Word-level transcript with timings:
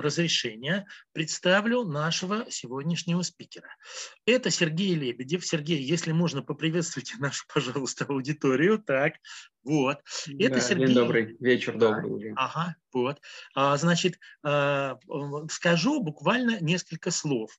разрешения 0.00 0.86
представлю 1.12 1.84
нашего 1.84 2.46
сегодняшнего 2.50 3.22
спикера. 3.22 3.68
Это 4.26 4.50
Сергей 4.50 4.94
Лебедев. 4.94 5.44
Сергей, 5.44 5.82
если 5.82 6.12
можно, 6.12 6.42
поприветствуйте 6.42 7.16
нашу, 7.18 7.44
пожалуйста, 7.52 8.04
аудиторию. 8.06 8.78
Так, 8.78 9.14
вот. 9.62 9.98
Это 10.38 10.54
да, 10.54 10.60
Сергей. 10.60 10.86
День 10.86 10.94
добрый, 10.94 11.36
вечер 11.40 11.76
добрый 11.76 12.10
уже. 12.10 12.32
Ага, 12.36 12.76
вот. 12.92 13.20
А, 13.54 13.76
значит, 13.76 14.18
а, 14.42 14.98
скажу 15.50 16.02
буквально 16.02 16.60
несколько 16.60 17.10
слов. 17.10 17.50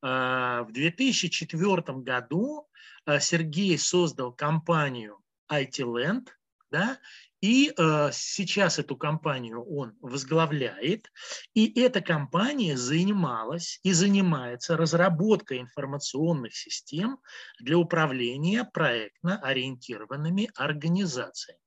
А, 0.00 0.64
в 0.64 0.72
2004 0.72 1.98
году 1.98 2.68
а, 3.04 3.20
Сергей 3.20 3.78
создал 3.78 4.32
компанию 4.32 5.18
IT-Land, 5.50 6.28
да, 6.70 6.98
и 7.42 7.74
э, 7.76 8.10
сейчас 8.12 8.78
эту 8.78 8.96
компанию 8.96 9.64
он 9.64 9.94
возглавляет, 10.00 11.10
и 11.54 11.80
эта 11.80 12.00
компания 12.00 12.76
занималась 12.76 13.80
и 13.82 13.92
занимается 13.92 14.76
разработкой 14.76 15.58
информационных 15.60 16.54
систем 16.54 17.18
для 17.58 17.76
управления 17.76 18.64
проектно 18.64 19.40
ориентированными 19.42 20.50
организациями. 20.54 21.58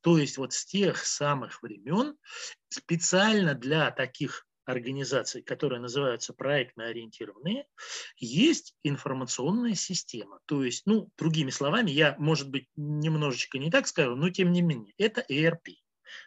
То 0.00 0.16
есть 0.16 0.38
вот 0.38 0.54
с 0.54 0.64
тех 0.64 0.96
самых 1.04 1.62
времен 1.62 2.16
специально 2.70 3.54
для 3.54 3.90
таких 3.90 4.46
организаций, 4.64 5.42
которые 5.42 5.80
называются 5.80 6.32
проектно 6.32 6.86
ориентированные, 6.86 7.66
есть 8.16 8.74
информационная 8.82 9.74
система. 9.74 10.40
То 10.46 10.64
есть, 10.64 10.82
ну, 10.86 11.10
другими 11.16 11.50
словами, 11.50 11.90
я, 11.90 12.16
может 12.18 12.50
быть, 12.50 12.68
немножечко 12.76 13.58
не 13.58 13.70
так 13.70 13.86
скажу, 13.86 14.16
но 14.16 14.30
тем 14.30 14.52
не 14.52 14.62
менее, 14.62 14.94
это 14.98 15.24
ERP 15.28 15.81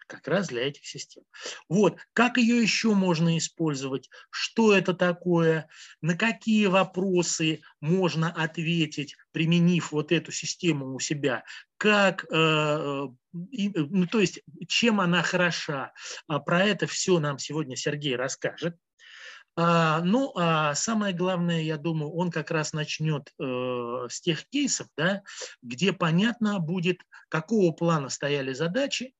как 0.07 0.27
раз 0.27 0.47
для 0.47 0.67
этих 0.67 0.85
систем. 0.85 1.23
Вот, 1.69 1.97
как 2.13 2.37
ее 2.37 2.61
еще 2.61 2.93
можно 2.93 3.37
использовать, 3.37 4.09
что 4.29 4.75
это 4.75 4.93
такое, 4.93 5.67
на 6.01 6.15
какие 6.15 6.67
вопросы 6.67 7.61
можно 7.81 8.31
ответить, 8.31 9.15
применив 9.31 9.91
вот 9.91 10.11
эту 10.11 10.31
систему 10.31 10.93
у 10.95 10.99
себя, 10.99 11.43
как, 11.77 12.25
э, 12.31 12.35
э 12.35 13.07
ну, 13.33 14.07
то 14.07 14.21
есть, 14.21 14.41
чем 14.67 15.01
она 15.01 15.21
хороша. 15.21 15.91
А 16.27 16.39
про 16.39 16.63
это 16.63 16.87
все 16.87 17.19
нам 17.19 17.37
сегодня 17.37 17.75
Сергей 17.75 18.15
расскажет. 18.15 18.77
А, 19.57 20.01
ну, 20.01 20.33
а 20.35 20.75
самое 20.75 21.13
главное, 21.13 21.61
я 21.61 21.77
думаю, 21.77 22.11
он 22.11 22.29
как 22.29 22.51
раз 22.51 22.73
начнет 22.73 23.33
э, 23.39 24.07
с 24.09 24.19
тех 24.19 24.45
кейсов, 24.49 24.87
да, 24.97 25.23
где 25.61 25.93
понятно 25.93 26.59
будет, 26.59 26.97
какого 27.29 27.71
плана 27.71 28.09
стояли 28.09 28.51
задачи, 28.51 29.13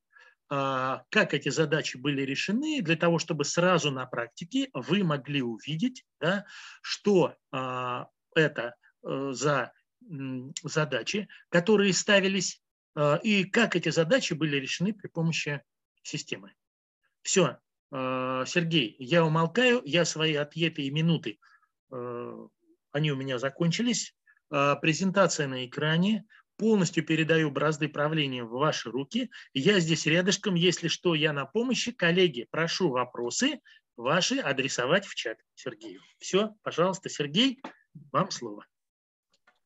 как 0.47 1.33
эти 1.33 1.49
задачи 1.49 1.97
были 1.97 2.21
решены, 2.21 2.81
для 2.81 2.95
того, 2.95 3.17
чтобы 3.19 3.45
сразу 3.45 3.91
на 3.91 4.05
практике 4.05 4.69
вы 4.73 5.03
могли 5.03 5.41
увидеть, 5.41 6.05
да, 6.19 6.45
что 6.81 7.35
а, 7.51 8.07
это 8.35 8.75
а, 9.03 9.33
за 9.33 9.71
задачи, 10.63 11.27
которые 11.49 11.93
ставились, 11.93 12.61
а, 12.95 13.19
и 13.23 13.43
как 13.43 13.75
эти 13.75 13.89
задачи 13.89 14.33
были 14.33 14.57
решены 14.57 14.93
при 14.93 15.07
помощи 15.07 15.61
системы. 16.03 16.53
Все, 17.21 17.57
а, 17.91 18.45
Сергей, 18.45 18.95
я 18.99 19.25
умолкаю, 19.25 19.81
я 19.85 20.05
свои 20.05 20.35
отъеты 20.35 20.83
и 20.83 20.91
минуты, 20.91 21.39
а, 21.91 22.47
они 22.91 23.11
у 23.11 23.15
меня 23.15 23.39
закончились. 23.39 24.15
Презентация 24.47 25.47
на 25.47 25.65
экране 25.65 26.23
полностью 26.57 27.05
передаю 27.05 27.51
бразды 27.51 27.89
правления 27.89 28.43
в 28.43 28.49
ваши 28.49 28.89
руки. 28.89 29.29
Я 29.53 29.79
здесь 29.79 30.05
рядышком, 30.05 30.55
если 30.55 30.87
что, 30.87 31.15
я 31.15 31.33
на 31.33 31.45
помощи. 31.45 31.91
Коллеги, 31.91 32.47
прошу 32.49 32.89
вопросы 32.89 33.61
ваши 33.97 34.39
адресовать 34.39 35.05
в 35.05 35.15
чат 35.15 35.39
Сергею. 35.55 36.01
Все, 36.19 36.55
пожалуйста, 36.63 37.09
Сергей, 37.09 37.61
вам 38.11 38.31
слово. 38.31 38.65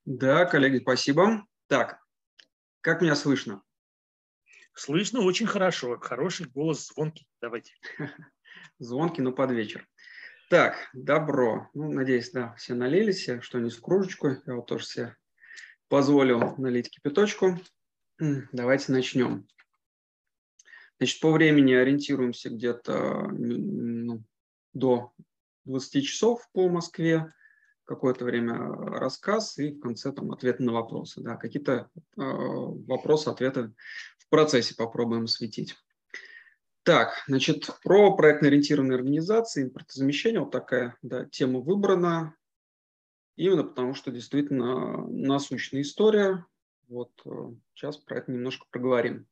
Да, 0.06 0.46
коллеги, 0.46 0.80
спасибо. 0.80 1.46
Так, 1.68 2.00
как 2.82 3.02
меня 3.02 3.16
слышно? 3.16 3.62
Слышно 4.74 5.22
очень 5.22 5.48
хорошо. 5.48 6.00
Хороший 6.00 6.48
голос, 6.48 6.88
звонкий. 6.88 7.28
Давайте. 7.42 7.74
Звонкий, 8.80 9.22
но 9.22 9.32
под 9.32 9.52
вечер. 9.52 9.88
Так, 10.50 10.90
добро. 10.94 11.70
Ну, 11.74 11.92
надеюсь, 11.92 12.32
да, 12.32 12.54
все 12.56 12.74
налились, 12.74 13.30
что 13.42 13.60
не 13.60 13.70
с 13.70 13.78
кружечку. 13.78 14.30
Я 14.46 14.56
вот 14.56 14.68
тоже 14.68 14.86
все 14.86 15.16
позволил 15.90 16.56
налить 16.58 16.90
кипяточку. 16.90 17.60
Давайте 18.52 18.92
начнем. 18.92 19.48
Значит, 21.00 21.22
по 21.22 21.32
времени 21.32 21.74
ориентируемся 21.74 22.50
где-то 22.50 23.30
ну, 23.32 24.24
до 24.74 25.14
20 25.66 26.06
часов 26.06 26.48
по 26.54 26.70
Москве. 26.70 27.34
Какое-то 27.86 28.24
время 28.24 28.56
рассказ 28.56 29.58
и 29.58 29.72
в 29.72 29.80
конце 29.80 30.12
там 30.12 30.32
ответы 30.32 30.62
на 30.64 30.74
вопросы. 30.74 31.22
Да, 31.22 31.38
какие-то 31.38 31.90
э, 31.96 32.22
вопросы, 32.22 33.30
ответы 33.30 33.74
в 34.20 34.30
процессе 34.30 34.76
попробуем 34.76 35.24
осветить. 35.24 35.76
Так, 36.84 37.24
значит, 37.28 37.70
про 37.84 38.16
проектно-ориентированные 38.16 38.96
организации, 38.96 39.64
импортозамещение, 39.64 40.42
вот 40.42 40.52
такая 40.52 40.98
да, 41.02 41.26
тема 41.26 41.62
выбрана. 41.62 42.36
Именно 43.40 43.64
потому, 43.64 43.94
что 43.94 44.12
действительно 44.12 45.08
насущная 45.08 45.80
история. 45.80 46.46
Вот 46.90 47.14
э, 47.26 47.30
сейчас 47.74 47.96
про 47.96 48.18
это 48.18 48.34
немножко 48.34 48.66
проговорим. 48.70 49.28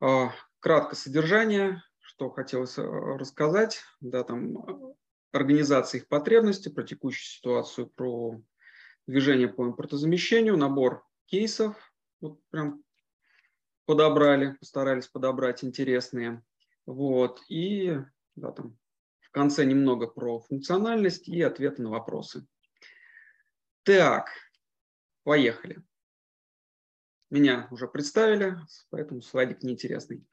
А, 0.00 0.32
кратко 0.60 0.96
содержание, 0.96 1.82
что 2.00 2.30
хотелось 2.30 2.78
э, 2.78 2.82
рассказать. 2.82 3.82
Да, 4.00 4.24
там 4.24 4.56
э, 4.56 4.94
организация 5.30 6.00
их 6.00 6.08
потребностей, 6.08 6.70
про 6.70 6.84
текущую 6.84 7.26
ситуацию, 7.26 7.88
про 7.88 8.40
движение 9.06 9.48
по 9.48 9.66
импортозамещению, 9.66 10.56
набор 10.56 11.04
кейсов, 11.26 11.76
вот 12.22 12.40
прям 12.48 12.82
подобрали, 13.84 14.56
постарались 14.58 15.08
подобрать 15.08 15.62
интересные. 15.62 16.42
Вот, 16.86 17.42
и 17.50 17.98
да, 18.36 18.52
там, 18.52 18.78
в 19.20 19.30
конце 19.32 19.66
немного 19.66 20.06
про 20.06 20.40
функциональность 20.40 21.28
и 21.28 21.42
ответы 21.42 21.82
на 21.82 21.90
вопросы. 21.90 22.46
Так, 23.86 24.30
поехали. 25.22 25.80
Меня 27.30 27.68
уже 27.70 27.86
представили, 27.86 28.56
поэтому 28.90 29.22
слайдик 29.22 29.62
неинтересный. 29.62 30.24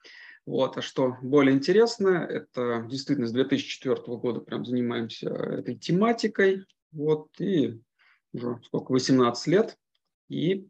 Вот. 0.47 0.75
А 0.78 0.81
что 0.81 1.19
более 1.22 1.56
интересно, 1.56 2.25
это 2.28 2.84
действительно 2.90 3.28
с 3.28 3.31
2004 3.31 3.96
года 4.18 4.40
прям 4.40 4.66
занимаемся 4.66 5.30
этой 5.30 5.75
тематикой. 5.75 6.66
Вот, 6.92 7.30
и 7.40 7.80
уже 8.34 8.59
сколько, 8.63 8.92
18 8.92 9.46
лет. 9.46 9.78
И 10.30 10.68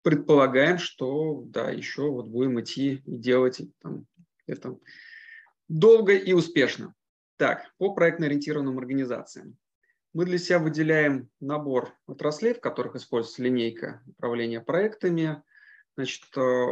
предполагаем, 0.00 0.78
что 0.78 1.42
да, 1.44 1.70
еще 1.70 2.10
вот 2.10 2.28
будем 2.28 2.58
идти 2.62 3.02
и 3.04 3.16
делать 3.18 3.60
там, 3.82 4.06
это 4.46 4.78
долго 5.68 6.16
и 6.16 6.32
успешно. 6.32 6.94
Так, 7.36 7.70
по 7.76 7.92
проектно-ориентированным 7.92 8.78
организациям 8.78 9.58
мы 10.16 10.24
для 10.24 10.38
себя 10.38 10.60
выделяем 10.60 11.28
набор 11.40 11.94
отраслей, 12.06 12.54
в 12.54 12.60
которых 12.60 12.96
используется 12.96 13.42
линейка 13.42 14.02
управления 14.06 14.62
проектами. 14.62 15.42
Значит, 15.94 16.24
э, 16.38 16.66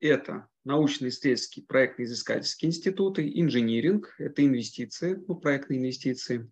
это 0.00 0.48
научно-исследовательские 0.64 1.66
проектно-изыскательские 1.66 2.70
институты, 2.70 3.30
инжиниринг, 3.38 4.14
это 4.16 4.42
инвестиции, 4.42 5.22
ну, 5.28 5.34
проектные 5.34 5.80
инвестиции, 5.80 6.50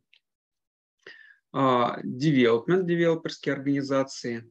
development, 1.55 2.83
девелоперские 2.83 3.55
организации. 3.55 4.51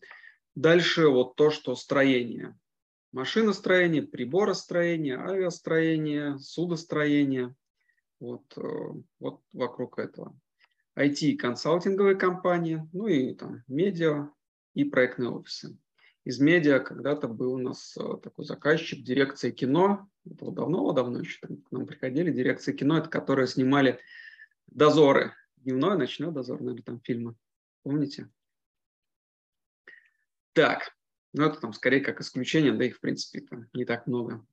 Дальше 0.56 1.08
вот 1.10 1.36
то, 1.36 1.52
что 1.52 1.76
строение, 1.76 2.58
машиностроение, 3.12 4.02
приборостроение, 4.02 5.20
авиастроение, 5.20 6.40
судостроение, 6.40 7.54
вот, 8.20 8.58
э, 8.58 8.62
вот 9.20 9.41
вокруг 9.53 10.00
этого. 10.00 10.35
IT-консалтинговые 10.97 12.16
компании, 12.16 12.88
ну 12.94 13.08
и 13.08 13.34
там 13.34 13.64
медиа 13.68 14.30
и 14.74 14.84
проектные 14.84 15.30
офисы. 15.30 15.78
Из 16.24 16.40
медиа 16.40 16.80
когда-то 16.80 17.28
был 17.28 17.53
у 17.53 17.58
нас 17.59 17.96
э, 17.97 18.18
такой 18.24 18.46
заказчик, 18.46 19.03
дирекция 19.03 19.52
кино. 19.52 20.09
Это 20.26 20.50
давно-давно 20.50 21.20
еще 21.20 21.40
к 21.40 21.72
нам 21.72 21.86
приходили. 21.86 22.32
Дирекция 22.32 22.74
кино, 22.74 22.97
это 22.97 23.09
которые 23.09 23.47
снимали 23.47 24.00
дозоры. 24.66 25.34
Дневной, 25.58 25.97
ночной 25.97 26.32
дозор, 26.32 26.62
наверное, 26.62 26.84
там 26.84 27.00
фильмы. 27.02 27.36
Помните? 27.84 28.30
Так, 30.53 30.96
ну 31.34 31.46
это 31.46 31.59
там 31.59 31.74
скорее 31.74 32.00
как 32.00 32.22
исключение, 32.22 32.72
да 32.72 32.86
их 32.86 32.98
в 32.98 33.02
принципе 33.02 33.41
там 33.41 33.70
не 33.74 33.86
так 33.86 34.08
много 34.08 34.46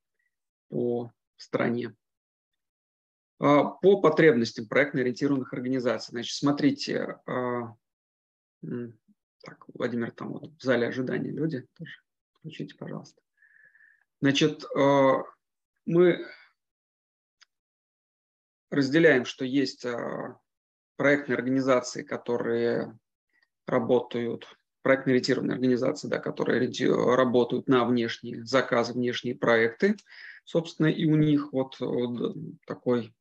по 0.69 1.13
стране. 1.37 1.95
А, 3.39 3.65
по 3.65 4.01
потребностям 4.01 4.67
проектно-ориентированных 4.69 5.53
организаций. 5.53 6.13
Значит, 6.13 6.37
смотрите, 6.37 7.19
а, 7.27 7.75
так, 9.43 9.65
Владимир, 9.75 10.13
там 10.13 10.35
вот 10.35 10.53
в 10.57 10.63
зале 10.63 10.87
ожидания 10.87 11.31
люди 11.31 11.67
тоже. 11.77 11.93
Включите, 12.35 12.77
пожалуйста. 12.77 13.21
Значит, 14.21 14.65
а, 14.77 15.25
мы 15.87 16.25
разделяем, 18.71 19.25
что 19.25 19.45
есть 19.45 19.85
проектные 20.97 21.37
организации, 21.37 22.05
которые 22.05 22.97
работают, 23.67 24.47
проектно-ориентированные 24.83 25.55
организации, 25.55 26.09
да, 26.09 26.19
которые 26.19 26.71
работают 27.17 27.69
на 27.69 27.85
внешние 27.85 28.45
заказы, 28.45 28.93
внешние 28.93 29.35
проекты. 29.35 29.97
Собственно, 30.45 30.87
и 30.87 31.07
у 31.07 31.17
них 31.17 31.53
вот, 31.53 31.79
вот 31.81 32.37
такой 32.67 33.13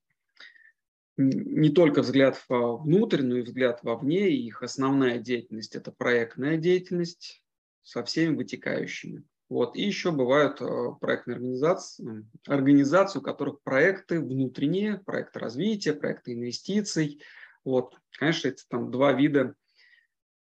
не 1.30 1.70
только 1.70 2.02
взгляд 2.02 2.44
вовнутрь, 2.48 3.22
но 3.22 3.38
и 3.38 3.42
взгляд 3.42 3.84
вовне. 3.84 4.30
И 4.30 4.46
их 4.46 4.64
основная 4.64 5.20
деятельность– 5.20 5.76
это 5.78 5.92
проектная 5.92 6.58
деятельность 6.58 7.44
со 7.84 8.04
всеми 8.04 8.36
вытекающими. 8.36 9.24
Вот. 9.50 9.76
И 9.76 9.82
еще 9.82 10.12
бывают 10.12 10.62
э, 10.62 10.66
проектные 11.02 11.36
организации, 11.36 12.26
организации, 12.48 13.20
у 13.20 13.22
которых 13.22 13.62
проекты 13.64 14.22
внутренние, 14.22 15.00
проекты 15.00 15.40
развития, 15.40 15.94
проекты 15.94 16.34
инвестиций. 16.34 17.22
Вот. 17.66 17.98
Конечно, 18.18 18.48
это 18.48 18.64
там 18.70 18.92
два 18.92 19.12
вида 19.12 19.56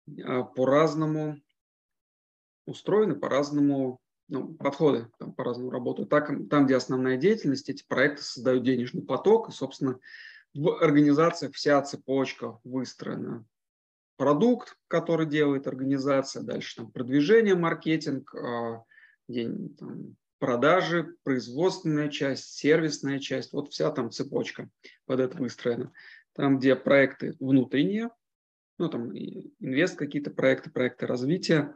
э, 0.07 0.43
по-разному 0.55 1.41
устроены, 2.67 3.17
по-разному 3.17 4.01
ну, 4.29 4.55
подходы 4.55 5.11
там 5.19 5.33
по-разному 5.33 5.71
работают. 5.71 6.09
Так, 6.09 6.31
там, 6.49 6.67
где 6.67 6.77
основная 6.77 7.17
деятельность, 7.17 7.69
эти 7.69 7.85
проекты 7.87 8.23
создают 8.23 8.65
денежный 8.65 9.03
поток, 9.03 9.49
и, 9.49 9.53
собственно, 9.53 9.99
в 10.55 10.83
организациях 10.83 11.55
вся 11.55 11.83
цепочка 11.83 12.59
выстроена. 12.65 13.45
Продукт, 14.17 14.77
который 14.87 15.27
делает 15.27 15.67
организация, 15.67 16.43
дальше 16.43 16.77
там 16.77 16.93
продвижение, 16.93 17.57
маркетинг, 17.57 18.33
а, 18.35 18.85
там, 19.29 20.17
продажи, 20.39 21.17
производственная 21.25 22.09
часть, 22.09 22.55
сервисная 22.55 23.19
часть, 23.19 23.53
вот 23.53 23.73
вся 23.73 23.91
там 23.91 24.11
цепочка 24.11 24.69
под 25.07 25.21
это 25.21 25.39
выстроена. 25.39 25.93
Там, 26.35 26.59
где 26.59 26.77
проекты 26.77 27.35
внутренние, 27.41 28.11
ну 28.79 28.89
там 28.89 29.11
инвест 29.13 29.97
какие-то 29.97 30.31
проекты, 30.31 30.71
проекты 30.71 31.07
развития, 31.07 31.75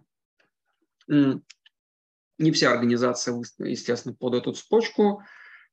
не 1.08 2.52
вся 2.52 2.72
организация, 2.72 3.42
естественно, 3.58 4.14
под 4.14 4.34
эту 4.34 4.52
цепочку 4.52 5.22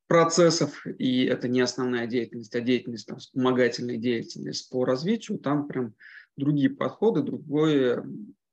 процессов, 0.07 0.86
и 0.86 1.25
это 1.25 1.48
не 1.48 1.62
основная 1.62 2.07
деятельность, 2.07 2.56
а 2.56 2.62
деятельность, 2.62 3.07
там, 3.07 3.18
вспомогательная 3.18 3.98
деятельность 3.98 4.69
по 4.69 4.86
развитию, 4.86 5.40
там 5.40 5.68
прям 5.68 5.96
другие 6.38 6.69
подходы, 6.69 7.24
другое, 7.24 8.06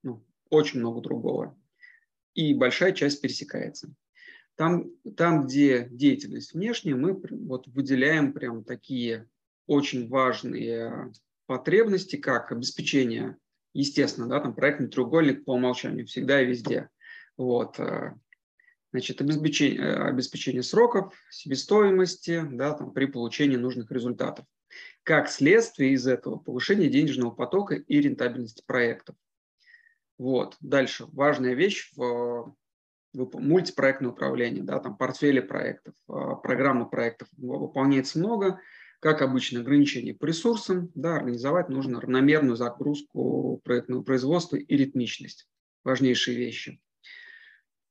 ну, 0.03 0.25
очень 0.51 0.81
много 0.81 1.01
другого. 1.01 1.59
И 2.35 2.55
большая 2.55 2.93
часть 2.93 3.21
пересекается. 3.21 3.93
Там, 4.57 4.91
там, 5.17 5.47
где 5.47 5.89
деятельность 5.91 6.55
внешняя, 6.55 6.95
мы 6.95 7.15
вот 7.15 7.67
выделяем 7.69 8.33
прям 8.33 8.65
такие 8.65 9.29
очень 9.67 10.09
важные 10.09 11.13
потребности, 11.47 12.17
как 12.17 12.53
обеспечение, 12.53 13.37
естественно, 13.75 14.29
да, 14.29 14.41
там 14.41 14.55
проектный 14.55 14.89
треугольник 14.89 15.45
по 15.45 15.55
умолчанию 15.55 16.07
всегда 16.07 16.41
и 16.41 16.47
везде. 16.47 16.89
Вот, 17.37 17.79
э, 17.79 18.15
значит, 18.93 19.21
обеспечение, 19.21 19.95
обеспечение 19.95 20.63
сроков, 20.63 21.15
себестоимости 21.31 22.45
да, 22.53 22.75
там, 22.75 22.93
при 22.93 23.07
получении 23.07 23.57
нужных 23.57 23.91
результатов 23.91 24.47
как 25.03 25.29
следствие 25.29 25.93
из 25.93 26.07
этого 26.07 26.39
повышение 26.39 26.89
денежного 26.89 27.31
потока 27.31 27.75
и 27.75 28.01
рентабельности 28.01 28.63
проектов. 28.67 29.17
Вот. 30.19 30.57
Дальше 30.61 31.07
важная 31.13 31.55
вещь 31.55 31.91
в, 31.97 32.55
в 33.13 33.41
мультипроектное 33.41 34.11
управление, 34.11 34.63
да, 34.63 34.79
там 34.79 34.97
портфели 34.97 35.41
проектов, 35.41 35.95
а, 36.09 36.37
программы 36.37 36.89
проектов 36.89 37.29
выполняется 37.37 38.19
много. 38.19 38.61
Как 39.01 39.21
обычно, 39.21 39.61
ограничение 39.61 40.15
по 40.15 40.27
ресурсам, 40.27 40.93
да, 40.95 41.17
организовать 41.17 41.69
нужно 41.69 42.01
равномерную 42.01 42.55
загрузку 42.55 43.61
проектного 43.65 44.03
производства 44.03 44.57
и 44.57 44.77
ритмичность. 44.77 45.49
Важнейшие 45.83 46.37
вещи. 46.37 46.81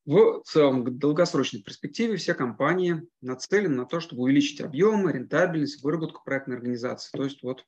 В 0.05 0.41
целом, 0.45 0.83
в 0.83 0.97
долгосрочной 0.97 1.61
перспективе 1.61 2.15
все 2.15 2.33
компании 2.33 3.07
нацелены 3.21 3.75
на 3.75 3.85
то, 3.85 3.99
чтобы 3.99 4.23
увеличить 4.23 4.59
объемы, 4.61 5.11
рентабельность, 5.11 5.83
выработку 5.83 6.23
проектной 6.23 6.55
организации. 6.55 7.15
То 7.15 7.23
есть 7.23 7.43
вот 7.43 7.65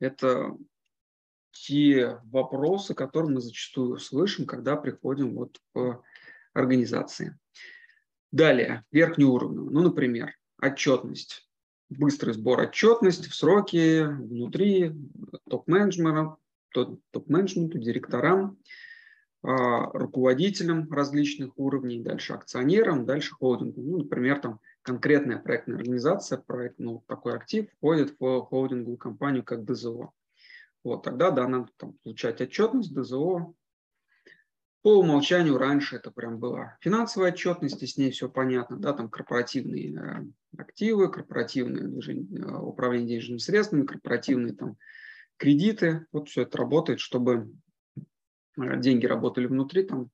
это 0.00 0.56
те 1.52 2.18
вопросы, 2.24 2.94
которые 2.94 3.34
мы 3.34 3.40
зачастую 3.40 3.98
слышим, 3.98 4.46
когда 4.46 4.74
приходим 4.74 5.34
вот 5.36 5.60
к 5.72 6.02
организации. 6.54 7.38
Далее, 8.32 8.84
верхний 8.90 9.24
уровень. 9.24 9.70
Ну, 9.70 9.82
например, 9.82 10.34
отчетность. 10.60 11.48
Быстрый 11.88 12.34
сбор 12.34 12.60
отчетности 12.60 13.28
в 13.28 13.34
сроки 13.34 14.02
внутри 14.02 14.92
топ-менеджмента, 15.48 16.36
топ-менеджменту, 16.72 17.78
директорам– 17.78 18.58
а, 18.68 18.89
руководителям 19.42 20.90
различных 20.92 21.58
уровней, 21.58 22.02
дальше 22.02 22.34
акционерам, 22.34 23.06
дальше 23.06 23.34
холдингу. 23.34 23.80
Ну, 23.80 23.98
например, 23.98 24.38
там 24.40 24.60
конкретная 24.82 25.38
проектная 25.38 25.76
организация, 25.76 26.38
проект, 26.38 26.78
ну, 26.78 27.02
такой 27.06 27.34
актив 27.34 27.70
входит 27.76 28.14
в 28.18 28.40
холдинговую 28.42 28.98
компанию 28.98 29.44
как 29.44 29.64
ДЗО. 29.64 30.12
Вот, 30.82 31.02
тогда, 31.02 31.30
да, 31.30 31.46
надо 31.46 31.68
там, 31.76 31.94
получать 32.02 32.40
отчетность 32.40 32.94
ДЗО. 32.94 33.54
По 34.82 34.98
умолчанию 34.98 35.58
раньше 35.58 35.96
это 35.96 36.10
прям 36.10 36.38
была 36.38 36.78
финансовая 36.80 37.32
отчетность, 37.32 37.82
и 37.82 37.86
с 37.86 37.98
ней 37.98 38.10
все 38.12 38.30
понятно, 38.30 38.78
да, 38.78 38.94
там 38.94 39.10
корпоративные 39.10 39.94
э, 39.94 40.58
активы, 40.58 41.10
корпоративное 41.10 41.82
движение, 41.82 42.40
э, 42.40 42.56
управление 42.56 43.08
денежными 43.08 43.38
средствами, 43.38 43.84
корпоративные 43.84 44.54
там 44.54 44.78
кредиты, 45.36 46.06
вот 46.12 46.30
все 46.30 46.42
это 46.42 46.56
работает, 46.56 46.98
чтобы 46.98 47.52
деньги 48.78 49.06
работали 49.06 49.46
внутри, 49.46 49.84
там, 49.84 50.10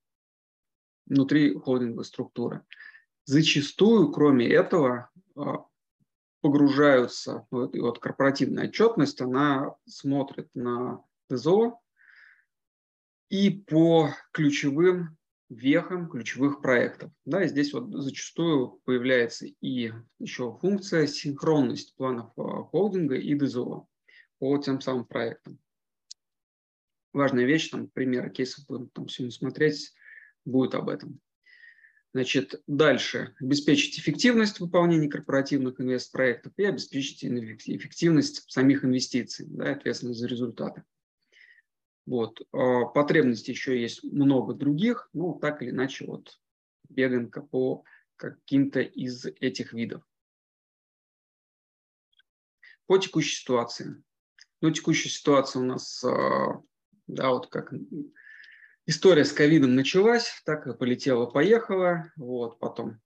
внутри 1.07 1.55
холдинговой 1.55 2.05
структуры. 2.05 2.63
Зачастую, 3.25 4.13
кроме 4.13 4.49
этого, 4.49 5.11
э, 5.37 5.41
погружаются, 6.41 7.47
вот, 7.51 7.75
и 7.75 7.81
вот 7.81 7.99
корпоративная 7.99 8.69
отчетность, 8.69 9.21
она 9.21 9.75
смотрит 9.87 10.49
на 10.55 11.03
ТЗО 11.29 11.81
и 13.29 13.51
по 13.51 14.11
ключевым 14.33 15.17
вехам 15.49 16.09
ключевых 16.09 16.61
проектов. 16.61 17.11
Да, 17.25 17.45
и 17.45 17.49
здесь 17.49 17.73
вот 17.73 17.93
зачастую 17.93 18.81
появляется 18.85 19.47
и 19.47 19.93
еще 20.19 20.59
функция 20.61 21.07
синхронность 21.07 21.95
планов 21.97 22.33
э, 22.37 22.43
холдинга 22.71 23.17
и 23.17 23.35
ДЗО 23.35 23.87
по 24.39 24.59
тем 24.59 24.81
самым 24.81 25.05
проектам 25.05 25.59
важная 27.17 27.45
вещь, 27.45 27.69
там 27.71 27.89
примеры 27.89 28.31
кейсов 28.31 28.67
будем 28.67 28.89
там 28.91 29.09
сегодня 29.09 29.33
смотреть, 29.33 29.93
будет 30.45 30.75
об 30.75 30.89
этом. 30.89 31.21
Значит, 32.13 32.63
дальше 32.67 33.35
обеспечить 33.41 33.99
эффективность 33.99 34.61
выполнения 34.61 35.09
корпоративных 35.09 35.81
инвестпроектов 35.81 36.53
и 36.57 36.65
обеспечить 36.65 37.25
эффективность 37.25 38.51
самих 38.51 38.85
инвестиций, 38.85 39.47
да, 39.49 39.73
ответственность 39.73 40.21
за 40.21 40.27
результаты. 40.27 40.85
Вот. 42.07 42.41
А 42.53 42.85
потребностей 42.85 43.53
еще 43.53 43.79
есть 43.79 44.03
много 44.05 44.55
других, 44.55 45.11
но 45.13 45.35
так 45.35 45.61
или 45.63 45.71
иначе 45.71 46.07
вот 46.07 46.41
бегаем 46.89 47.31
по 47.31 47.85
каким-то 48.17 48.81
из 48.81 49.27
этих 49.27 49.73
видов. 49.73 50.03
По 52.87 52.97
текущей 52.99 53.41
ситуации. 53.41 54.03
Ну, 54.63 54.71
текущая 54.71 55.11
ситуация 55.11 55.61
у 55.61 55.67
нас 55.67 56.03
а, 56.03 56.63
да, 57.07 57.31
вот 57.31 57.49
как 57.49 57.73
история 58.87 59.25
с 59.25 59.33
ковидом 59.33 59.75
началась, 59.75 60.43
так 60.45 60.67
и 60.67 60.75
полетела-поехала. 60.75 62.13
Вот, 62.17 62.59
потом 62.59 63.01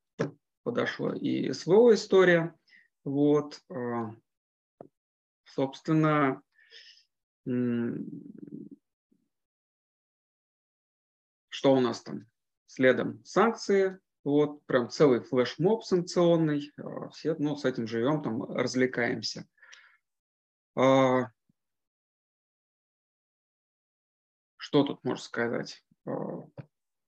подошла 0.63 1.17
и 1.17 1.53
СВО 1.53 1.95
история. 1.95 2.55
Вот, 3.05 3.61
а, 3.71 4.15
собственно, 5.45 6.43
что 11.49 11.75
у 11.75 11.81
нас 11.81 12.03
там? 12.03 12.27
Следом 12.67 13.25
санкции, 13.25 13.99
вот, 14.23 14.65
прям 14.67 14.91
целый 14.91 15.21
флешмоб 15.21 15.83
санкционный. 15.85 16.73
А, 16.77 17.09
все, 17.09 17.35
ну, 17.39 17.57
с 17.57 17.65
этим 17.65 17.87
живем, 17.87 18.23
там, 18.23 18.45
развлекаемся. 18.45 19.49
А, 20.77 21.31
Что 24.71 24.85
тут 24.85 25.03
можно 25.03 25.25
сказать? 25.25 25.85
Э, 26.07 26.13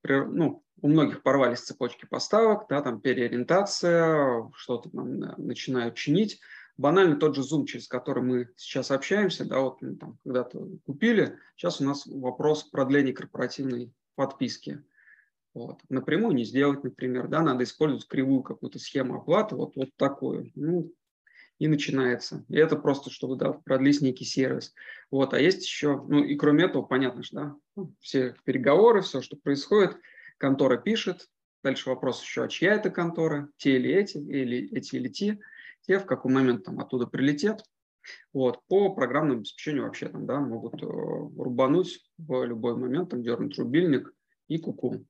ну, 0.03 0.65
у 0.81 0.87
многих 0.89 1.23
порвались 1.23 1.61
цепочки 1.61 2.05
поставок, 2.05 2.67
да, 2.67 2.81
там 2.81 2.99
переориентация, 2.99 4.51
что-то 4.53 4.89
там 4.89 5.17
начинают 5.37 5.95
чинить. 5.95 6.41
Банально 6.75 7.15
тот 7.15 7.37
же 7.37 7.41
Zoom, 7.41 7.65
через 7.65 7.87
который 7.87 8.21
мы 8.21 8.49
сейчас 8.57 8.91
общаемся, 8.91 9.45
да, 9.45 9.61
вот 9.61 9.81
мы 9.81 9.95
там 9.95 10.19
когда-то 10.25 10.67
купили, 10.85 11.39
сейчас 11.55 11.79
у 11.79 11.85
нас 11.85 12.05
вопрос 12.05 12.63
продления 12.63 13.13
корпоративной 13.13 13.93
подписки. 14.15 14.83
Вот. 15.53 15.79
Напрямую 15.87 16.35
не 16.35 16.43
сделать, 16.43 16.83
например, 16.83 17.29
да, 17.29 17.43
надо 17.43 17.63
использовать 17.63 18.07
кривую 18.09 18.43
какую-то 18.43 18.77
схему 18.77 19.15
оплаты, 19.15 19.55
вот, 19.55 19.77
вот 19.77 19.95
такую. 19.95 20.51
Ну, 20.55 20.91
и 21.59 21.67
начинается. 21.67 22.45
И 22.49 22.57
это 22.57 22.75
просто, 22.75 23.09
чтобы 23.09 23.35
да, 23.35 23.53
продлить 23.53 24.01
некий 24.01 24.25
сервис. 24.25 24.73
Вот. 25.11 25.33
А 25.33 25.39
есть 25.39 25.63
еще, 25.63 26.03
ну 26.07 26.23
и 26.23 26.35
кроме 26.35 26.65
этого, 26.65 26.81
понятно 26.83 27.23
же, 27.23 27.29
да, 27.31 27.55
ну, 27.75 27.93
все 27.99 28.35
переговоры, 28.43 29.01
все, 29.01 29.21
что 29.21 29.37
происходит, 29.37 29.97
контора 30.37 30.77
пишет, 30.77 31.29
дальше 31.63 31.89
вопрос 31.89 32.21
еще, 32.21 32.43
а 32.43 32.47
чья 32.47 32.73
это 32.73 32.89
контора, 32.89 33.49
те 33.57 33.77
или 33.77 33.91
эти, 33.93 34.17
или 34.17 34.69
эти 34.75 34.95
или 34.95 35.07
те, 35.07 35.39
те 35.81 35.99
в 35.99 36.05
какой 36.05 36.31
момент 36.31 36.65
там 36.65 36.79
оттуда 36.79 37.07
прилетят. 37.07 37.63
Вот. 38.33 38.59
По 38.67 38.93
программному 38.93 39.39
обеспечению 39.39 39.83
вообще 39.83 40.09
там, 40.09 40.25
да, 40.25 40.39
могут 40.41 40.81
э, 40.83 40.85
рубануть 40.85 42.03
в 42.17 42.43
любой 42.43 42.75
момент, 42.75 43.11
там, 43.11 43.23
дернуть 43.23 43.57
рубильник 43.57 44.13
и 44.49 44.57
куку. 44.57 45.05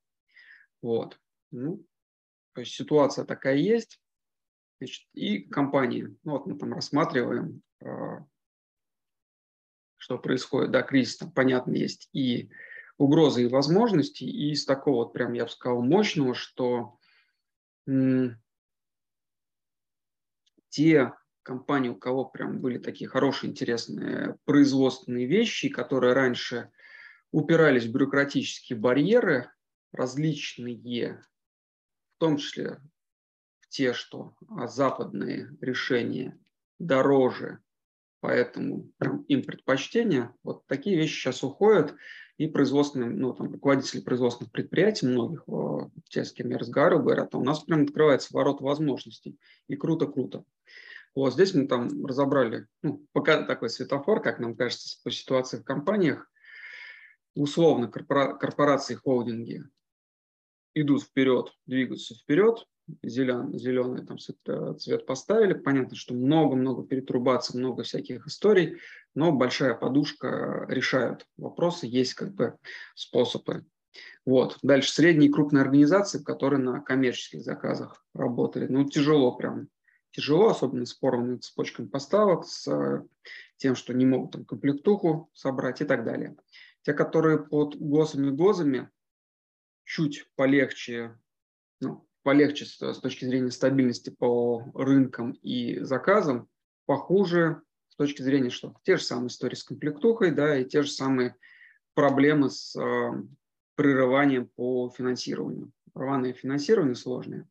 Вот. 0.81 1.19
Ну, 1.49 1.83
то 2.53 2.61
есть 2.61 2.73
ситуация 2.73 3.25
такая 3.25 3.55
есть. 3.55 3.99
Значит, 4.83 5.07
и 5.13 5.39
компании. 5.39 6.13
Ну, 6.25 6.33
вот 6.33 6.45
мы 6.45 6.57
там 6.57 6.73
рассматриваем, 6.73 7.61
а, 7.81 8.25
что 9.95 10.17
происходит. 10.17 10.71
Да, 10.71 10.81
кризис 10.81 11.15
там, 11.15 11.31
понятно, 11.31 11.71
есть 11.71 12.09
и 12.11 12.49
угрозы, 12.97 13.43
и 13.43 13.47
возможности. 13.47 14.25
И 14.25 14.51
из 14.51 14.65
такого 14.65 15.05
вот 15.05 15.13
прям, 15.13 15.31
я 15.31 15.45
бы 15.45 15.49
сказал, 15.49 15.81
мощного, 15.81 16.35
что 16.35 16.99
те 20.67 21.13
компании, 21.43 21.87
у 21.87 21.95
кого 21.95 22.25
прям 22.25 22.59
были 22.59 22.77
такие 22.77 23.07
хорошие, 23.07 23.51
интересные 23.51 24.37
производственные 24.43 25.27
вещи, 25.27 25.69
которые 25.69 26.11
раньше 26.11 26.73
упирались 27.31 27.85
в 27.85 27.91
бюрократические 27.93 28.77
барьеры, 28.77 29.49
различные, 29.93 31.23
в 32.17 32.19
том 32.19 32.35
числе 32.35 32.81
те, 33.73 33.93
что 33.93 34.35
а, 34.49 34.67
западные 34.67 35.49
решения 35.59 36.37
дороже, 36.77 37.57
поэтому 38.19 38.91
прям 38.99 39.23
им 39.23 39.43
предпочтение. 39.43 40.31
Вот 40.43 40.67
такие 40.67 40.95
вещи 40.95 41.15
сейчас 41.15 41.43
уходят, 41.43 41.95
и 42.37 42.47
производственные, 42.47 43.09
ну, 43.09 43.33
там, 43.33 43.51
руководители 43.51 44.01
производственных 44.01 44.51
предприятий, 44.51 45.07
многих, 45.07 45.43
те, 46.07 46.23
с 46.23 46.31
кем 46.31 46.51
я 46.51 46.59
разговаривал, 46.59 47.01
говорят, 47.01 47.33
«А 47.33 47.39
у 47.39 47.43
нас 47.43 47.63
прям 47.63 47.83
открывается 47.83 48.29
ворот 48.31 48.61
возможностей, 48.61 49.39
и 49.67 49.75
круто-круто. 49.75 50.43
Вот 51.15 51.33
здесь 51.33 51.55
мы 51.55 51.67
там 51.67 52.05
разобрали, 52.05 52.67
ну, 52.83 53.07
пока 53.11 53.41
такой 53.41 53.71
светофор, 53.71 54.21
как 54.21 54.39
нам 54.39 54.55
кажется, 54.55 54.99
по 55.03 55.09
ситуации 55.09 55.57
в 55.57 55.63
компаниях, 55.63 56.31
условно 57.33 57.87
корпора- 57.87 58.37
корпорации, 58.37 58.93
холдинги 58.93 59.63
идут 60.75 61.03
вперед, 61.03 61.51
двигаются 61.65 62.13
вперед, 62.15 62.67
зелен, 63.01 63.57
зеленый 63.57 64.05
там 64.05 64.17
э, 64.17 64.73
цвет 64.79 65.05
поставили. 65.05 65.53
Понятно, 65.53 65.95
что 65.95 66.13
много-много 66.13 66.83
перетрубаций, 66.83 67.59
много 67.59 67.83
всяких 67.83 68.27
историй, 68.27 68.79
но 69.15 69.31
большая 69.31 69.73
подушка 69.73 70.65
решает 70.69 71.25
вопросы, 71.37 71.87
есть 71.87 72.13
как 72.13 72.33
бы 72.33 72.57
способы. 72.95 73.65
Вот. 74.25 74.57
Дальше 74.63 74.91
средние 74.91 75.29
и 75.29 75.33
крупные 75.33 75.61
организации, 75.61 76.23
которые 76.23 76.59
на 76.59 76.81
коммерческих 76.81 77.41
заказах 77.41 78.05
работали. 78.13 78.67
Ну, 78.67 78.85
тяжело 78.85 79.35
прям. 79.35 79.67
Тяжело, 80.11 80.49
особенно 80.49 80.85
с 80.85 80.93
порванными 80.93 81.37
цепочками 81.37 81.87
поставок, 81.87 82.45
с 82.45 82.67
э, 82.67 83.03
тем, 83.57 83.75
что 83.75 83.93
не 83.93 84.05
могут 84.05 84.31
там 84.31 84.45
комплектуху 84.45 85.29
собрать 85.33 85.81
и 85.81 85.85
так 85.85 86.03
далее. 86.03 86.35
Те, 86.83 86.93
которые 86.93 87.39
под 87.39 87.75
ГОСами 87.77 88.27
и 88.27 88.31
ГОЗами, 88.31 88.89
чуть 89.85 90.27
полегче, 90.35 91.17
ну, 91.79 92.05
полегче 92.23 92.65
с, 92.65 92.81
с 92.81 92.99
точки 92.99 93.25
зрения 93.25 93.51
стабильности 93.51 94.09
по 94.09 94.63
рынкам 94.73 95.31
и 95.43 95.79
заказам, 95.81 96.47
похуже 96.85 97.61
с 97.89 97.95
точки 97.95 98.21
зрения, 98.21 98.49
что 98.49 98.75
те 98.83 98.97
же 98.97 99.03
самые 99.03 99.27
истории 99.27 99.55
с 99.55 99.63
комплектухой, 99.63 100.31
да, 100.31 100.57
и 100.57 100.65
те 100.65 100.81
же 100.81 100.89
самые 100.89 101.35
проблемы 101.93 102.49
с 102.49 102.75
э, 102.75 103.11
прерыванием 103.75 104.49
по 104.55 104.89
финансированию. 104.89 105.71
Рваное 105.93 106.33
финансирование 106.33 106.95
сложное. 106.95 107.47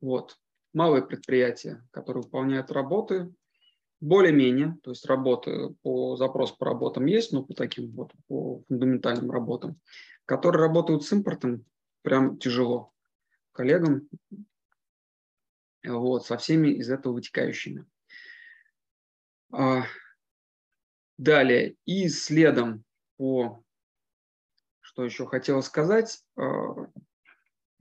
Вот. 0.00 0.36
Малые 0.72 1.04
предприятия, 1.04 1.86
которые 1.90 2.22
выполняют 2.22 2.70
работы, 2.70 3.32
более-менее, 4.00 4.78
то 4.82 4.90
есть 4.90 5.04
работы 5.06 5.74
по 5.82 6.16
запросу 6.16 6.56
по 6.56 6.66
работам 6.66 7.06
есть, 7.06 7.32
но 7.32 7.42
по 7.42 7.52
таким 7.52 7.90
вот, 7.92 8.12
по 8.28 8.62
фундаментальным 8.68 9.30
работам, 9.30 9.80
которые 10.24 10.62
работают 10.62 11.04
с 11.04 11.12
импортом, 11.12 11.64
прям 12.02 12.38
тяжело 12.38 12.92
коллегам, 13.58 14.08
вот, 15.84 16.24
со 16.24 16.38
всеми 16.38 16.68
из 16.68 16.90
этого 16.90 17.14
вытекающими. 17.14 17.84
А, 19.50 19.82
далее, 21.16 21.74
и 21.84 22.08
следом 22.08 22.84
по, 23.16 23.64
что 24.80 25.04
еще 25.04 25.26
хотела 25.26 25.60
сказать, 25.62 26.22
а, 26.36 26.86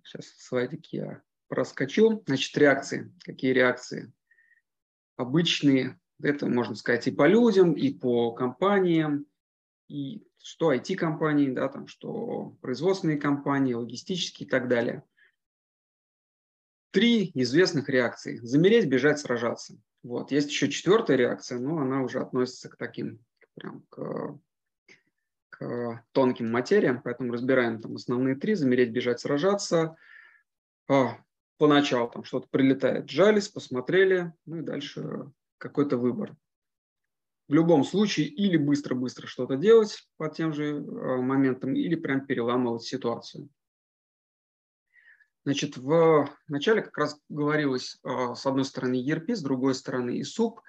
сейчас 0.04 0.26
слайдик 0.40 0.88
я 0.88 1.22
проскочил, 1.48 2.24
значит, 2.26 2.58
реакции, 2.58 3.14
какие 3.24 3.52
реакции? 3.52 4.12
Обычные, 5.16 6.00
это 6.20 6.48
можно 6.48 6.74
сказать 6.74 7.06
и 7.06 7.12
по 7.12 7.28
людям, 7.28 7.74
и 7.74 7.94
по 7.94 8.32
компаниям, 8.32 9.28
и 9.88 10.26
что 10.42 10.74
IT-компании, 10.74 11.52
да, 11.52 11.70
там, 11.70 11.86
что 11.86 12.58
производственные 12.62 13.18
компании, 13.18 13.74
логистические 13.74 14.48
и 14.48 14.50
так 14.50 14.68
далее. 14.68 15.04
Три 16.98 17.30
известных 17.36 17.90
реакции. 17.90 18.40
Замереть, 18.42 18.88
бежать, 18.88 19.20
сражаться. 19.20 19.78
Вот. 20.02 20.32
Есть 20.32 20.50
еще 20.50 20.68
четвертая 20.68 21.16
реакция, 21.16 21.60
но 21.60 21.78
она 21.78 22.02
уже 22.02 22.20
относится 22.20 22.70
к 22.70 22.76
таким, 22.76 23.20
прям 23.54 23.84
к, 23.90 24.40
к 25.52 26.04
тонким 26.12 26.52
материям, 26.52 27.00
поэтому 27.04 27.32
разбираем 27.32 27.80
там 27.80 27.98
основные 27.98 28.34
три. 28.34 28.56
Замереть, 28.56 28.90
бежать, 28.90 29.20
сражаться. 29.20 29.96
А, 30.90 31.20
поначалу 31.60 32.10
там 32.10 32.24
что-то 32.24 32.48
прилетает, 32.50 33.12
жались, 33.12 33.48
посмотрели, 33.48 34.34
ну 34.48 34.58
и 34.58 34.64
дальше 34.64 35.32
какой-то 35.60 35.98
выбор. 35.98 36.36
В 37.48 37.54
любом 37.54 37.84
случае 37.84 38.26
или 38.26 38.58
быстро-быстро 38.58 39.28
что-то 39.28 39.56
делать 39.56 40.10
по 40.18 40.30
тем 40.30 40.52
же 40.52 40.78
э, 40.78 41.18
моментам, 41.18 41.76
или 41.76 41.94
прям 41.94 42.26
переламывать 42.26 42.82
ситуацию. 42.82 43.50
Значит, 45.48 45.78
в 45.78 46.30
начале 46.50 46.82
как 46.82 46.98
раз 46.98 47.18
говорилось 47.30 48.02
э, 48.04 48.36
с 48.36 48.46
одной 48.46 48.66
стороны 48.66 49.02
ERP, 49.02 49.34
с 49.34 49.42
другой 49.42 49.76
стороны 49.76 50.22
СУП. 50.26 50.60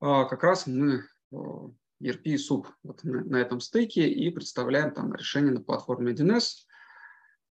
Э, 0.00 0.26
как 0.30 0.44
раз 0.44 0.68
мы 0.68 1.02
ERP 1.32 2.22
и 2.22 2.38
СУП 2.38 2.68
вот 2.84 3.02
на 3.02 3.34
этом 3.34 3.58
стыке 3.58 4.08
и 4.08 4.30
представляем 4.30 4.92
там 4.92 5.12
решение 5.12 5.50
на 5.50 5.60
платформе 5.60 6.12
1С. 6.12 6.68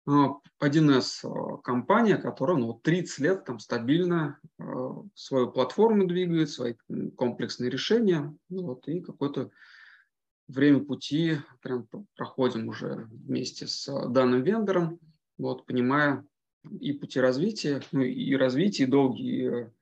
1С 0.09 1.21
а, 1.23 1.59
компания, 1.59 2.17
которая 2.17 2.57
ну, 2.57 2.75
30 2.75 3.19
лет 3.21 3.45
там 3.45 3.61
стабильно 3.61 4.41
а, 4.59 5.05
свою 5.15 5.53
платформу 5.53 6.09
двигает, 6.09 6.51
свои 6.51 6.75
комплексные 7.17 7.71
решения, 7.71 8.37
ну, 8.49 8.63
вот, 8.65 8.89
и 8.89 9.03
какое-то 9.03 9.53
время 10.49 10.85
пути 10.85 11.37
прям 11.63 11.87
проходим 12.17 12.67
уже 12.67 13.07
вместе 13.09 13.69
с 13.69 13.87
данным 14.09 14.43
вендором, 14.43 14.99
вот, 15.39 15.65
понимая 15.65 16.27
и 16.69 16.93
пути 16.93 17.21
развития, 17.21 17.83
ну 17.93 18.03
и 18.03 18.35
развитие, 18.35 18.87
долгие, 18.87 19.73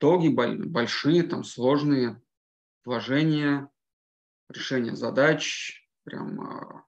долгие, 0.00 0.30
большие, 0.30 1.22
там, 1.22 1.44
сложные 1.44 2.20
вложения, 2.84 3.68
решения 4.48 4.96
задач, 4.96 5.86
прям 6.04 6.40
а, 6.40 6.84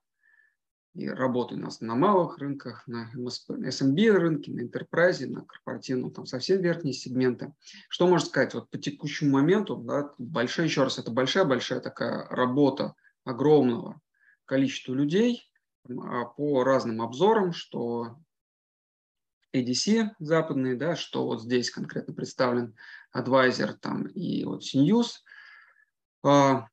и 0.95 1.09
работаю 1.09 1.61
у 1.61 1.64
нас 1.64 1.81
на 1.81 1.95
малых 1.95 2.38
рынках, 2.38 2.87
на 2.87 3.11
SMB 3.14 4.11
рынке, 4.11 4.52
на 4.52 4.61
enterprise, 4.61 5.26
на 5.26 5.45
корпоративном, 5.45 6.12
там 6.12 6.26
совсем 6.26 6.61
верхние 6.61 6.93
сегменты. 6.93 7.55
Что 7.88 8.07
можно 8.07 8.26
сказать 8.26 8.55
вот 8.55 8.69
по 8.69 8.79
текущему 8.79 9.31
моменту? 9.31 9.76
Да, 9.76 10.12
большая, 10.19 10.67
еще 10.67 10.83
раз, 10.83 10.99
это 10.99 11.11
большая-большая 11.11 11.81
такая 11.81 12.26
работа 12.29 12.95
огромного 13.25 14.00
количества 14.45 14.93
людей 14.93 15.50
а, 15.88 16.25
по 16.26 16.62
разным 16.62 17.00
обзорам, 17.00 17.52
что 17.52 18.19
ADC 19.54 20.11
западные, 20.18 20.76
да, 20.76 20.97
что 20.97 21.26
вот 21.26 21.42
здесь 21.42 21.71
конкретно 21.71 22.14
представлен 22.14 22.75
Advisor 23.14 23.75
там, 23.75 24.06
и 24.06 24.44
вот 24.44 24.62
CNews. 24.62 25.21
А, 26.25 26.66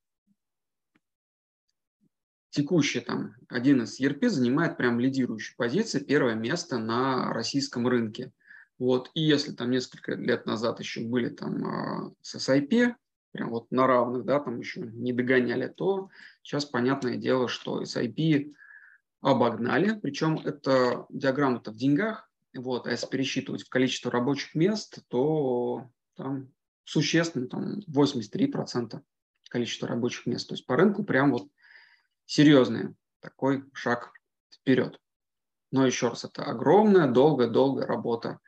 текущий 2.49 3.01
там 3.01 3.35
один 3.49 3.83
из 3.83 3.99
ERP 3.99 4.29
занимает 4.29 4.77
прям 4.77 4.99
лидирующую 4.99 5.55
позицию, 5.57 6.05
первое 6.05 6.35
место 6.35 6.77
на 6.77 7.33
российском 7.33 7.87
рынке. 7.87 8.31
Вот. 8.77 9.11
И 9.13 9.21
если 9.21 9.51
там 9.51 9.71
несколько 9.71 10.13
лет 10.15 10.45
назад 10.45 10.79
еще 10.79 11.01
были 11.01 11.29
там 11.29 11.65
а, 11.65 12.13
с 12.21 12.35
SIP, 12.35 12.95
прям 13.31 13.49
вот 13.49 13.69
на 13.71 13.85
равных, 13.87 14.23
да, 14.25 14.39
там 14.39 14.59
еще 14.59 14.81
не 14.81 15.13
догоняли, 15.13 15.67
то 15.67 16.09
сейчас 16.41 16.65
понятное 16.65 17.17
дело, 17.17 17.47
что 17.47 17.83
SIP 17.83 18.53
обогнали, 19.21 19.99
причем 19.99 20.37
это 20.37 21.05
диаграмма-то 21.09 21.71
в 21.71 21.75
деньгах, 21.75 22.28
вот, 22.55 22.87
а 22.87 22.91
если 22.91 23.07
пересчитывать 23.07 23.63
в 23.63 23.69
количество 23.69 24.11
рабочих 24.11 24.55
мест, 24.55 24.99
то 25.07 25.89
там 26.15 26.51
существенно, 26.83 27.47
там 27.47 27.79
83% 27.87 29.01
количества 29.49 29.87
рабочих 29.87 30.25
мест. 30.25 30.47
То 30.47 30.53
есть 30.53 30.65
по 30.65 30.75
рынку 30.75 31.03
прям 31.03 31.31
вот 31.31 31.47
серьезный 32.25 32.95
такой 33.19 33.63
шаг 33.73 34.11
вперед. 34.53 34.99
Но 35.71 35.85
еще 35.85 36.09
раз, 36.09 36.25
это 36.25 36.43
огромная, 36.43 37.07
долгая-долгая 37.11 37.85
работа. 37.85 38.39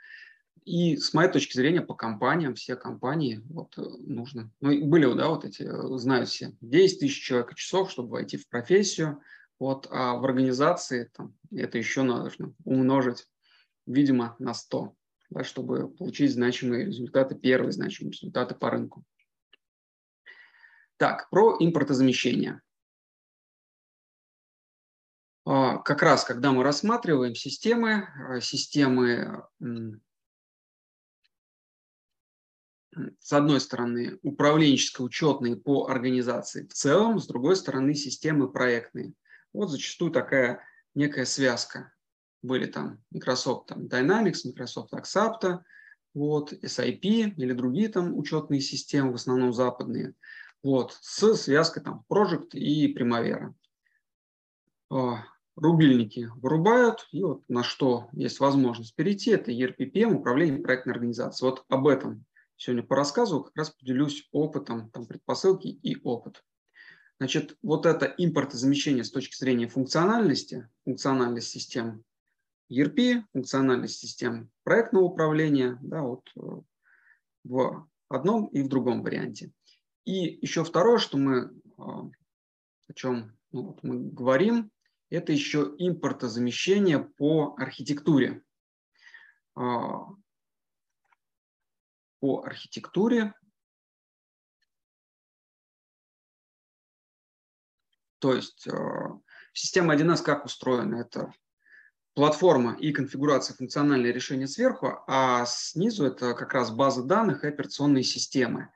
И 0.64 0.98
с 0.98 1.14
моей 1.14 1.32
точки 1.32 1.56
зрения 1.56 1.82
по 1.82 1.96
компаниям, 1.96 2.56
все 2.56 2.76
компании 2.76 3.42
вот 3.50 3.78
э, 3.78 3.82
нужно. 3.82 4.52
Ну, 4.60 4.86
были, 4.86 5.12
да, 5.16 5.30
вот 5.30 5.44
эти, 5.44 5.64
э, 5.64 5.98
знают 5.98 6.30
все, 6.30 6.56
10 6.62 7.00
тысяч 7.00 7.24
человек 7.24 7.56
часов, 7.56 7.90
чтобы 7.90 8.10
войти 8.10 8.38
в 8.38 8.48
профессию. 8.48 9.22
Вот, 9.60 9.88
а 9.92 10.16
в 10.16 10.26
организации 10.26 11.12
там, 11.16 11.36
это 11.52 11.78
еще 11.78 12.04
нужно 12.04 12.54
умножить, 12.64 13.28
видимо, 13.86 14.36
на 14.40 14.54
100, 14.54 14.96
да, 15.30 15.44
чтобы 15.44 15.90
получить 15.90 16.34
значимые 16.34 16.86
результаты, 16.86 17.36
первые 17.36 17.72
значимые 17.72 18.14
результаты 18.14 18.56
по 18.56 18.70
рынку. 18.70 19.04
Так, 20.98 21.30
про 21.30 21.58
импортозамещение. 21.60 22.62
А, 25.46 25.80
как 25.80 26.04
раз, 26.04 26.24
когда 26.24 26.52
мы 26.52 26.64
рассматриваем 26.64 27.34
системы, 27.34 28.08
а, 28.30 28.40
системы, 28.40 29.48
с 33.20 33.34
одной 33.34 33.60
стороны, 33.62 34.20
управленческие, 34.22 35.06
учетные 35.06 35.56
по 35.56 35.88
организации 35.88 36.68
в 36.68 36.74
целом, 36.74 37.20
с 37.20 37.28
другой 37.28 37.56
стороны, 37.56 37.96
системы 37.96 38.52
проектные. 38.52 39.14
Вот 39.54 39.70
зачастую 39.70 40.12
такая 40.12 40.62
некая 40.94 41.26
связка. 41.26 41.94
Были 42.42 42.66
там 42.66 43.00
Microsoft 43.12 43.68
там, 43.68 43.86
Dynamics, 43.86 44.40
Microsoft 44.46 44.94
Axapta, 44.94 45.60
вот, 46.14 46.54
SIP 46.54 47.02
или 47.02 47.54
другие 47.54 47.90
там 47.90 48.18
учетные 48.18 48.62
системы, 48.62 49.12
в 49.12 49.16
основном 49.16 49.54
западные, 49.54 50.14
вот, 50.64 50.98
с 51.02 51.36
связкой 51.36 51.84
там 51.84 52.04
Project 52.10 52.52
и 52.54 52.94
Primavera. 52.94 53.54
А, 54.90 55.24
рубильники 55.56 56.30
вырубают, 56.36 57.08
и 57.12 57.24
вот 57.24 57.48
на 57.48 57.64
что 57.64 58.10
есть 58.12 58.40
возможность 58.40 58.96
перейти, 58.96 59.32
это 59.32 59.52
ERPPM, 59.52 60.16
управление 60.16 60.62
проектной 60.62 60.94
организацией. 60.94 61.50
Вот 61.50 61.66
об 61.70 61.88
этом 61.88 62.26
сегодня 62.58 62.84
порассказываю, 62.84 63.46
как 63.46 63.56
раз 63.56 63.70
поделюсь 63.72 64.28
опытом, 64.32 64.90
там 64.92 65.06
предпосылки 65.06 65.68
и 65.68 66.00
опыт. 66.04 66.44
Значит, 67.20 67.56
вот 67.62 67.86
это 67.86 68.06
импортозамещение 68.06 69.04
с 69.04 69.12
точки 69.12 69.36
зрения 69.36 69.68
функциональности, 69.68 70.68
функциональность 70.84 71.50
систем 71.50 72.04
ERP, 72.72 73.24
функциональность 73.34 74.00
систем 74.00 74.50
проектного 74.64 75.04
управления, 75.04 75.78
да, 75.82 76.02
вот 76.02 76.30
э, 76.38 76.42
в 77.44 77.88
одном 78.08 78.48
и 78.48 78.62
в 78.62 78.70
другом 78.70 79.04
варианте. 79.04 79.52
И 80.06 80.40
еще 80.42 80.64
второе, 80.64 80.98
что 80.98 81.18
мы, 81.18 81.38
э, 81.42 81.52
о 81.78 82.94
чем 82.96 83.38
ну, 83.52 83.64
вот 83.64 83.84
мы 83.84 84.00
говорим, 84.00 84.72
это 85.10 85.34
еще 85.34 85.76
импортозамещение 85.78 87.00
по 87.00 87.56
архитектуре. 87.58 88.42
А, 89.56 90.06
по 92.20 92.44
архитектуре. 92.44 93.34
То 98.20 98.36
есть 98.36 98.68
система 99.52 99.96
1С 99.96 100.22
как 100.22 100.46
устроена? 100.46 101.02
Это 101.02 101.34
платформа 102.14 102.76
и 102.80 102.92
конфигурация 102.92 103.56
функциональные 103.56 104.12
решения 104.12 104.48
сверху, 104.48 105.04
а 105.08 105.46
снизу 105.46 106.06
это 106.06 106.34
как 106.34 106.54
раз 106.54 106.72
база 106.72 107.04
данных 107.04 107.44
и 107.44 107.48
операционные 107.48 108.04
системы. 108.04 108.70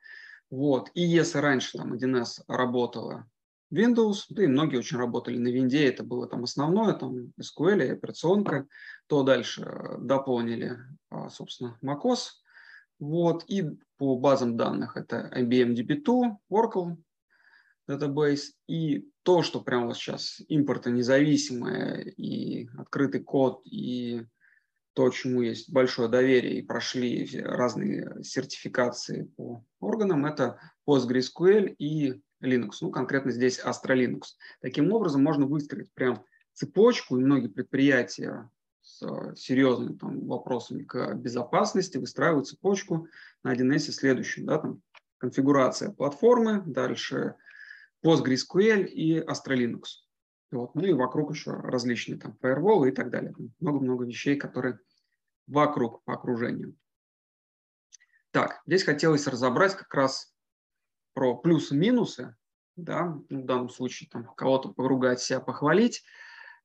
Вот. 0.49 0.89
И 0.93 1.01
если 1.01 1.39
раньше 1.39 1.77
там 1.77 1.93
1С 1.93 2.43
работала 2.47 3.27
Windows, 3.73 4.25
да 4.29 4.43
и 4.43 4.47
многие 4.47 4.77
очень 4.77 4.97
работали 4.97 5.37
на 5.37 5.49
Винде, 5.49 5.87
это 5.87 6.03
было 6.03 6.27
там 6.27 6.43
основное, 6.43 6.93
там 6.93 7.33
SQL 7.39 7.85
и 7.85 7.91
операционка, 7.91 8.67
то 9.07 9.23
дальше 9.23 9.63
э, 9.63 9.97
дополнили, 9.99 10.77
а, 11.09 11.29
собственно, 11.29 11.77
macOS, 11.83 12.29
вот, 12.99 13.43
и 13.47 13.63
по 13.97 14.17
базам 14.17 14.55
данных 14.55 14.95
это 14.95 15.31
IBM 15.35 15.75
DB2, 15.75 16.37
Oracle 16.51 16.95
Database, 17.89 18.51
и 18.67 19.09
то, 19.23 19.43
что 19.43 19.61
прямо 19.61 19.87
вот 19.87 19.97
сейчас 19.97 20.41
импортонезависимое 20.47 22.01
и 22.01 22.67
открытый 22.77 23.21
код, 23.21 23.61
и 23.65 24.25
то, 24.93 25.09
чему 25.09 25.41
есть 25.41 25.71
большое 25.71 26.07
доверие 26.07 26.59
и 26.59 26.65
прошли 26.65 27.41
разные 27.43 28.23
сертификации 28.23 29.23
по 29.35 29.63
органам, 29.79 30.25
это 30.25 30.59
PostgreSQL 30.87 31.75
и 31.77 32.21
Linux, 32.41 32.77
ну 32.81 32.91
конкретно 32.91 33.31
здесь 33.31 33.59
Astra 33.59 33.95
Linux. 33.95 34.21
Таким 34.61 34.91
образом 34.93 35.23
можно 35.23 35.45
выстроить 35.45 35.91
прям 35.93 36.23
цепочку, 36.53 37.17
и 37.17 37.23
многие 37.23 37.49
предприятия 37.49 38.49
с 38.81 39.35
серьезными 39.35 39.97
там, 39.97 40.27
вопросами 40.27 40.83
к 40.83 41.15
безопасности 41.15 41.97
выстраивают 41.97 42.47
цепочку 42.47 43.07
на 43.43 43.53
1С 43.53 43.91
следующую. 43.91 44.45
Да, 44.45 44.59
там, 44.59 44.81
конфигурация 45.17 45.91
платформы, 45.91 46.63
дальше 46.65 47.35
PostgreSQL 48.03 48.85
и 48.85 49.19
Astra 49.19 49.55
Linux. 49.55 50.05
Вот. 50.51 50.75
Ну 50.75 50.85
и 50.85 50.93
вокруг 50.93 51.31
еще 51.31 51.51
различные 51.51 52.19
там 52.19 52.37
фаерволы 52.41 52.89
и 52.89 52.91
так 52.91 53.09
далее. 53.09 53.33
Много-много 53.59 54.05
вещей, 54.05 54.35
которые 54.37 54.79
вокруг 55.47 56.03
по 56.03 56.13
окружению. 56.13 56.75
Так, 58.31 58.61
здесь 58.65 58.83
хотелось 58.83 59.27
разобрать 59.27 59.75
как 59.75 59.93
раз 59.93 60.33
про 61.13 61.37
плюсы-минусы, 61.37 62.35
да, 62.75 63.17
ну, 63.29 63.43
в 63.43 63.45
данном 63.45 63.69
случае 63.69 64.09
там 64.09 64.25
кого-то 64.35 64.73
поругать, 64.73 65.21
себя 65.21 65.39
похвалить, 65.39 66.03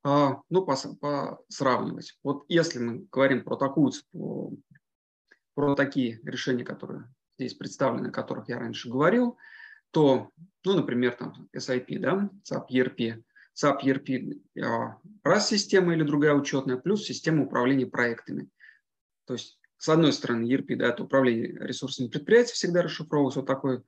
э, 0.05 0.29
ну, 0.49 0.67
по, 0.67 0.77
по. 1.01 1.45
Вот 2.25 2.45
если 2.49 2.79
мы 2.81 3.07
говорим 3.13 3.45
про 3.45 3.57
такую, 3.57 3.93
про, 4.13 4.51
про 5.55 5.75
такие 5.77 6.19
решения, 6.25 6.65
которые 6.65 7.05
здесь 7.39 7.55
представлены, 7.55 8.09
о 8.09 8.13
которых 8.13 8.49
я 8.49 8.59
раньше 8.59 8.91
говорил, 8.91 9.39
то, 9.91 10.31
ну, 10.65 10.75
например, 10.75 11.15
там 11.15 11.49
SIP, 11.57 11.99
да, 11.99 12.31
SAP 12.51 12.69
ERP, 12.71 13.23
SAP 13.55 13.83
ERP 13.85 14.41
э, 14.57 14.63
раз 15.23 15.49
система 15.49 15.95
или 15.95 16.03
другая 16.03 16.35
учетная, 16.35 16.77
плюс 16.77 17.05
система 17.05 17.45
управления 17.45 17.87
проектами. 17.87 18.49
То 19.27 19.35
есть, 19.35 19.59
с 19.79 19.89
одной 19.89 20.13
стороны, 20.13 20.45
ERP, 20.45 20.77
да, 20.77 20.89
это 20.89 21.05
управление 21.05 21.57
ресурсами 21.61 22.09
предприятия 22.09 22.55
всегда 22.55 22.83
расшифровывается 22.83 23.41
вот 23.41 23.47
такой 23.47 23.83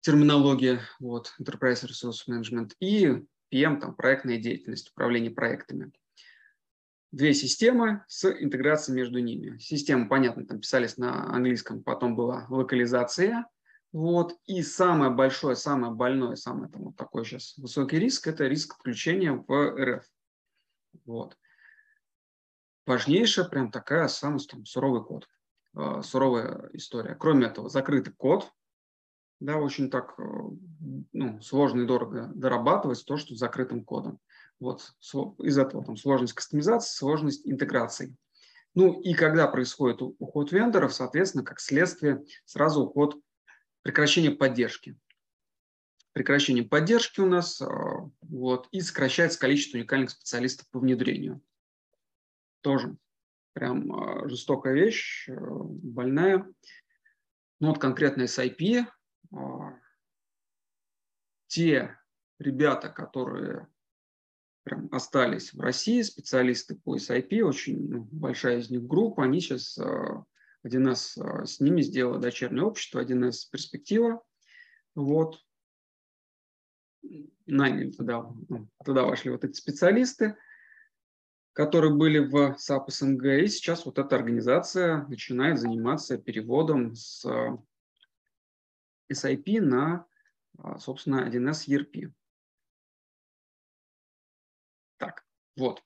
терминология, 0.00 0.80
вот, 1.00 1.34
Enterprise 1.40 1.84
Resource 1.84 2.28
Management, 2.28 2.72
и 2.80 3.24
PM, 3.52 3.80
там, 3.80 3.94
проектная 3.94 4.38
деятельность, 4.38 4.90
управление 4.90 5.30
проектами. 5.30 5.92
Две 7.12 7.34
системы 7.34 8.04
с 8.08 8.30
интеграцией 8.30 8.96
между 8.96 9.20
ними. 9.20 9.58
Системы, 9.58 10.08
понятно, 10.08 10.44
там 10.44 10.60
писались 10.60 10.96
на 10.96 11.32
английском, 11.32 11.82
потом 11.82 12.14
была 12.14 12.46
локализация, 12.48 13.46
вот, 13.96 14.38
и 14.44 14.60
самое 14.60 15.10
большое, 15.10 15.56
самое 15.56 15.90
больное, 15.90 16.36
самый 16.36 16.68
там, 16.68 16.84
вот 16.84 16.96
такой 16.96 17.24
сейчас 17.24 17.56
высокий 17.56 17.98
риск– 17.98 18.26
это 18.26 18.46
риск 18.46 18.74
включения 18.74 19.32
в 19.32 19.48
РФ. 19.50 20.04
Вот. 21.06 21.38
Важнейшая 22.84 23.48
прям 23.48 23.70
такая 23.70 24.08
самая 24.08 24.40
там, 24.40 24.66
суровый 24.66 25.02
код, 25.02 25.26
э, 25.74 26.02
суровая 26.02 26.68
история. 26.74 27.14
Кроме 27.14 27.46
этого, 27.46 27.70
закрытый 27.70 28.12
код, 28.12 28.52
да, 29.40 29.56
очень 29.56 29.88
так 29.88 30.12
э, 30.18 30.22
ну, 31.14 31.40
сложно 31.40 31.80
и 31.80 31.86
дорого 31.86 32.30
дорабатывать 32.34 33.02
то, 33.06 33.16
что 33.16 33.34
с 33.34 33.38
закрытым 33.38 33.82
кодом. 33.82 34.20
Вот 34.60 34.92
из 35.38 35.56
этого 35.56 35.82
там 35.82 35.96
сложность 35.96 36.34
кастомизации, 36.34 36.94
сложность 36.94 37.48
интеграции. 37.48 38.14
Ну 38.74 39.00
и 39.00 39.14
когда 39.14 39.48
происходит 39.48 40.02
уход 40.02 40.52
вендоров, 40.52 40.92
соответственно, 40.92 41.44
как 41.44 41.60
следствие, 41.60 42.26
сразу 42.44 42.82
уход 42.82 43.18
прекращение 43.86 44.32
поддержки. 44.32 44.98
Прекращение 46.12 46.64
поддержки 46.64 47.20
у 47.20 47.26
нас 47.26 47.60
э, 47.60 47.66
вот, 48.22 48.66
и 48.72 48.80
сокращается 48.80 49.38
количество 49.38 49.78
уникальных 49.78 50.10
специалистов 50.10 50.68
по 50.70 50.80
внедрению. 50.80 51.40
Тоже 52.62 52.96
прям 53.52 53.94
э, 53.94 54.28
жестокая 54.28 54.74
вещь, 54.74 55.28
больная. 55.28 56.52
Ну 57.60 57.68
вот 57.68 57.78
конкретно 57.78 58.22
SIP, 58.22 58.86
те 61.46 61.96
ребята, 62.40 62.88
которые 62.88 63.68
прям 64.64 64.88
остались 64.90 65.54
в 65.54 65.60
России, 65.60 66.02
специалисты 66.02 66.74
по 66.74 66.96
SIP, 66.96 67.40
очень 67.42 67.88
ну, 67.88 68.08
большая 68.10 68.58
из 68.58 68.68
них 68.68 68.84
группа, 68.84 69.22
они 69.22 69.40
сейчас 69.40 69.78
1С 70.66 71.18
а, 71.18 71.42
а, 71.42 71.46
с 71.46 71.60
ними 71.60 71.80
сделала 71.80 72.18
дочернее 72.18 72.64
общество, 72.64 73.00
1С 73.04 73.50
перспектива. 73.50 74.22
Вот. 74.94 75.42
наняли 77.46 77.90
туда, 77.92 78.26
ну, 78.48 78.68
туда 78.84 79.04
вошли 79.04 79.30
вот 79.30 79.44
эти 79.44 79.54
специалисты, 79.54 80.36
которые 81.52 81.94
были 81.94 82.18
в 82.18 82.56
SAP 82.58 82.90
СНГ, 82.90 83.24
и 83.24 83.46
сейчас 83.46 83.86
вот 83.86 83.98
эта 83.98 84.16
организация 84.16 85.06
начинает 85.06 85.58
заниматься 85.58 86.18
переводом 86.18 86.94
с 86.94 87.24
SAP 89.12 89.60
на, 89.60 90.06
а, 90.58 90.78
собственно, 90.78 91.28
1С 91.28 91.68
ERP. 91.68 92.12
Так, 94.98 95.24
вот. 95.56 95.82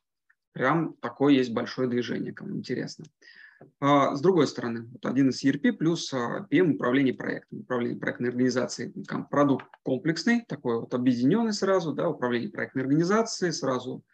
Прям 0.53 0.95
такое 0.95 1.35
есть 1.35 1.53
большое 1.53 1.89
движение, 1.89 2.33
кому 2.33 2.57
интересно. 2.57 3.05
А, 3.05 3.40
с 3.81 4.21
другой 4.21 4.47
стороны, 4.47 4.89
вот 4.93 5.05
1С 5.07 5.45
ERP 5.45 5.73
плюс 5.73 6.13
PM 6.13 6.71
а, 6.71 6.75
управление 6.75 7.15
проектом, 7.15 7.61
управление 7.61 7.99
проектной 7.99 8.31
организацией. 8.31 8.93
Продукт 9.31 9.67
комплексный, 9.83 10.45
такой 10.49 10.81
вот 10.81 10.95
объединенный 10.95 11.53
сразу, 11.53 11.93
да, 11.93 12.09
управление 12.09 12.51
проектной 12.51 12.83
организацией 12.83 13.53
сразу 13.53 14.05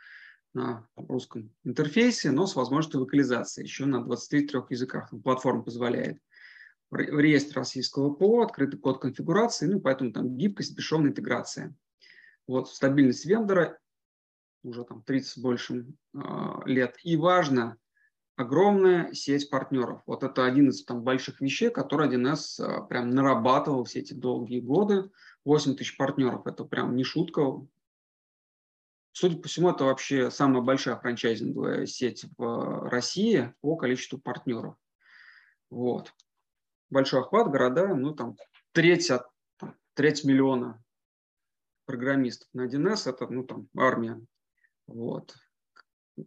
на 0.54 0.88
русском 0.96 1.52
интерфейсе, 1.64 2.30
но 2.30 2.46
с 2.46 2.56
возможностью 2.56 3.00
локализации 3.00 3.62
еще 3.62 3.84
на 3.84 4.02
23 4.02 4.48
языках. 4.70 5.12
Платформа 5.22 5.62
позволяет 5.62 6.18
реестр 6.90 7.58
российского 7.58 8.10
ПО, 8.14 8.42
открытый 8.42 8.80
код 8.80 9.00
конфигурации, 9.00 9.66
ну, 9.66 9.80
поэтому 9.80 10.12
там 10.12 10.36
гибкость, 10.36 10.76
бесшовная 10.76 11.10
интеграция. 11.10 11.74
Вот 12.46 12.68
стабильность 12.70 13.26
вендора 13.26 13.78
уже 14.62 14.84
там 14.84 15.02
30 15.02 15.28
с 15.28 15.38
большим 15.38 15.96
э, 16.14 16.18
лет. 16.64 16.96
И 17.02 17.16
важно, 17.16 17.76
огромная 18.36 19.12
сеть 19.12 19.50
партнеров. 19.50 20.02
Вот 20.06 20.22
это 20.22 20.44
один 20.44 20.68
из 20.68 20.84
там 20.84 21.02
больших 21.02 21.40
вещей, 21.40 21.70
который 21.70 22.08
1С 22.08 22.62
э, 22.62 22.86
прям 22.86 23.10
нарабатывал 23.10 23.84
все 23.84 24.00
эти 24.00 24.12
долгие 24.14 24.60
годы. 24.60 25.10
8 25.44 25.76
тысяч 25.76 25.96
партнеров, 25.96 26.46
это 26.46 26.64
прям 26.64 26.96
не 26.96 27.04
шутка. 27.04 27.64
Судя 29.12 29.38
по 29.38 29.48
всему, 29.48 29.70
это 29.70 29.84
вообще 29.84 30.30
самая 30.30 30.60
большая 30.60 30.96
франчайзинговая 30.96 31.86
сеть 31.86 32.26
в 32.36 32.88
России 32.88 33.54
по 33.60 33.76
количеству 33.76 34.18
партнеров. 34.18 34.76
Вот. 35.70 36.12
Большой 36.90 37.20
охват, 37.20 37.50
города, 37.50 37.94
ну 37.94 38.12
там 38.14 38.36
треть, 38.72 39.10
от, 39.10 39.26
там, 39.56 39.74
треть 39.94 40.24
миллиона 40.24 40.82
программистов 41.86 42.48
на 42.52 42.66
1С, 42.66 43.08
это 43.08 43.26
ну 43.28 43.44
там 43.44 43.68
армия 43.76 44.20
вот. 44.86 45.34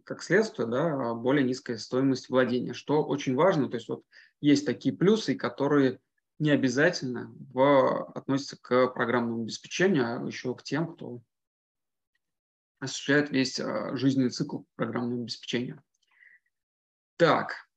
Как 0.04 0.22
следствие, 0.22 0.68
да, 0.68 1.14
более 1.14 1.44
низкая 1.44 1.76
стоимость 1.76 2.28
владения, 2.28 2.74
что 2.74 3.04
очень 3.04 3.34
важно. 3.34 3.68
То 3.68 3.76
есть 3.76 3.88
вот 3.88 4.04
есть 4.40 4.64
такие 4.64 4.94
плюсы, 4.94 5.34
которые 5.34 6.00
не 6.38 6.50
обязательно 6.50 7.34
в, 7.52 8.10
относятся 8.12 8.56
к 8.60 8.88
программному 8.88 9.42
обеспечению, 9.42 10.04
а 10.06 10.26
еще 10.26 10.54
к 10.54 10.62
тем, 10.62 10.94
кто 10.94 11.20
осуществляет 12.78 13.30
весь 13.30 13.60
а, 13.60 13.94
жизненный 13.96 14.30
цикл 14.30 14.60
программного 14.76 15.22
обеспечения. 15.22 15.82
Так, 17.16 17.68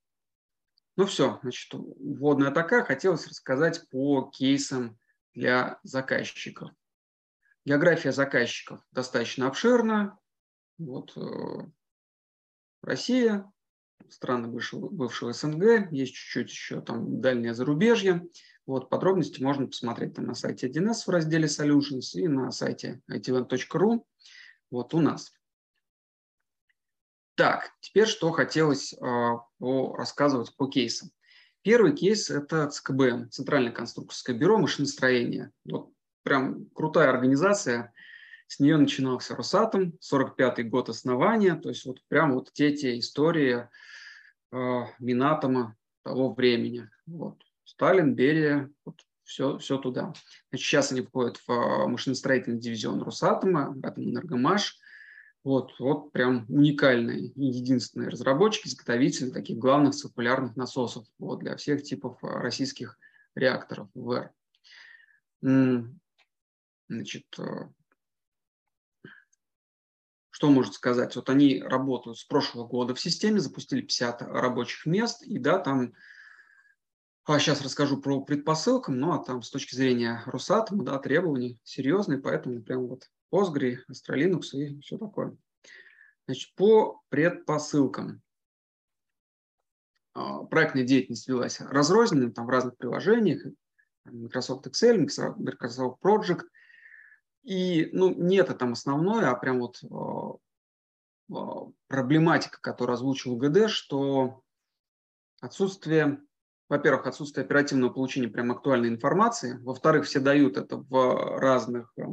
ну 0.96 1.06
все, 1.06 1.38
значит, 1.42 1.72
вводная 1.72 2.50
такая. 2.50 2.84
Хотелось 2.84 3.26
рассказать 3.26 3.88
по 3.90 4.30
кейсам 4.30 4.98
для 5.34 5.78
заказчиков. 5.82 6.70
География 7.64 8.12
заказчиков 8.12 8.80
достаточно 8.92 9.48
обширна. 9.48 10.18
Вот 10.78 11.16
э, 11.16 11.66
Россия, 12.84 13.50
страны 14.08 14.48
бывшего, 14.48 14.88
бывшего 14.88 15.32
СНГ, 15.32 15.90
есть 15.90 16.14
чуть-чуть 16.14 16.50
еще 16.50 16.80
там 16.80 17.20
дальнее 17.20 17.54
зарубежье. 17.54 18.26
Вот 18.66 18.88
подробности 18.88 19.42
можно 19.42 19.66
посмотреть 19.66 20.14
там 20.14 20.26
на 20.26 20.34
сайте 20.34 20.68
1С 20.68 21.04
в 21.06 21.08
разделе 21.08 21.46
Solutions 21.46 22.14
и 22.14 22.28
на 22.28 22.50
сайте 22.50 23.02
itevent.ru. 23.10 24.04
Вот 24.70 24.94
у 24.94 25.00
нас. 25.00 25.32
Так, 27.36 27.72
теперь 27.80 28.06
что 28.06 28.30
хотелось 28.30 28.92
э, 28.92 28.96
рассказывать 29.58 30.54
по 30.56 30.68
кейсам. 30.68 31.10
Первый 31.62 31.96
кейс– 31.96 32.30
это 32.30 32.68
ЦКБ, 32.68 33.30
Центральное 33.30 33.72
конструкторское 33.72 34.36
бюро 34.36 34.58
машиностроения. 34.58 35.50
Вот 35.64 35.90
прям 36.22 36.66
крутая 36.70 37.10
организация– 37.10 37.92
с 38.54 38.60
нее 38.60 38.76
начинался 38.76 39.34
Росатом, 39.34 39.94
45-й 40.00 40.62
год 40.64 40.88
основания, 40.88 41.56
то 41.56 41.70
есть 41.70 41.84
вот 41.84 41.98
прям 42.06 42.34
вот 42.34 42.52
те, 42.52 42.74
те 42.76 42.96
истории 42.98 43.68
э, 44.52 44.82
Минатома 45.00 45.76
того 46.04 46.32
времени. 46.32 46.88
Вот. 47.06 47.42
Сталин, 47.64 48.14
Берия, 48.14 48.70
вот 48.84 49.00
все, 49.24 49.58
все 49.58 49.78
туда. 49.78 50.12
Значит, 50.50 50.66
сейчас 50.66 50.92
они 50.92 51.00
входят 51.00 51.38
в 51.38 51.50
э, 51.50 51.88
машиностроительный 51.88 52.60
дивизион 52.60 53.02
Росатома, 53.02 53.76
Атомэнергомаш. 53.82 54.78
Вот, 55.42 55.74
вот 55.78 56.12
прям 56.12 56.46
уникальные 56.48 57.32
единственные 57.34 58.08
разработчики, 58.08 58.68
изготовители 58.68 59.30
таких 59.30 59.58
главных 59.58 59.94
циркулярных 59.94 60.56
насосов 60.56 61.06
вот, 61.18 61.40
для 61.40 61.56
всех 61.56 61.82
типов 61.82 62.22
э, 62.22 62.28
российских 62.28 62.98
реакторов 63.34 63.88
ВР. 63.94 64.30
Значит, 65.42 67.26
э, 67.38 67.68
что 70.44 70.50
может 70.50 70.74
сказать? 70.74 71.16
Вот 71.16 71.30
они 71.30 71.62
работают 71.62 72.18
с 72.18 72.24
прошлого 72.24 72.66
года 72.66 72.94
в 72.94 73.00
системе, 73.00 73.40
запустили 73.40 73.80
50 73.80 74.20
рабочих 74.20 74.84
мест, 74.84 75.22
и 75.22 75.38
да, 75.38 75.58
там, 75.58 75.94
а 77.24 77.38
сейчас 77.38 77.62
расскажу 77.62 77.96
про 77.96 78.20
предпосылкам, 78.20 79.00
ну 79.00 79.12
а 79.12 79.24
там 79.24 79.40
с 79.40 79.48
точки 79.48 79.74
зрения 79.74 80.22
Росатома, 80.26 80.84
да, 80.84 80.98
требования 80.98 81.58
серьезные, 81.62 82.18
поэтому 82.18 82.62
прям 82.62 82.88
вот 82.88 83.10
Postgre, 83.32 83.78
Astra 83.90 84.18
и 84.18 84.80
все 84.82 84.98
такое. 84.98 85.34
Значит, 86.26 86.54
по 86.56 87.00
предпосылкам. 87.08 88.20
А, 90.12 90.44
проектная 90.44 90.84
деятельность 90.84 91.26
велась 91.26 91.58
разрозненно, 91.58 92.30
там 92.30 92.44
в 92.44 92.50
разных 92.50 92.76
приложениях, 92.76 93.46
Microsoft 94.04 94.66
Excel, 94.66 95.08
Microsoft 95.38 96.04
Project– 96.04 96.42
и 97.44 97.90
ну, 97.92 98.12
не 98.14 98.36
это 98.36 98.54
там 98.54 98.72
основное, 98.72 99.30
а 99.30 99.36
прям 99.36 99.60
вот 99.60 99.82
э, 99.82 101.36
проблематика, 101.88 102.58
которую 102.60 102.94
озвучил 102.94 103.36
ГД, 103.36 103.68
что 103.68 104.42
отсутствие, 105.40 106.20
во-первых, 106.70 107.06
отсутствие 107.06 107.44
оперативного 107.44 107.92
получения 107.92 108.28
прям 108.28 108.50
актуальной 108.50 108.88
информации, 108.88 109.58
во-вторых, 109.58 110.06
все 110.06 110.20
дают 110.20 110.56
это 110.56 110.78
в 110.78 111.38
разных 111.38 111.92
э, 111.98 112.04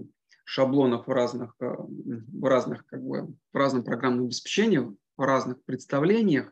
шаблонах, 0.43 1.07
в 1.07 1.11
разных, 1.11 1.55
э, 1.61 1.75
в 1.77 2.45
разных 2.45 2.85
как 2.85 3.01
бы, 3.01 3.33
в 3.53 3.55
разном 3.57 3.85
программном 3.85 4.25
обеспечении, 4.25 4.79
в 5.15 5.21
разных 5.21 5.63
представлениях. 5.63 6.51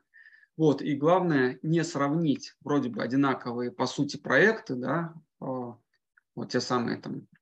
Вот, 0.55 0.81
и 0.81 0.95
главное, 0.95 1.59
не 1.63 1.83
сравнить 1.83 2.55
вроде 2.61 2.89
бы 2.89 3.01
одинаковые 3.01 3.71
по 3.71 3.85
сути 3.87 4.17
проекты, 4.17 4.75
да, 4.75 5.13
вот 5.39 6.49
те 6.49 6.59
самые 6.59 6.97
там 6.97 7.27
а, 7.31 7.38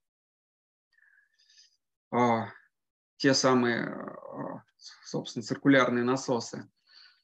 те 3.17 3.33
самые, 3.33 3.85
а, 3.85 4.63
собственно, 5.03 5.43
циркулярные 5.43 6.03
насосы 6.03 6.69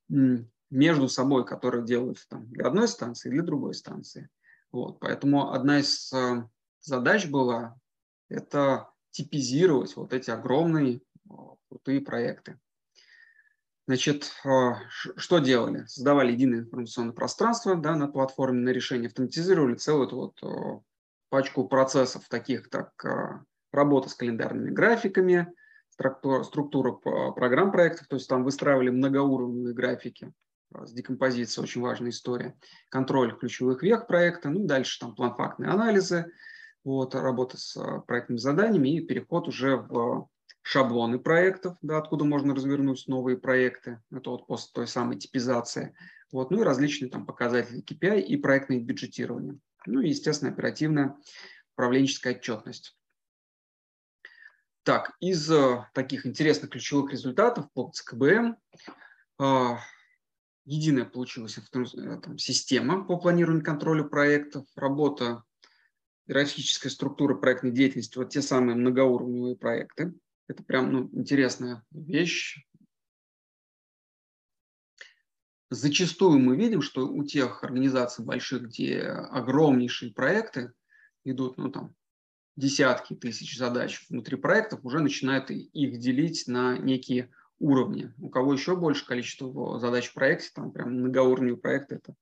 между 0.09 1.07
собой, 1.07 1.45
которые 1.45 1.85
делают 1.85 2.25
там, 2.27 2.49
для 2.49 2.67
одной 2.67 2.87
станции, 2.87 3.29
для 3.29 3.43
другой 3.43 3.75
станции. 3.75 4.29
Вот, 4.71 4.99
поэтому 4.99 5.51
одна 5.53 5.79
из 5.79 6.11
а, 6.11 6.49
задач 6.81 7.27
была 7.27 7.77
это 8.29 8.89
типизировать 9.11 9.95
вот 9.95 10.11
эти 10.13 10.31
огромные 10.31 11.01
крутые 11.69 12.01
проекты. 12.01 12.59
Значит, 13.85 14.31
что 14.95 15.39
делали? 15.39 15.85
Создавали 15.85 16.31
единое 16.31 16.59
информационное 16.59 17.13
пространство 17.13 17.75
да, 17.75 17.95
на 17.95 18.07
платформе 18.07 18.61
на 18.61 18.69
решение, 18.69 19.07
автоматизировали 19.07 19.75
целую 19.75 20.07
эту 20.07 20.15
вот 20.15 20.83
пачку 21.29 21.67
процессов, 21.67 22.27
таких 22.29 22.69
как 22.69 23.45
работа 23.73 24.07
с 24.07 24.13
календарными 24.13 24.69
графиками, 24.69 25.51
структура, 25.89 26.43
структура 26.43 26.91
программ 26.91 27.71
проектов, 27.71 28.07
то 28.07 28.15
есть 28.15 28.29
там 28.29 28.43
выстраивали 28.43 28.89
многоуровневые 28.89 29.73
графики 29.73 30.31
с 30.71 30.91
декомпозицией, 30.91 31.63
очень 31.63 31.81
важная 31.81 32.11
история, 32.11 32.55
контроль 32.89 33.37
ключевых 33.37 33.83
вех 33.83 34.07
проекта, 34.07 34.49
ну 34.49 34.65
дальше 34.65 34.99
там 34.99 35.15
план 35.15 35.35
фактные 35.35 35.69
анализы, 35.69 36.31
вот, 36.83 37.15
работа 37.15 37.57
с 37.57 37.77
а, 37.77 37.99
проектными 37.99 38.39
заданиями 38.39 38.97
и 38.97 39.05
переход 39.05 39.47
уже 39.47 39.77
в 39.77 40.27
шаблоны 40.61 41.19
проектов, 41.19 41.77
да, 41.81 41.97
откуда 41.97 42.25
можно 42.25 42.55
развернуть 42.55 43.07
новые 43.07 43.37
проекты, 43.37 44.01
это 44.11 44.31
вот 44.31 44.47
после 44.47 44.71
той 44.73 44.87
самой 44.87 45.17
типизации, 45.17 45.95
вот, 46.31 46.51
ну 46.51 46.61
и 46.61 46.63
различные 46.63 47.09
там 47.09 47.25
показатели 47.25 47.83
KPI 47.83 48.21
и 48.21 48.37
проектное 48.37 48.79
бюджетирование. 48.79 49.59
Ну 49.85 49.99
и, 49.99 50.09
естественно, 50.09 50.51
оперативная 50.51 51.17
управленческая 51.75 52.35
отчетность. 52.35 52.97
Так, 54.83 55.15
из 55.21 55.49
э, 55.49 55.85
таких 55.93 56.25
интересных 56.25 56.71
ключевых 56.71 57.13
результатов 57.13 57.71
по 57.71 57.89
ЦКБМ 57.89 58.57
э, 59.39 59.77
единая 60.65 61.05
получилась 61.05 61.57
э, 61.57 61.61
там, 62.21 62.37
система 62.37 63.05
по 63.05 63.17
планированию 63.17 63.63
контролю 63.63 64.09
проектов, 64.09 64.65
работа 64.75 65.43
иерархическая 66.27 66.91
структура 66.91 67.33
проектной 67.35 67.71
деятельности, 67.71 68.17
вот 68.17 68.29
те 68.29 68.41
самые 68.41 68.75
многоуровневые 68.75 69.55
проекты. 69.55 70.13
Это 70.47 70.63
прям 70.63 70.91
ну, 70.91 71.09
интересная 71.13 71.85
вещь. 71.91 72.65
Зачастую 75.69 76.39
мы 76.39 76.57
видим, 76.57 76.81
что 76.81 77.07
у 77.07 77.23
тех 77.23 77.63
организаций 77.63 78.23
больших, 78.23 78.63
где 78.63 79.01
огромнейшие 79.01 80.13
проекты 80.13 80.73
идут, 81.23 81.57
ну 81.57 81.71
там, 81.71 81.95
десятки 82.55 83.13
тысяч 83.15 83.57
задач 83.57 84.05
внутри 84.09 84.37
проектов, 84.37 84.81
уже 84.83 84.99
начинают 84.99 85.49
их 85.49 85.99
делить 85.99 86.47
на 86.47 86.77
некие 86.77 87.31
уровни. 87.59 88.13
У 88.19 88.29
кого 88.29 88.53
еще 88.53 88.75
больше 88.75 89.05
количество 89.05 89.79
задач 89.79 90.09
в 90.09 90.13
проекте, 90.13 90.51
там 90.53 90.71
прям 90.71 90.93
многоуровневый 90.93 91.59
проект, 91.59 91.91
это 91.91 92.15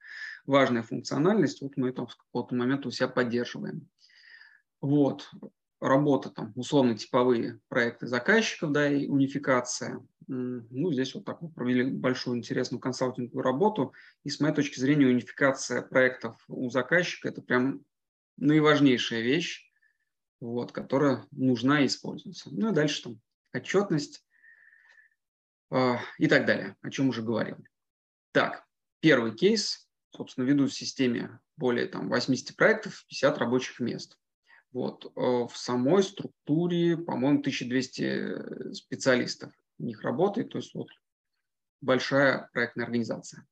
важная 0.45 0.83
функциональность, 0.83 1.61
вот 1.61 1.77
мы 1.77 1.89
это 1.89 2.05
с 2.07 2.15
какого-то 2.15 2.55
момента 2.55 2.87
у 2.87 2.91
себя 2.91 3.07
поддерживаем. 3.07 3.87
Вот, 4.79 5.29
работа 5.79 6.29
там, 6.29 6.53
условно-типовые 6.55 7.59
проекты 7.67 8.07
заказчиков, 8.07 8.71
да, 8.71 8.89
и 8.89 9.07
унификация. 9.07 10.05
Ну, 10.27 10.93
здесь 10.93 11.13
вот 11.13 11.25
так 11.25 11.41
мы 11.41 11.49
провели 11.49 11.91
большую 11.91 12.37
интересную 12.37 12.79
консалтинговую 12.79 13.43
работу, 13.43 13.93
и 14.23 14.29
с 14.29 14.39
моей 14.39 14.53
точки 14.53 14.79
зрения 14.79 15.07
унификация 15.07 15.81
проектов 15.81 16.41
у 16.47 16.69
заказчика– 16.69 17.27
это 17.29 17.41
прям 17.41 17.83
наиважнейшая 18.37 19.21
вещь, 19.21 19.70
вот, 20.41 20.71
которая 20.71 21.25
нужна 21.31 21.81
и 21.81 21.85
используется. 21.85 22.49
Ну 22.51 22.71
и 22.71 22.75
дальше 22.75 23.03
там 23.03 23.21
отчетность 23.53 24.25
э, 25.69 25.95
и 26.17 26.27
так 26.27 26.45
далее, 26.45 26.75
о 26.81 26.89
чем 26.89 27.09
уже 27.09 27.21
говорил. 27.21 27.57
Так, 28.33 28.65
первый 28.99 29.35
кейс, 29.35 29.87
собственно, 30.09 30.45
веду 30.45 30.67
в 30.67 30.73
системе 30.73 31.39
более 31.55 31.85
там, 31.87 32.09
80 32.09 32.57
проектов, 32.57 33.05
50 33.07 33.37
рабочих 33.37 33.79
мест. 33.79 34.17
Вот, 34.71 35.05
э, 35.05 35.09
в 35.15 35.53
самой 35.53 36.01
структуре, 36.01 36.97
по-моему, 36.97 37.39
1200 37.39 38.73
специалистов 38.73 39.53
у 39.77 39.83
них 39.83 40.01
работает, 40.01 40.49
то 40.49 40.57
есть 40.57 40.73
вот 40.73 40.87
большая 41.81 42.49
проектная 42.53 42.85
организация. 42.85 43.45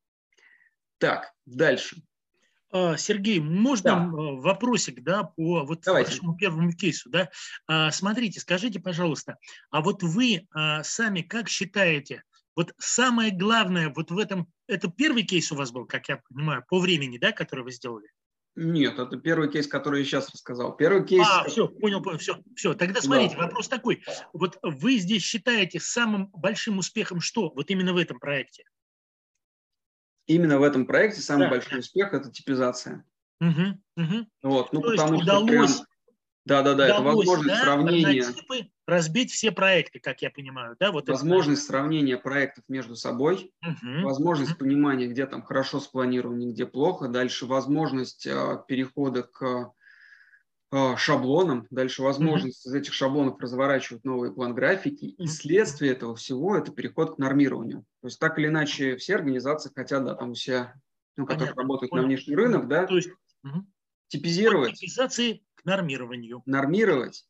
Так, 0.97 1.33
дальше. 1.45 2.01
А, 2.71 2.97
Сергей, 2.97 3.39
можно 3.39 3.91
да. 3.91 4.05
Э, 4.05 4.35
вопросик, 4.41 5.03
да, 5.03 5.23
по 5.23 5.63
вот 5.63 5.81
Давайте. 5.83 6.11
вашему 6.11 6.35
первому 6.35 6.71
кейсу, 6.71 7.09
да? 7.09 7.29
А, 7.67 7.91
смотрите, 7.91 8.39
скажите, 8.39 8.79
пожалуйста, 8.79 9.37
а 9.71 9.81
вот 9.81 10.03
вы 10.03 10.47
а, 10.51 10.83
сами 10.83 11.21
как 11.21 11.49
считаете, 11.49 12.23
вот 12.55 12.73
самое 12.77 13.31
главное 13.31 13.91
вот 13.95 14.11
в 14.11 14.17
этом, 14.17 14.47
это 14.67 14.89
первый 14.89 15.23
кейс 15.23 15.51
у 15.51 15.55
вас 15.55 15.71
был, 15.71 15.85
как 15.85 16.09
я 16.09 16.21
понимаю, 16.29 16.63
по 16.67 16.79
времени, 16.79 17.17
да, 17.17 17.31
который 17.31 17.63
вы 17.63 17.71
сделали? 17.71 18.07
Нет, 18.55 18.99
это 18.99 19.17
первый 19.17 19.49
кейс, 19.49 19.67
который 19.67 20.01
я 20.01 20.05
сейчас 20.05 20.29
рассказал. 20.31 20.75
Первый 20.75 21.05
кейс. 21.05 21.25
А, 21.25 21.45
все, 21.45 21.67
понял, 21.67 22.01
понял, 22.01 22.17
все, 22.17 22.43
все. 22.55 22.73
Тогда 22.73 23.01
смотрите, 23.01 23.35
да. 23.37 23.43
вопрос 23.43 23.69
такой. 23.69 24.03
Вот 24.33 24.59
вы 24.61 24.97
здесь 24.97 25.23
считаете 25.23 25.79
самым 25.79 26.27
большим 26.33 26.77
успехом 26.77 27.21
что? 27.21 27.51
Вот 27.55 27.69
именно 27.69 27.93
в 27.93 27.97
этом 27.97 28.19
проекте? 28.19 28.65
Именно 30.29 30.59
в 30.59 30.63
этом 30.63 30.85
проекте 30.85 31.21
самый 31.21 31.45
да. 31.45 31.49
большой 31.51 31.79
успех– 31.79 32.13
это 32.13 32.31
типизация. 32.31 33.03
Угу, 33.41 33.79
угу. 33.97 34.27
Вот, 34.43 34.73
ну, 34.73 34.81
То 34.81 34.91
потому 34.91 35.13
есть 35.13 35.23
что 35.23 35.39
удалось, 35.39 35.75
прям, 35.75 35.87
да, 36.45 36.61
да, 36.61 36.73
да, 36.75 36.87
это 36.87 37.01
возможность 37.01 37.47
да, 37.47 37.63
сравнения. 37.63 38.25
разбить 38.85 39.31
все 39.31 39.51
проекты, 39.51 39.99
как 39.99 40.21
я 40.21 40.29
понимаю, 40.29 40.75
да, 40.79 40.91
вот 40.91 41.07
возможность 41.07 41.63
это, 41.63 41.71
сравнения 41.71 42.17
проектов 42.17 42.65
между 42.67 42.95
собой, 42.95 43.51
угу, 43.61 44.03
возможность 44.03 44.51
угу. 44.51 44.59
понимания, 44.59 45.07
где 45.07 45.25
там 45.25 45.41
хорошо 45.41 45.79
спланировано, 45.79 46.51
где 46.51 46.65
плохо, 46.65 47.07
дальше 47.07 47.45
возможность 47.45 48.27
э, 48.27 48.63
перехода 48.67 49.23
к 49.23 49.71
шаблонам, 50.97 51.65
дальше 51.71 52.03
возможность 52.03 52.65
mm-hmm. 52.65 52.69
из 52.69 52.73
этих 52.75 52.93
шаблонов 52.93 53.39
разворачивать 53.39 54.03
новый 54.03 54.31
план 54.31 54.53
графики, 54.53 55.05
и 55.05 55.27
следствие 55.27 55.93
этого 55.93 56.15
всего– 56.15 56.55
это 56.57 56.71
переход 56.71 57.15
к 57.15 57.17
нормированию. 57.17 57.85
То 58.01 58.07
есть 58.07 58.19
так 58.19 58.37
или 58.37 58.47
иначе 58.47 58.95
все 58.97 59.15
организации 59.15 59.71
хотят, 59.73 60.05
да, 60.05 60.15
там 60.15 60.33
все, 60.33 60.73
ну, 61.17 61.25
которые 61.25 61.53
работают 61.53 61.89
Понял. 61.89 62.03
на 62.03 62.07
внешний 62.07 62.35
рынок, 62.35 62.67
да, 62.67 62.85
То 62.85 62.97
есть, 62.97 63.09
угу. 63.43 63.65
типизировать. 64.07 64.75
Типизации 64.75 65.43
к 65.55 65.65
нормированию. 65.65 66.43
Нормировать 66.45 67.25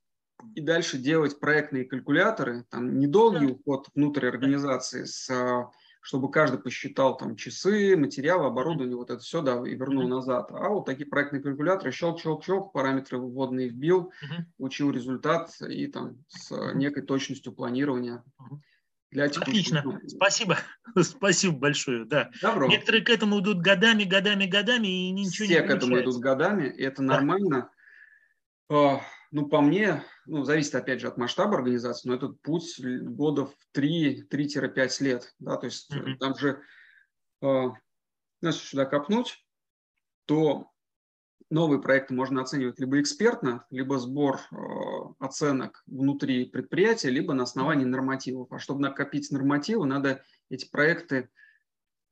и 0.55 0.61
дальше 0.61 0.97
делать 0.97 1.39
проектные 1.39 1.85
калькуляторы, 1.85 2.65
там 2.69 2.99
недолгий 2.99 3.47
да. 3.47 3.53
уход 3.53 3.87
внутрь 3.95 4.27
организации 4.27 5.03
с 5.03 5.29
а, 5.29 5.69
чтобы 6.01 6.31
каждый 6.31 6.59
посчитал 6.59 7.17
там 7.17 7.35
часы, 7.35 7.95
материалы, 7.97 8.47
оборудование, 8.47 8.95
вот 8.95 9.09
это 9.09 9.21
все, 9.21 9.41
да, 9.41 9.61
и 9.67 9.75
вернул 9.75 10.07
назад. 10.07 10.49
А 10.51 10.69
вот 10.69 10.85
такие 10.85 11.07
проектные 11.07 11.41
калькуляторы, 11.41 11.91
щелк-щелк-щелк, 11.91 12.71
параметры 12.71 13.17
вводные 13.17 13.69
вбил, 13.69 14.11
получил 14.57 14.91
результат 14.91 15.51
и 15.61 15.87
там 15.87 16.23
с 16.27 16.73
некой 16.73 17.03
точностью 17.03 17.53
планирования. 17.53 18.23
Для 19.11 19.25
Отлично, 19.25 19.83
спасибо, 20.07 20.59
спасибо 21.01 21.57
большое, 21.57 22.05
да. 22.05 22.29
Добро. 22.43 22.67
Некоторые 22.67 23.03
к 23.03 23.09
этому 23.09 23.39
идут 23.39 23.59
годами, 23.59 24.03
годами, 24.03 24.45
годами 24.45 24.87
и 24.87 25.11
ничего 25.11 25.31
Все 25.31 25.47
не 25.47 25.53
Все 25.53 25.63
к 25.63 25.69
этому 25.71 25.99
идут 25.99 26.17
годами, 26.17 26.67
и 26.67 26.83
это 26.83 26.97
да. 26.97 27.15
нормально. 27.15 27.71
Ну, 29.31 29.47
по 29.47 29.61
мне, 29.61 30.03
ну, 30.25 30.43
зависит, 30.43 30.73
опять 30.73 31.01
же, 31.01 31.07
от 31.07 31.17
масштаба 31.17 31.57
организации, 31.57 32.07
но 32.07 32.15
этот 32.15 32.41
путь 32.41 32.79
годов 32.79 33.53
3-5 33.75 35.03
лет, 35.03 35.35
да, 35.37 35.57
то 35.57 35.65
есть 35.67 35.93
mm-hmm. 35.93 36.15
там 36.17 36.35
же, 36.35 36.61
э, 37.43 37.63
если 38.41 38.59
сюда 38.59 38.85
копнуть, 38.85 39.45
то 40.25 40.71
новые 41.51 41.81
проекты 41.81 42.13
можно 42.13 42.41
оценивать 42.41 42.79
либо 42.79 42.99
экспертно, 42.99 43.65
либо 43.69 43.99
сбор 43.99 44.39
э, 44.51 44.55
оценок 45.19 45.83
внутри 45.85 46.45
предприятия, 46.45 47.09
либо 47.09 47.33
на 47.33 47.43
основании 47.43 47.85
нормативов. 47.85 48.51
А 48.51 48.59
чтобы 48.59 48.81
накопить 48.81 49.31
нормативы, 49.31 49.85
надо 49.85 50.23
эти 50.49 50.69
проекты 50.69 51.29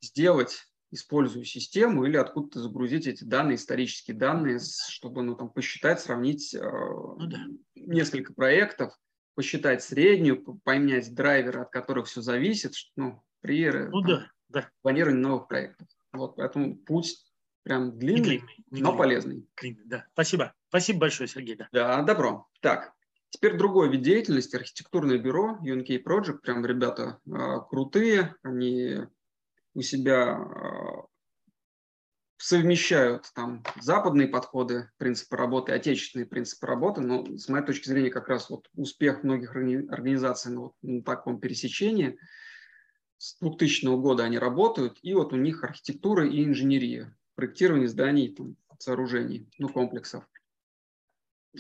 сделать 0.02 0.68
использую 0.92 1.46
систему 1.46 2.06
или 2.06 2.18
откуда-то 2.18 2.62
загрузить 2.62 3.08
эти 3.08 3.24
данные, 3.24 3.56
исторические 3.56 4.16
данные, 4.16 4.60
чтобы 4.90 5.24
ну, 5.24 5.36
там, 5.36 5.50
посчитать, 5.50 6.00
сравнить 6.00 6.54
э, 6.54 6.60
ну, 6.62 7.28
да. 7.28 7.40
несколько 7.76 8.34
проектов, 8.34 8.94
посчитать 9.36 9.84
среднюю, 9.84 10.44
поменять 10.64 11.14
драйверы, 11.14 11.62
от 11.62 11.72
которых 11.72 12.08
все 12.08 12.22
зависит 12.22 12.74
ну, 12.96 13.22
при 13.42 13.66
э, 13.66 13.90
ну, 13.90 14.02
там, 14.02 14.10
да, 14.10 14.32
да. 14.50 14.70
планировании 14.82 15.22
новых 15.22 15.48
проектов. 15.48 15.88
Вот, 16.14 16.38
поэтому 16.38 16.78
путь 16.78 17.24
прям 17.64 17.98
длинный, 17.98 18.20
не 18.20 18.24
длинный 18.24 18.66
не 18.72 18.82
но 18.82 18.92
длинный. 18.92 18.98
полезный. 18.98 19.48
Длинный, 19.60 19.86
да. 19.86 20.06
Спасибо. 20.14 20.54
Спасибо 20.70 21.00
большое, 21.00 21.28
Сергей. 21.28 21.56
Да. 21.58 21.68
да, 21.72 22.02
добро. 22.02 22.48
Так, 22.62 22.94
теперь 23.30 23.58
другой 23.58 23.90
вид 23.90 24.02
деятельности, 24.02 24.56
архитектурное 24.56 25.18
бюро, 25.18 25.60
UNK 25.62 26.02
Project, 26.02 26.40
прям 26.40 26.66
ребята 26.66 27.20
э, 27.26 27.60
крутые, 27.70 28.36
они 28.42 29.02
у 29.78 29.82
себя 29.84 30.40
э, 30.40 31.02
совмещают 32.38 33.32
там 33.36 33.62
западные 33.80 34.28
подходы, 34.28 34.90
принципы 34.98 35.38
работы, 35.38 35.72
отечественные 35.72 36.26
принципы 36.26 36.66
работы, 36.66 37.02
но 37.02 37.24
с 37.38 37.48
моей 37.48 37.64
точки 37.64 37.88
зрения 37.88 38.10
как 38.10 38.28
раз 38.28 38.50
вот 38.50 38.68
успех 38.74 39.22
многих 39.22 39.52
организаций 39.56 40.52
на, 40.52 40.62
вот, 40.62 40.74
на 40.82 41.04
таком 41.04 41.40
пересечении 41.40 42.18
с 43.20 43.38
2000 43.40 43.86
года 44.02 44.24
они 44.24 44.40
работают, 44.40 44.98
и 45.04 45.14
вот 45.14 45.32
у 45.32 45.36
них 45.36 45.64
архитектура 45.64 46.28
и 46.28 46.44
инженерия, 46.44 47.16
проектирование 47.36 47.88
зданий, 47.88 48.34
там, 48.34 48.56
сооружений, 48.80 49.48
ну, 49.60 49.70
комплексов. 49.70 50.28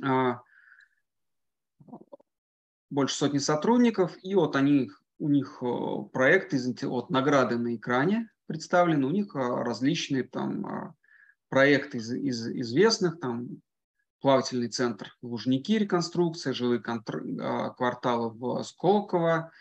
А, 0.04 0.42
больше 2.90 3.16
сотни 3.16 3.38
сотрудников, 3.38 4.18
и 4.24 4.34
вот 4.34 4.56
они 4.56 4.90
у 5.20 5.30
них 5.30 5.60
э, 5.62 5.66
проекты, 6.14 6.58
вот 6.88 7.10
награды 7.10 7.58
на 7.58 7.76
экране 7.76 8.30
представлены, 8.46 9.06
у 9.06 9.12
них 9.12 9.36
э, 9.36 9.40
различные 9.40 10.24
там 10.24 10.66
э, 10.66 10.94
проекты 11.50 11.98
из, 11.98 12.12
из 12.12 12.48
известных, 12.48 13.20
там 13.20 13.62
плавательный 14.22 14.70
центр 14.70 15.16
Лужники, 15.22 15.78
реконструкция, 15.78 16.54
жилые 16.54 16.82
кварталы 16.82 18.30
в 18.32 18.64
Сколково, 18.64 19.52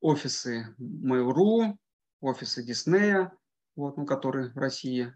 офисы 0.00 0.74
Mail.ru, 0.78 1.76
офисы 2.20 2.62
Диснея, 2.62 3.32
вот, 3.74 3.96
ну, 3.96 4.06
которые 4.06 4.50
в 4.50 4.56
России 4.56 5.14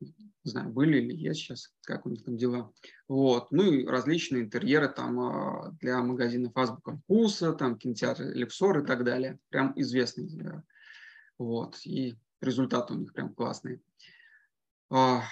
не 0.00 0.50
знаю, 0.50 0.70
были 0.70 0.98
или 0.98 1.14
есть 1.14 1.40
сейчас, 1.40 1.74
как 1.82 2.06
у 2.06 2.10
них 2.10 2.24
там 2.24 2.36
дела. 2.36 2.72
Вот. 3.08 3.50
Ну 3.50 3.62
и 3.62 3.86
различные 3.86 4.42
интерьеры 4.42 4.88
там 4.88 5.20
а, 5.20 5.70
для 5.80 6.02
магазинов 6.02 6.56
Азбука 6.56 6.96
Вкуса, 6.96 7.52
там 7.52 7.76
кинотеатры 7.76 8.32
Лепсор 8.32 8.80
и 8.80 8.86
так 8.86 9.04
далее. 9.04 9.38
Прям 9.50 9.72
известные. 9.76 10.64
Вот. 11.38 11.76
И 11.84 12.16
результаты 12.40 12.94
у 12.94 12.98
них 12.98 13.12
прям 13.12 13.34
классные. 13.34 13.80
А, 14.90 15.22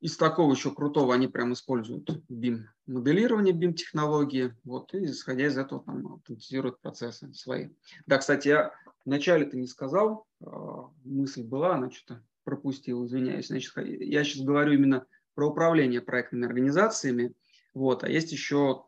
из 0.00 0.16
такого 0.16 0.52
еще 0.52 0.72
крутого 0.72 1.14
они 1.14 1.26
прям 1.26 1.52
используют 1.52 2.08
BIM 2.30 2.64
моделирование, 2.86 3.54
BIM 3.54 3.74
технологии, 3.74 4.56
вот, 4.64 4.94
и 4.94 5.06
исходя 5.06 5.46
из 5.46 5.58
этого 5.58 5.82
там 5.82 6.14
автоматизируют 6.14 6.80
процессы 6.80 7.32
свои. 7.34 7.70
Да, 8.06 8.18
кстати, 8.18 8.48
я 8.48 8.72
вначале 9.04 9.44
ты 9.44 9.56
не 9.56 9.66
сказал, 9.66 10.26
а, 10.40 10.90
мысль 11.04 11.42
была, 11.42 11.74
она 11.74 11.90
что-то 11.90 12.22
пропустил, 12.48 13.04
извиняюсь. 13.04 13.48
Значит, 13.48 13.74
я 13.76 14.24
сейчас 14.24 14.42
говорю 14.42 14.72
именно 14.72 15.04
про 15.34 15.50
управление 15.50 16.00
проектными 16.00 16.46
организациями. 16.46 17.34
Вот, 17.74 18.04
а 18.04 18.08
есть 18.08 18.32
еще 18.32 18.86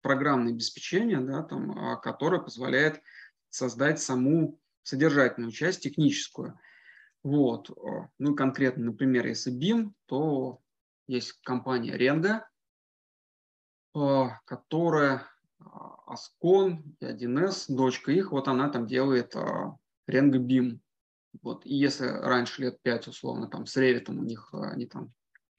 программное 0.00 0.52
обеспечение, 0.52 1.20
да, 1.20 1.44
там, 1.44 1.78
а, 1.78 1.96
которое 1.96 2.40
позволяет 2.40 3.00
создать 3.50 4.00
саму 4.00 4.58
содержательную 4.82 5.52
часть, 5.52 5.84
техническую. 5.84 6.58
Вот. 7.22 7.70
Ну, 8.18 8.34
конкретно, 8.34 8.86
например, 8.86 9.28
если 9.28 9.56
BIM, 9.56 9.92
то 10.06 10.60
есть 11.06 11.40
компания 11.44 11.96
Renga, 11.96 12.40
а, 13.94 14.40
которая 14.44 15.28
Ascon 15.60 16.82
и 16.98 17.04
1С, 17.04 17.66
дочка 17.72 18.10
их, 18.10 18.32
вот 18.32 18.48
она 18.48 18.68
там 18.70 18.88
делает 18.88 19.36
Renga 19.36 20.38
BIM. 20.38 20.80
Вот. 21.40 21.64
И 21.64 21.74
если 21.74 22.06
раньше 22.06 22.62
лет 22.62 22.80
5, 22.82 23.08
условно, 23.08 23.48
там 23.48 23.66
с 23.66 23.76
Revit 23.76 24.10
у 24.10 24.12
них 24.12 24.50
они 24.52 24.86
там 24.86 25.12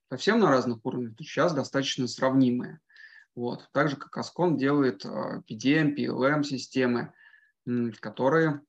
совсем 0.10 0.40
на 0.40 0.50
разных 0.50 0.86
уровнях, 0.86 1.16
то 1.16 1.24
сейчас 1.24 1.54
достаточно 1.54 2.08
сравнимые. 2.08 2.80
Вот. 3.36 3.68
Так 3.72 3.90
же, 3.90 3.96
как 3.96 4.18
Ascon 4.18 4.58
делает 4.58 5.06
PDM, 5.06 5.96
PLM 5.96 6.44
системы, 6.44 7.14
которые 8.00 8.62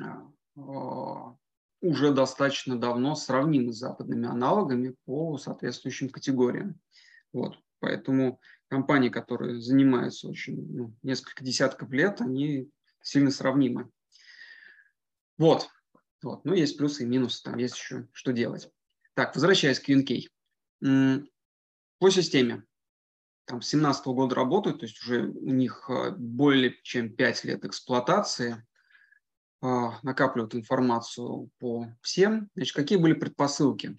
а, 0.00 0.26
а, 0.56 1.36
уже 1.80 2.12
достаточно 2.12 2.78
давно 2.78 3.14
сравнимы 3.14 3.72
с 3.72 3.78
западными 3.78 4.26
аналогами 4.26 4.96
по 5.04 5.38
соответствующим 5.38 6.08
категориям. 6.08 6.80
Вот. 7.32 7.58
Поэтому 7.78 8.40
компании, 8.68 9.10
которые 9.10 9.60
занимаются 9.60 10.28
очень 10.28 10.66
ну, 10.74 10.94
несколько 11.02 11.44
десятков 11.44 11.90
лет, 11.90 12.20
они 12.20 12.70
сильно 13.02 13.30
сравнимы. 13.30 13.90
Вот. 15.36 15.68
Вот. 16.24 16.44
Ну, 16.44 16.54
есть 16.54 16.78
плюсы 16.78 17.02
и 17.02 17.06
минусы, 17.06 17.42
там 17.42 17.58
есть 17.58 17.76
еще 17.76 18.08
что 18.12 18.32
делать. 18.32 18.70
Так, 19.14 19.34
возвращаясь 19.34 19.78
к 19.78 19.88
UNK. 19.88 20.28
По 21.98 22.10
системе 22.10 22.64
там 23.44 23.60
с 23.60 23.68
17 23.68 24.06
года 24.06 24.34
работают, 24.34 24.80
то 24.80 24.86
есть 24.86 25.00
уже 25.02 25.28
у 25.28 25.50
них 25.50 25.88
а, 25.88 26.12
более 26.12 26.74
чем 26.82 27.14
5 27.14 27.44
лет 27.44 27.64
эксплуатации, 27.64 28.66
а, 29.60 29.98
накапливают 30.02 30.54
информацию 30.54 31.50
по 31.58 31.86
всем. 32.00 32.48
Значит, 32.54 32.74
какие 32.74 32.98
были 32.98 33.12
предпосылки? 33.12 33.98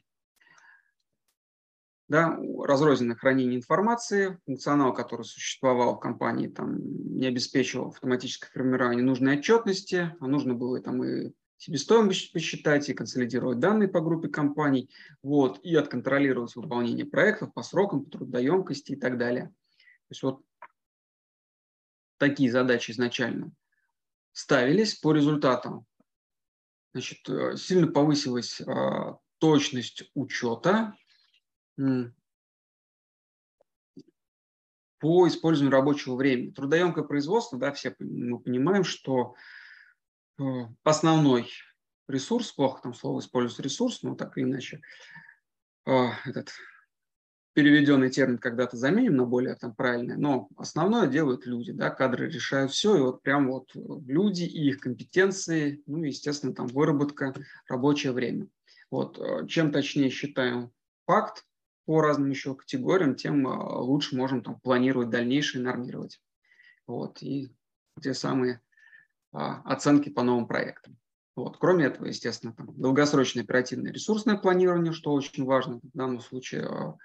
Да, 2.08 2.38
разрозненное 2.64 3.16
хранение 3.16 3.58
информации, 3.58 4.40
функционал, 4.46 4.94
который 4.94 5.26
существовал 5.26 5.96
в 5.96 6.00
компании, 6.00 6.48
там, 6.48 6.78
не 7.18 7.28
обеспечивал 7.28 7.90
автоматическое 7.90 8.50
формирование 8.52 9.04
нужной 9.04 9.38
отчетности, 9.38 10.16
а 10.20 10.28
нужно 10.28 10.56
было 10.56 10.82
там 10.82 11.04
и 11.04 11.34
себестоимость 11.58 12.32
посчитать, 12.34 12.90
и 12.90 12.94
консолидировать 12.94 13.60
данные 13.60 13.88
по 13.88 14.02
группе 14.02 14.28
компаний, 14.28 14.90
вот, 15.24 15.60
и 15.64 15.76
отконтролировать 15.76 16.56
выполнение 16.56 17.06
проектов 17.06 17.54
по 17.54 17.64
срокам, 17.64 18.06
по 18.06 18.12
трудоемкости 18.12 18.94
и 18.94 18.96
так 18.96 19.18
далее. 19.18 19.48
То 19.78 20.12
есть 20.12 20.24
вот 20.24 20.42
такие 22.18 22.52
задачи 22.52 22.92
изначально 22.92 23.52
ставились 24.32 24.96
по 24.96 25.14
результатам. 25.14 25.86
Значит, 26.94 27.28
э, 27.30 27.58
сильно 27.58 27.88
повысилась 27.88 28.62
а, 28.62 29.18
точность 29.40 30.10
учета 30.14 30.96
по 35.00 35.28
использованию 35.28 35.72
рабочего 35.72 36.16
времени. 36.16 36.52
Трудоемкое 36.52 37.04
производство, 37.04 37.60
да, 37.60 37.72
все 37.74 37.96
мы 38.00 38.40
понимаем, 38.40 38.84
что 38.84 39.36
основной 40.84 41.50
ресурс, 42.08 42.52
плохо 42.52 42.82
там 42.84 42.94
слово 42.94 43.20
используется 43.20 43.64
ресурс, 43.64 44.04
но 44.04 44.16
так 44.16 44.38
или 44.38 44.46
иначе, 44.46 44.82
э, 45.86 46.08
этот 46.26 46.52
переведенный 47.54 48.10
термин 48.10 48.38
когда-то 48.38 48.76
заменим 48.76 49.16
на 49.16 49.26
более 49.26 49.56
там 49.56 49.74
правильный, 49.74 50.18
но 50.18 50.50
основное 50.58 51.08
делают 51.08 51.46
люди, 51.46 51.72
да, 51.72 51.90
кадры 51.90 52.30
решают 52.30 52.72
все, 52.72 52.98
и 52.98 53.02
вот 53.02 53.22
прям 53.22 53.50
вот 53.50 53.72
люди 53.74 54.44
и 54.44 54.68
их 54.68 54.80
компетенции, 54.80 55.82
ну, 55.86 56.04
естественно, 56.04 56.54
там 56.54 56.68
выработка, 56.68 57.34
рабочее 57.68 58.12
время. 58.12 58.48
Вот, 58.92 59.18
э, 59.18 59.48
чем 59.48 59.72
точнее 59.72 60.10
считаем 60.10 60.72
факт 61.06 61.46
по 61.86 62.02
разным 62.02 62.30
еще 62.30 62.56
категориям, 62.56 63.16
тем 63.16 63.46
лучше 63.46 64.16
можем 64.16 64.42
там 64.42 64.60
планировать 64.60 65.10
дальнейшее, 65.10 65.64
нормировать. 65.64 66.20
Вот, 66.88 67.22
и 67.22 67.56
те 68.02 68.14
самые 68.14 68.60
оценки 69.36 70.10
по 70.10 70.24
новым 70.24 70.48
проектам. 70.48 70.98
Вот. 71.36 71.58
Кроме 71.58 71.86
этого, 71.86 72.06
естественно, 72.06 72.54
там, 72.54 72.74
долгосрочное 72.80 73.44
оперативное 73.44 73.92
ресурсное 73.92 74.38
планирование, 74.38 74.94
что 74.94 75.12
очень 75.12 75.44
важно 75.44 75.80
в 75.84 75.98
данном 75.98 76.22
случае, 76.22 76.66
а, 76.66 76.98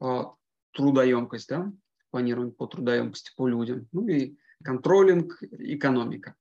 а, 0.00 0.34
трудоемкость, 0.72 1.48
да, 1.48 1.72
планирование 2.10 2.52
по 2.52 2.66
трудоемкости 2.66 3.32
по 3.36 3.48
людям, 3.48 3.88
ну 3.92 4.06
и 4.06 4.36
контролинг, 4.62 5.42
экономика. 5.42 6.34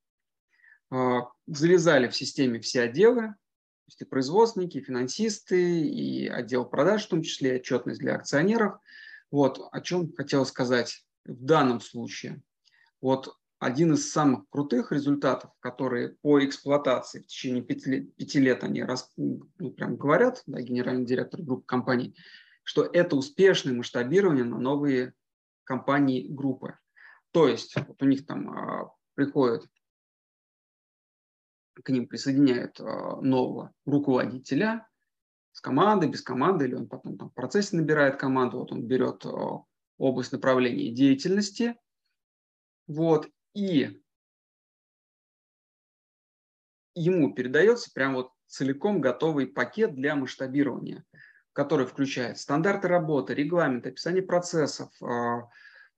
Завязали 1.48 2.08
в 2.08 2.16
системе 2.16 2.60
все 2.60 2.82
отделы, 2.82 3.22
то 3.30 3.88
есть 3.88 4.02
и 4.02 4.06
производственники, 4.06 4.78
и 4.78 4.84
финансисты, 4.84 5.82
и 5.82 6.28
отдел 6.28 6.66
продаж, 6.66 7.06
в 7.06 7.10
том 7.10 7.24
числе 7.24 7.54
и 7.54 7.60
отчетность 7.60 8.00
для 8.00 8.16
акционеров. 8.16 8.80
Вот 9.32 9.60
о 9.72 9.82
чем 9.82 10.14
хотел 10.14 10.46
сказать 10.46 11.04
в 11.26 11.44
данном 11.44 11.82
случае. 11.82 12.44
Вот 13.02 13.36
один 13.64 13.94
из 13.94 14.12
самых 14.12 14.50
крутых 14.50 14.92
результатов, 14.92 15.52
которые 15.62 16.10
по 16.22 16.44
эксплуатации 16.44 17.22
в 17.22 17.28
течение 17.28 17.64
пяти 17.64 17.90
лет, 17.90 18.16
пяти 18.16 18.40
лет 18.40 18.64
они 18.64 18.84
раз, 18.84 19.12
ну, 19.16 19.72
прям 19.72 19.96
говорят, 19.96 20.44
да, 20.48 20.62
генеральный 20.62 21.06
директор 21.06 21.42
группы 21.42 21.66
компаний, 21.66 22.16
что 22.64 22.84
это 22.84 23.16
успешное 23.16 23.74
масштабирование 23.74 24.44
на 24.44 24.60
новые 24.60 25.14
компании 25.64 26.28
группы. 26.28 26.78
То 27.32 27.48
есть 27.48 27.74
вот 27.88 28.02
у 28.02 28.06
них 28.06 28.26
там 28.26 28.50
а, 28.50 28.94
приходят, 29.16 29.66
к 31.82 31.90
ним 31.90 32.08
присоединяют 32.08 32.82
а, 32.82 33.22
нового 33.22 33.72
руководителя 33.86 34.88
с 35.54 35.62
командой, 35.62 36.10
без 36.10 36.22
команды, 36.22 36.66
или 36.66 36.76
он 36.76 36.88
потом 36.90 37.18
там 37.18 37.30
в 37.30 37.34
процессе 37.34 37.78
набирает 37.78 38.18
команду, 38.18 38.58
вот 38.58 38.74
он 38.74 38.84
берет 38.86 39.26
а, 39.26 39.64
область 39.98 40.34
направления 40.34 40.92
деятельности, 40.92 41.78
вот, 42.88 43.30
и 43.54 44.02
ему 46.96 47.34
передается 47.34 47.92
прям 47.94 48.16
вот 48.16 48.32
целиком 48.48 49.02
готовый 49.02 49.48
пакет 49.48 49.96
для 49.96 50.16
масштабирования, 50.16 51.04
который 51.54 51.86
включает 51.86 52.38
стандарты 52.38 52.88
работы, 52.88 53.34
регламент, 53.34 53.88
описание 53.88 54.24
процессов, 54.24 54.90
а, 55.02 55.50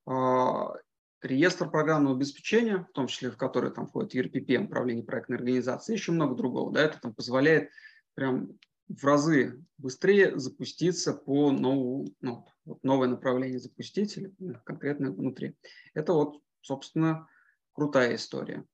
а, 0.06 0.74
реестр 1.22 1.70
программного 1.70 2.16
обеспечения, 2.16 2.86
в 2.90 2.92
том 2.92 3.08
числе 3.08 3.30
в 3.30 3.36
который 3.36 3.70
там 3.72 3.86
входит 3.86 4.14
ERPP, 4.14 4.64
управление 4.64 5.04
проектной 5.04 5.38
организации, 5.38 5.94
еще 5.94 6.12
много 6.12 6.34
другого. 6.34 6.72
Да, 6.72 6.82
это 6.82 7.00
там 7.00 7.14
позволяет 7.14 7.70
прям 8.14 8.58
в 8.88 9.04
разы 9.04 9.62
быстрее 9.78 10.38
запуститься 10.38 11.12
по 11.12 11.50
новому, 11.50 12.06
ну, 12.20 12.46
вот 12.64 12.82
новое 12.84 13.08
направление 13.08 13.58
запустить 13.58 14.16
или 14.16 14.32
ну, 14.38 14.54
конкретно 14.64 15.10
внутри. 15.10 15.56
Это 15.94 16.12
вот, 16.12 16.40
собственно, 16.60 17.28
крутая 17.76 18.16
история. 18.16 18.64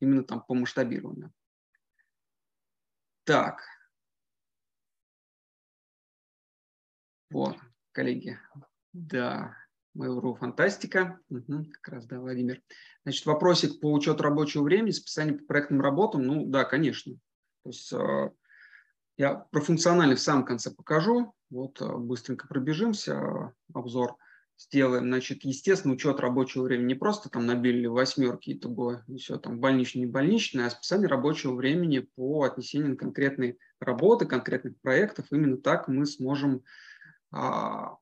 Именно 0.00 0.24
там 0.24 0.42
по 0.42 0.54
масштабированию. 0.54 1.32
Так. 3.24 3.62
Вот, 7.30 7.58
коллеги. 7.92 8.38
Да, 8.92 9.54
Mail.ru 9.96 10.36
фантастика. 10.36 11.20
Угу, 11.28 11.66
как 11.72 11.94
раз, 11.94 12.06
да, 12.06 12.20
Владимир. 12.20 12.62
Значит, 13.02 13.26
вопросик 13.26 13.80
по 13.80 13.92
учету 13.92 14.22
рабочего 14.22 14.62
времени, 14.62 14.92
списанию 14.92 15.38
по 15.38 15.44
проектным 15.44 15.80
работам. 15.80 16.22
Ну, 16.22 16.46
да, 16.46 16.64
конечно. 16.64 17.14
То 17.64 17.70
есть 17.70 17.92
э, 17.92 18.30
я 19.16 19.34
про 19.34 19.60
функциональность 19.60 20.22
в 20.22 20.24
самом 20.24 20.44
конце 20.44 20.70
покажу. 20.70 21.34
Вот 21.50 21.80
э, 21.82 21.96
быстренько 21.96 22.48
пробежимся, 22.48 23.14
э, 23.14 23.52
обзор 23.74 24.16
сделаем, 24.60 25.06
значит, 25.06 25.44
естественно, 25.44 25.94
учет 25.94 26.20
рабочего 26.20 26.64
времени. 26.64 26.88
Не 26.88 26.94
просто 26.94 27.30
там 27.30 27.46
набили 27.46 27.86
восьмерки 27.86 28.50
и 28.50 28.58
того, 28.58 29.00
и 29.08 29.16
все 29.16 29.38
там 29.38 29.58
больничный, 29.58 30.02
не 30.02 30.06
больничный, 30.06 30.66
а 30.66 30.70
списание 30.70 31.08
рабочего 31.08 31.54
времени 31.54 32.00
по 32.00 32.44
отнесению 32.44 32.96
конкретной 32.96 33.58
работы, 33.80 34.26
конкретных 34.26 34.78
проектов. 34.80 35.26
Именно 35.30 35.56
так 35.56 35.88
мы 35.88 36.04
сможем 36.04 36.62
а, 37.32 37.96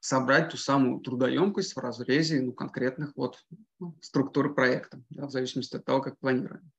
собрать 0.00 0.48
ту 0.48 0.56
самую 0.56 1.00
трудоемкость 1.00 1.76
в 1.76 1.78
разрезе 1.78 2.40
ну, 2.40 2.52
конкретных 2.52 3.12
вот, 3.16 3.44
ну, 3.78 3.96
структур 4.00 4.54
проекта, 4.54 5.02
да, 5.10 5.26
в 5.26 5.30
зависимости 5.30 5.76
от 5.76 5.84
того, 5.84 6.00
как 6.00 6.18
планируем. 6.18 6.72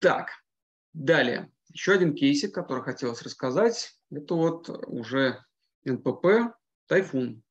Так, 0.00 0.32
далее. 0.92 1.50
Еще 1.72 1.92
один 1.92 2.14
кейсик, 2.14 2.54
который 2.54 2.82
хотелось 2.82 3.22
рассказать, 3.22 3.99
это 4.10 4.34
вот 4.34 4.68
уже 4.86 5.44
НПП 5.84 6.54
Тайфун. 6.86 7.42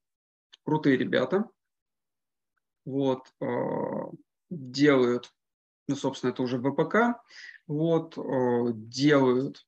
Крутые 0.64 0.98
ребята. 0.98 1.50
Вот, 2.86 3.32
э, 3.42 3.46
делают 4.50 5.32
ну, 5.90 5.96
собственно, 5.96 6.30
это 6.30 6.44
уже 6.44 6.60
ВПК, 6.60 7.20
вот, 7.66 8.16
делают 8.88 9.66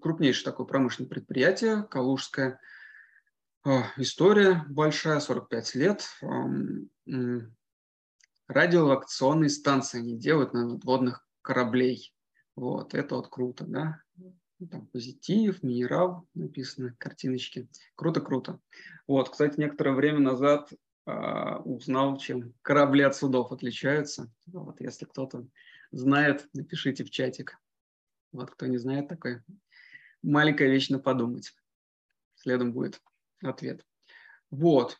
крупнейшее 0.00 0.44
такое 0.44 0.66
промышленное 0.66 1.08
предприятие, 1.10 1.82
Калужское, 1.90 2.60
история 3.96 4.64
большая, 4.68 5.18
45 5.18 5.74
лет, 5.74 6.06
радиолокационные 8.46 9.50
станции 9.50 9.98
они 9.98 10.16
делают 10.16 10.52
на 10.52 10.68
надводных 10.68 11.26
кораблей. 11.42 12.14
Вот, 12.54 12.94
это 12.94 13.16
вот 13.16 13.28
круто, 13.28 13.64
да. 13.66 14.00
Ну, 14.62 14.68
там 14.68 14.86
позитив, 14.86 15.64
минерал 15.64 16.28
написано, 16.34 16.94
картиночки. 16.96 17.68
Круто-круто. 17.96 18.60
Вот, 19.08 19.28
кстати, 19.28 19.58
некоторое 19.58 19.92
время 19.92 20.20
назад 20.20 20.72
э, 21.04 21.56
узнал, 21.64 22.16
чем 22.16 22.54
корабли 22.62 23.02
от 23.02 23.16
судов 23.16 23.50
отличаются. 23.50 24.32
Вот, 24.46 24.80
если 24.80 25.04
кто-то 25.04 25.48
знает, 25.90 26.48
напишите 26.54 27.02
в 27.02 27.10
чатик. 27.10 27.58
Вот, 28.30 28.52
кто 28.52 28.66
не 28.66 28.78
знает, 28.78 29.08
такой 29.08 29.42
маленькая 30.22 30.68
вещь 30.68 30.90
на 30.90 31.00
подумать. 31.00 31.52
Следом 32.36 32.72
будет 32.72 33.02
ответ. 33.42 33.84
Вот 34.52 34.96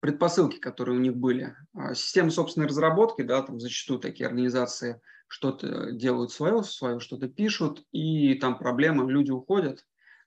предпосылки, 0.00 0.56
которые 0.56 0.96
у 0.96 1.00
них 1.00 1.16
были. 1.16 1.54
А, 1.74 1.94
система 1.94 2.30
собственной 2.30 2.66
разработки, 2.66 3.20
да, 3.20 3.42
там 3.42 3.60
зачастую 3.60 4.00
такие 4.00 4.26
организации 4.26 5.02
что-то 5.32 5.92
делают 5.92 6.30
свое, 6.30 6.62
свое 6.62 7.00
что-то 7.00 7.26
пишут, 7.26 7.82
и 7.90 8.34
там 8.34 8.58
проблемы, 8.58 9.10
люди 9.10 9.30
уходят 9.30 9.82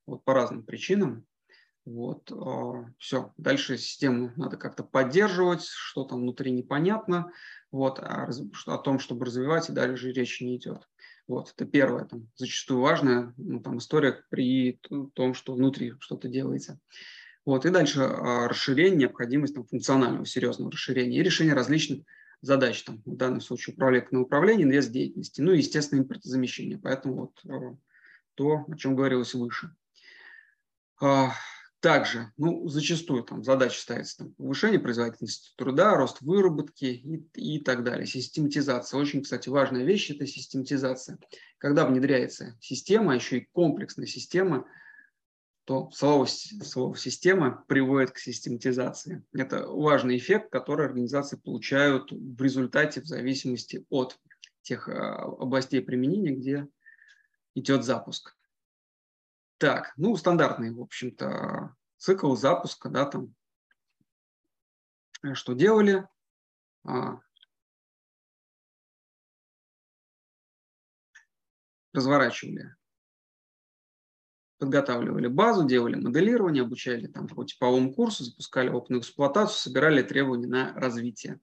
вот, 0.08 0.24
по 0.24 0.34
разным 0.34 0.64
причинам. 0.64 1.28
Вот, 1.86 2.32
а, 2.32 2.88
все, 2.98 3.32
дальше 3.38 3.78
систему 3.78 4.34
надо 4.36 4.58
как-то 4.58 4.84
поддерживать, 4.84 5.64
что 5.64 6.06
там 6.06 6.22
внутри 6.22 6.52
непонятно, 6.52 7.32
вот, 7.72 8.00
а 8.00 8.32
о 8.66 8.78
том, 8.80 8.98
чтобы 8.98 9.26
развивать, 9.26 9.70
и 9.70 9.74
дальше 9.74 10.12
речи 10.12 10.44
не 10.44 10.58
идет. 10.58 10.90
Вот, 11.28 11.54
это 11.56 11.66
первое, 11.66 12.06
там, 12.06 12.28
зачастую 12.36 12.80
важная 12.80 13.32
ну, 13.38 13.60
там, 13.60 13.78
история 13.78 14.24
при 14.30 14.80
том, 15.14 15.36
что 15.36 15.54
внутри 15.54 15.94
что-то 16.00 16.28
делается. 16.28 16.80
Вот, 17.46 17.68
и 17.68 17.70
дальше 17.70 18.02
а, 18.02 18.48
расширение, 18.48 19.02
необходимость 19.02 19.54
там, 19.54 19.66
функционального 19.66 20.26
серьезного 20.26 20.72
расширения 20.72 21.20
и 21.20 21.24
решение 21.24 21.54
различных 21.54 22.02
задач, 22.42 22.84
там, 22.84 23.02
в 23.06 23.16
данном 23.16 23.42
случае 23.42 23.74
управленческое 23.74 24.20
управление, 24.20 24.66
инвест 24.66 24.92
деятельности, 24.92 25.42
ну 25.42 25.52
и, 25.52 25.58
естественно, 25.58 26.00
импортозамещение. 26.00 26.78
Поэтому 26.78 27.16
вот 27.16 27.40
а, 27.48 27.76
то, 28.36 28.66
о 28.68 28.76
чем 28.76 28.96
говорилось 28.96 29.34
выше. 29.34 29.76
А, 31.02 31.32
также, 31.80 32.32
ну, 32.38 32.68
зачастую 32.68 33.24
там 33.24 33.44
задача 33.44 33.80
ставится 33.80 34.18
там, 34.18 34.34
повышение 34.34 34.80
производительности 34.80 35.54
труда, 35.56 35.96
рост 35.96 36.22
выработки 36.22 36.86
и, 36.86 37.28
и 37.36 37.60
так 37.60 37.84
далее. 37.84 38.08
Систематизация. 38.08 39.00
Очень, 39.00 39.22
кстати, 39.22 39.50
важная 39.50 39.84
вещь– 39.84 40.10
это 40.12 40.26
систематизация. 40.26 41.20
Когда 41.58 41.86
внедряется 41.86 42.58
система, 42.60 43.16
еще 43.16 43.40
и 43.40 43.50
комплексная 43.52 44.08
система– 44.08 44.66
то 45.66 45.90
слово, 45.92 46.28
«система» 46.28 47.66
приводит 47.68 48.12
к 48.12 48.20
систематизации. 48.20 49.26
Это 49.34 49.68
важный 49.68 50.18
эффект, 50.18 50.52
который 50.52 50.86
организации 50.86 51.38
получают 51.38 52.12
в 52.12 52.42
результате 52.42 53.02
в 53.02 53.06
зависимости 53.06 53.84
от 53.90 54.20
тех 54.62 54.88
а, 54.88 55.24
областей 55.24 55.82
применения, 55.82 56.36
где 56.36 56.68
идет 57.56 57.84
запуск. 57.84 58.38
Так, 59.58 59.94
ну, 59.98 60.16
стандартный, 60.16 60.72
в 60.72 60.82
общем-то, 60.82 61.76
цикл 61.98 62.36
запуска, 62.36 62.90
да, 62.90 63.06
там, 63.06 63.34
что 65.34 65.54
делали, 65.54 66.08
а, 66.84 67.20
разворачивали 71.92 72.76
подготавливали 74.58 75.28
базу, 75.28 75.66
делали 75.68 75.96
моделирование, 75.96 76.64
обучали 76.64 77.08
там 77.08 77.28
по 77.28 77.44
типовому 77.44 77.94
курсу, 77.94 78.24
запускали 78.24 78.70
опытную 78.70 79.02
эксплуатацию, 79.02 79.58
собирали 79.58 80.02
требования 80.02 80.48
на 80.48 80.74
развитие. 80.74 81.40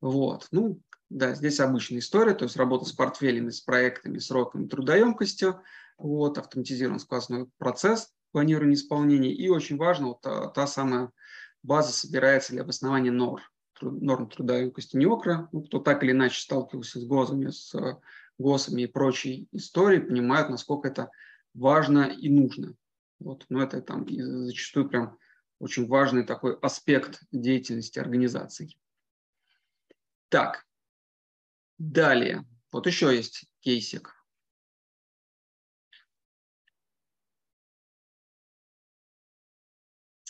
Вот. 0.00 0.48
Ну, 0.50 0.80
да, 1.10 1.34
здесь 1.34 1.60
обычная 1.60 2.00
история, 2.00 2.34
то 2.34 2.44
есть 2.44 2.56
работа 2.56 2.84
с 2.84 2.92
портфелями, 2.92 3.50
с 3.50 3.60
проектами, 3.60 4.18
сроками, 4.18 4.66
трудоемкостью, 4.66 5.62
вот, 5.96 6.38
автоматизированный 6.38 7.00
сквозной 7.00 7.46
процесс 7.58 8.12
планирования 8.32 8.74
исполнения. 8.74 9.32
И 9.32 9.48
очень 9.48 9.76
важно, 9.76 10.08
вот 10.08 10.20
та, 10.20 10.48
та 10.48 10.66
самая 10.66 11.10
база 11.62 11.92
собирается 11.92 12.52
для 12.52 12.62
обоснования 12.62 13.10
норм, 13.10 13.42
норм 13.80 14.28
трудоемкости 14.28 14.96
НИОКРа. 14.96 15.48
Ну, 15.52 15.62
кто 15.62 15.78
так 15.78 16.04
или 16.04 16.12
иначе 16.12 16.40
сталкивался 16.40 17.00
с 17.00 17.04
ГОЗами, 17.04 17.50
с 17.50 17.74
ГОСами 18.38 18.82
и 18.82 18.86
прочей 18.86 19.48
историей, 19.52 20.00
понимают, 20.00 20.50
насколько 20.50 20.88
это 20.88 21.10
важно 21.54 22.04
и 22.04 22.28
нужно. 22.28 22.74
Вот. 23.18 23.44
Но 23.48 23.62
это 23.62 23.80
там 23.82 24.06
зачастую 24.08 24.88
прям 24.88 25.18
очень 25.58 25.86
важный 25.86 26.24
такой 26.24 26.56
аспект 26.60 27.20
деятельности 27.32 27.98
организаций. 27.98 28.78
Так, 30.28 30.66
далее. 31.78 32.44
Вот 32.70 32.86
еще 32.86 33.14
есть 33.14 33.46
кейсик. 33.60 34.14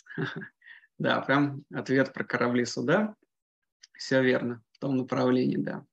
Да, 0.97 1.21
прям 1.21 1.63
ответ 1.73 2.11
про 2.11 2.25
корабли 2.25 2.65
суда. 2.65 3.15
Все 3.93 4.21
верно, 4.21 4.61
в 4.73 4.79
том 4.79 4.97
направлении, 4.97 5.55
да. 5.55 5.85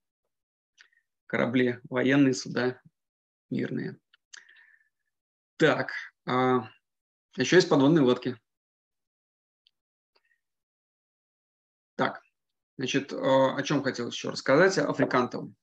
Корабли 1.27 1.79
военные, 1.89 2.35
суда 2.35 2.81
мирные. 3.49 4.01
Так, 5.57 5.93
а, 6.27 6.69
еще 7.37 7.57
есть 7.57 7.69
подводные 7.69 8.03
лодки. 8.05 8.37
Так, 11.95 12.23
значит, 12.77 13.13
а, 13.13 13.57
о 13.57 13.63
чем 13.63 13.83
хотел 13.83 14.09
еще 14.09 14.29
рассказать? 14.29 14.77
Африкантовом. 14.77 15.57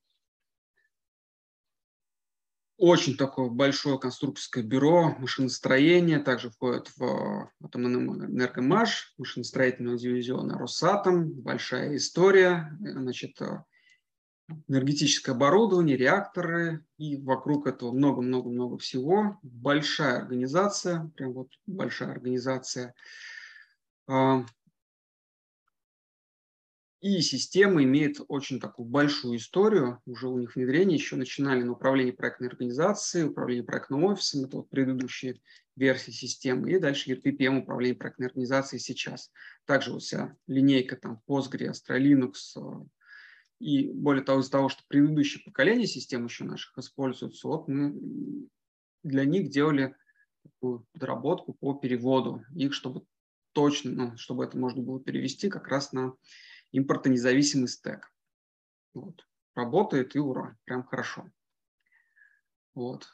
Очень 2.77 3.17
такое 3.17 3.49
большое 3.49 3.99
конструкторское 3.99 4.63
бюро 4.63 5.15
машиностроения, 5.19 6.19
также 6.19 6.49
входит 6.49 6.91
в 6.97 7.51
Атомэнергомаш, 7.63 9.13
машиностроительного 9.17 9.97
дивизиона 9.97 10.57
Росатом, 10.57 11.31
большая 11.31 11.95
история. 11.95 12.75
Значит, 12.81 13.39
энергетическое 14.67 15.35
оборудование, 15.35 15.97
реакторы, 15.97 16.85
и 16.97 17.17
вокруг 17.17 17.67
этого 17.67 17.91
много-много-много 17.91 18.77
всего. 18.77 19.39
Большая 19.43 20.19
организация, 20.19 21.11
прям 21.15 21.33
вот 21.33 21.49
большая 21.65 22.11
организация. 22.11 22.93
А, 24.07 24.45
и 27.03 27.19
система 27.19 27.83
имеет 27.83 28.21
очень 28.29 28.61
такую 28.61 28.85
большую 28.85 29.35
историю, 29.35 29.99
уже 30.05 30.29
у 30.29 30.39
них 30.39 30.55
внедрение, 30.55 30.95
еще 30.95 31.17
начинали 31.17 31.61
на 31.61 31.73
управление 31.73 32.13
проектной 32.13 32.47
организацией, 32.47 33.25
управление 33.25 33.65
проектным 33.65 34.05
офисом, 34.05 34.45
это 34.45 34.55
вот 34.55 34.69
предыдущие 34.69 35.41
версии 35.75 36.11
системы, 36.11 36.71
и 36.71 36.79
дальше 36.79 37.11
ERP-PM 37.11 37.63
управление 37.63 37.97
проектной 37.97 38.27
организацией 38.27 38.79
сейчас. 38.79 39.31
Также 39.65 39.91
вот 39.91 40.03
вся 40.03 40.37
линейка 40.47 40.95
там 40.95 41.21
Postgre, 41.27 41.71
Astra 41.71 41.99
Linux, 41.99 42.55
и 43.63 43.93
более 43.93 44.23
того, 44.23 44.41
из-за 44.41 44.51
того, 44.51 44.67
что 44.67 44.83
предыдущее 44.89 45.41
поколение 45.43 45.87
систем 45.87 46.25
еще 46.25 46.43
наших 46.43 46.77
используются, 46.77 47.47
вот 47.47 47.69
мы 47.69 48.49
для 49.03 49.23
них 49.23 49.49
делали 49.49 49.95
такую 50.43 50.85
подработку 50.91 51.53
по 51.53 51.73
переводу 51.73 52.43
их, 52.53 52.73
чтобы 52.73 53.05
точно, 53.53 53.91
ну, 53.91 54.17
чтобы 54.17 54.43
это 54.43 54.57
можно 54.57 54.81
было 54.81 54.99
перевести 54.99 55.49
как 55.49 55.69
раз 55.69 55.93
на 55.93 56.13
импортонезависимый 56.71 57.69
стек. 57.69 58.11
Вот. 58.93 59.25
Работает 59.55 60.15
и 60.15 60.19
ура, 60.19 60.57
прям 60.65 60.83
хорошо. 60.83 61.29
Вот. 62.75 63.07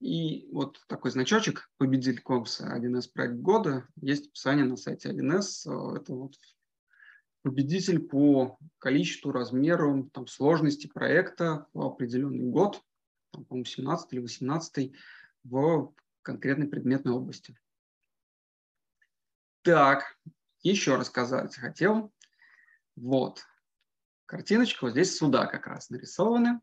И 0.00 0.48
вот 0.52 0.84
такой 0.88 1.12
значочек 1.12 1.70
победитель 1.78 2.20
Компса 2.20 2.76
1С 2.76 3.08
проект 3.10 3.36
года. 3.36 3.86
Есть 3.96 4.28
описание 4.28 4.66
на 4.66 4.76
сайте 4.76 5.10
1С. 5.10 5.96
Это 5.96 6.12
вот 6.12 6.34
победитель 7.42 8.00
по 8.00 8.58
количеству, 8.78 9.32
размеру, 9.32 10.08
там, 10.12 10.26
сложности 10.26 10.86
проекта 10.86 11.66
в 11.72 11.82
определенный 11.82 12.50
год, 12.50 12.82
там, 13.32 13.44
по-моему, 13.44 13.64
17 13.64 14.12
или 14.12 14.20
18 14.20 14.92
в 15.44 15.94
конкретной 16.22 16.68
предметной 16.68 17.12
области. 17.12 17.58
Так, 19.62 20.18
еще 20.62 20.96
рассказать 20.96 21.56
хотел. 21.56 22.12
Вот, 22.96 23.44
картиночка, 24.26 24.84
вот 24.84 24.90
здесь 24.90 25.16
суда 25.16 25.46
как 25.46 25.66
раз 25.66 25.90
нарисованы. 25.90 26.60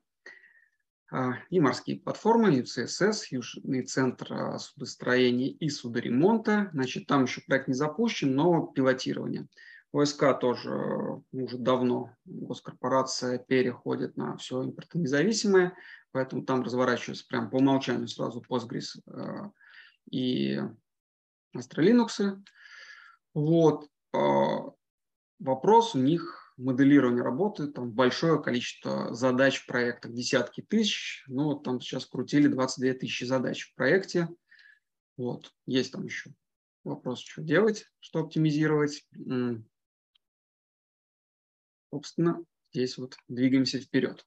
А, 1.12 1.34
и 1.50 1.60
морские 1.60 2.00
платформы, 2.00 2.56
и 2.56 2.62
CSS, 2.62 3.24
Южный 3.32 3.82
центр 3.84 4.32
а, 4.32 4.60
судостроения 4.60 5.50
и 5.50 5.70
судоремонта. 5.70 6.70
Значит, 6.74 7.08
там 7.08 7.24
еще 7.24 7.42
проект 7.42 7.68
не 7.68 7.74
запущен, 7.74 8.36
но 8.36 8.68
пилотирование. 8.68 9.48
ОСК 9.92 10.40
тоже 10.40 11.22
уже 11.32 11.58
давно 11.58 12.16
госкорпорация 12.26 13.40
переходит 13.40 14.18
на 14.18 14.38
все 14.38 14.64
импортонезависимое, 14.64 15.76
поэтому 16.12 16.46
там 16.46 16.62
разворачивается 16.64 17.26
прям 17.28 17.50
по 17.50 17.56
умолчанию 17.56 18.08
сразу 18.08 18.44
Postgres 18.48 19.00
э, 19.08 19.50
и 20.12 20.60
Astra 21.56 21.80
Linux. 21.80 22.38
Вот. 23.34 23.88
А, 24.14 24.72
вопрос 25.40 25.96
у 25.96 26.00
них 26.00 26.54
моделирование 26.58 27.24
работы, 27.24 27.68
там 27.68 27.92
большое 27.92 28.42
количество 28.42 29.14
задач 29.14 29.62
в 29.62 29.66
проектах, 29.66 30.14
десятки 30.14 30.62
тысяч, 30.62 31.24
ну 31.28 31.46
вот 31.46 31.64
там 31.64 31.80
сейчас 31.80 32.06
крутили 32.06 32.48
22 32.48 32.94
тысячи 32.94 33.24
задач 33.24 33.64
в 33.64 33.76
проекте, 33.76 34.28
вот, 35.16 35.54
есть 35.66 35.94
там 35.94 36.04
еще 36.06 36.32
вопрос, 36.84 37.20
что 37.20 37.42
делать, 37.42 37.86
что 38.00 38.20
оптимизировать. 38.20 39.06
Собственно, 41.92 42.44
здесь 42.72 42.98
вот 42.98 43.18
двигаемся 43.28 43.80
вперед. 43.80 44.26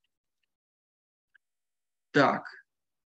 Так, 2.10 2.44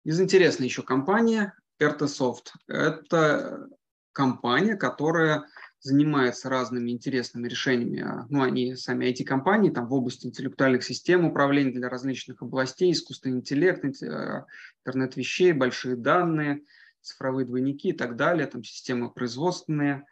из 0.04 0.20
интересной 0.20 0.66
еще 0.66 0.82
компания 0.82 1.54
RTSoft. 1.80 2.52
Это 2.68 3.68
компания, 4.12 4.76
которая 4.76 5.46
занимается 5.80 6.48
разными 6.48 6.90
интересными 6.90 7.48
решениями. 7.48 8.26
Ну, 8.30 8.42
они 8.42 8.74
сами 8.76 9.06
IT-компании 9.06 9.70
там 9.70 9.86
в 9.88 9.92
области 9.92 10.26
интеллектуальных 10.26 10.84
систем 10.84 11.24
управления 11.26 11.72
для 11.72 11.88
различных 11.88 12.40
областей, 12.40 12.92
искусственный 12.92 13.38
интеллект, 13.38 13.84
э, 13.84 14.44
интернет 14.80 15.16
вещей, 15.16 15.52
большие 15.52 15.96
данные, 15.96 16.62
цифровые 17.02 17.46
двойники 17.46 17.90
и 17.90 17.92
так 17.92 18.16
далее, 18.16 18.46
там 18.46 18.64
системы 18.64 19.10
производственные. 19.10 20.06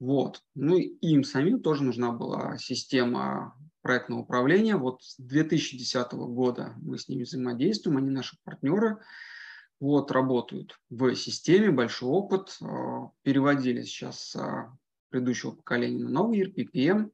Вот. 0.00 0.42
Ну, 0.56 0.78
и 0.78 0.88
им 1.00 1.22
самим 1.22 1.60
тоже 1.62 1.84
нужна 1.84 2.10
была 2.10 2.58
система 2.58 3.54
проектного 3.82 4.20
управления. 4.20 4.76
Вот 4.76 5.02
с 5.02 5.16
2010 5.18 6.12
года 6.12 6.74
мы 6.80 6.98
с 6.98 7.08
ними 7.08 7.24
взаимодействуем, 7.24 7.98
они 7.98 8.10
наши 8.10 8.36
партнеры 8.44 9.02
вот, 9.80 10.12
работают 10.12 10.80
в 10.90 11.14
системе, 11.16 11.70
большой 11.70 12.08
опыт, 12.08 12.56
а, 12.62 13.10
переводили 13.22 13.82
сейчас 13.82 14.34
а, 14.36 14.76
предыдущего 15.08 15.50
поколения 15.50 16.04
на 16.04 16.10
новый 16.10 16.50
ERP, 16.50 17.10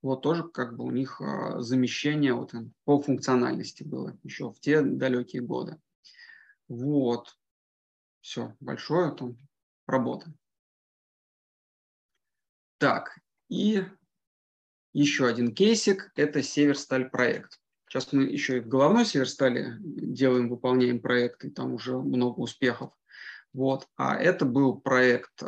вот 0.00 0.22
тоже 0.22 0.44
как 0.44 0.76
бы 0.76 0.84
у 0.84 0.90
них 0.90 1.20
а, 1.20 1.60
замещение 1.60 2.32
вот 2.34 2.54
по 2.84 3.00
функциональности 3.00 3.82
было 3.82 4.16
еще 4.22 4.52
в 4.52 4.60
те 4.60 4.80
далекие 4.80 5.42
годы. 5.42 5.80
Вот. 6.68 7.36
Все, 8.20 8.54
большое 8.60 9.10
там 9.12 9.36
работа. 9.86 10.32
Так, 12.78 13.18
и 13.48 13.82
еще 14.94 15.26
один 15.26 15.54
кейсик– 15.54 16.10
это 16.14 16.42
Северсталь 16.42 17.10
проект. 17.10 17.60
Сейчас 17.88 18.12
мы 18.12 18.22
еще 18.24 18.56
и 18.56 18.60
в 18.60 18.68
головной 18.68 19.04
Северстале 19.04 19.76
делаем, 19.80 20.48
выполняем 20.48 21.00
проекты, 21.00 21.50
там 21.50 21.74
уже 21.74 21.98
много 21.98 22.40
успехов. 22.40 22.92
Вот. 23.52 23.86
А 23.96 24.16
это 24.16 24.46
был 24.46 24.80
проект 24.80 25.42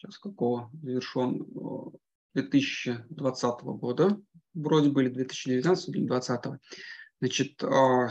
сейчас 0.00 0.18
какого 0.18 0.70
завершен 0.82 1.46
2020 2.34 3.60
года, 3.62 4.20
вроде 4.54 4.90
были 4.90 5.08
2019 5.08 5.88
или 5.88 6.06
2020. 6.06 6.60
Значит, 7.20 7.62
а, 7.64 8.10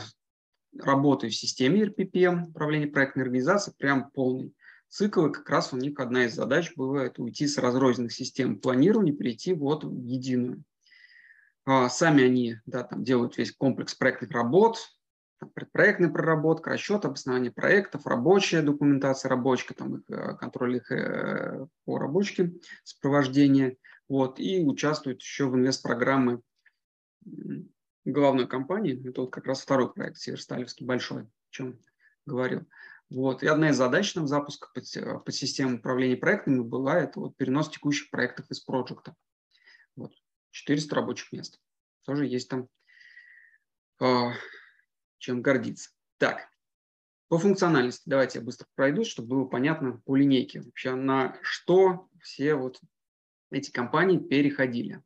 работаю 0.77 1.31
в 1.31 1.35
системе 1.35 1.85
RPPM, 1.85 2.49
управление 2.49 2.89
проектной 2.89 3.23
организацией, 3.23 3.75
прям 3.77 4.11
полный 4.11 4.53
цикл, 4.89 5.27
и 5.27 5.31
как 5.31 5.49
раз 5.49 5.73
у 5.73 5.77
них 5.77 5.99
одна 5.99 6.25
из 6.25 6.33
задач 6.33 6.73
была 6.75 7.05
это 7.05 7.21
уйти 7.21 7.47
с 7.47 7.57
разрозненных 7.57 8.11
систем 8.11 8.59
планирования, 8.59 9.13
перейти 9.13 9.53
вот 9.53 9.83
в 9.83 10.05
единую. 10.05 10.63
А, 11.65 11.89
сами 11.89 12.23
они 12.23 12.55
да, 12.65 12.83
там 12.83 13.03
делают 13.03 13.37
весь 13.37 13.51
комплекс 13.51 13.93
проектных 13.93 14.31
работ, 14.31 14.79
предпроектная 15.53 16.09
проработка, 16.09 16.71
расчет, 16.71 17.05
обоснование 17.05 17.51
проектов, 17.51 18.05
рабочая 18.05 18.61
документация, 18.61 19.29
рабочка, 19.29 19.73
там, 19.73 19.97
их, 19.97 20.09
э, 20.09 20.35
контроль 20.35 20.77
их 20.77 20.91
э, 20.91 21.65
по 21.85 21.97
рабочке, 21.97 22.53
сопровождение. 22.83 23.77
Вот, 24.09 24.39
и 24.39 24.65
участвуют 24.65 25.21
еще 25.21 25.45
в 25.45 25.55
инвест-программы 25.55 26.41
главной 28.05 28.47
компании. 28.47 29.07
Это 29.07 29.21
вот 29.21 29.31
как 29.31 29.45
раз 29.45 29.61
второй 29.61 29.93
проект 29.93 30.17
Северсталевский, 30.17 30.85
большой, 30.85 31.23
о 31.23 31.27
чем 31.51 31.79
говорил. 32.25 32.65
Вот. 33.09 33.43
И 33.43 33.47
одна 33.47 33.69
из 33.69 33.77
задач 33.77 34.13
нам 34.15 34.27
запуска 34.27 34.69
под, 34.73 34.95
э, 34.95 35.19
под 35.19 35.33
систему 35.33 35.77
управления 35.77 36.17
проектами 36.17 36.61
была 36.61 36.99
это 36.99 37.19
вот 37.19 37.37
перенос 37.37 37.69
текущих 37.69 38.09
проектов 38.09 38.49
из 38.51 38.59
проекта. 38.59 39.15
Вот. 39.95 40.11
400 40.51 40.95
рабочих 40.95 41.31
мест. 41.31 41.59
Тоже 42.05 42.25
есть 42.25 42.49
там 42.49 42.67
чем 45.19 45.41
гордиться. 45.41 45.91
Так, 46.17 46.49
по 47.27 47.37
функциональности 47.37 48.03
давайте 48.05 48.39
я 48.39 48.45
быстро 48.45 48.67
пройду, 48.75 49.03
чтобы 49.03 49.27
было 49.27 49.45
понятно 49.45 50.01
по 50.05 50.15
линейке 50.15 50.61
вообще 50.61 50.95
на 50.95 51.37
что 51.41 52.07
все 52.21 52.55
вот 52.55 52.79
эти 53.51 53.71
компании 53.71 54.17
переходили. 54.17 55.03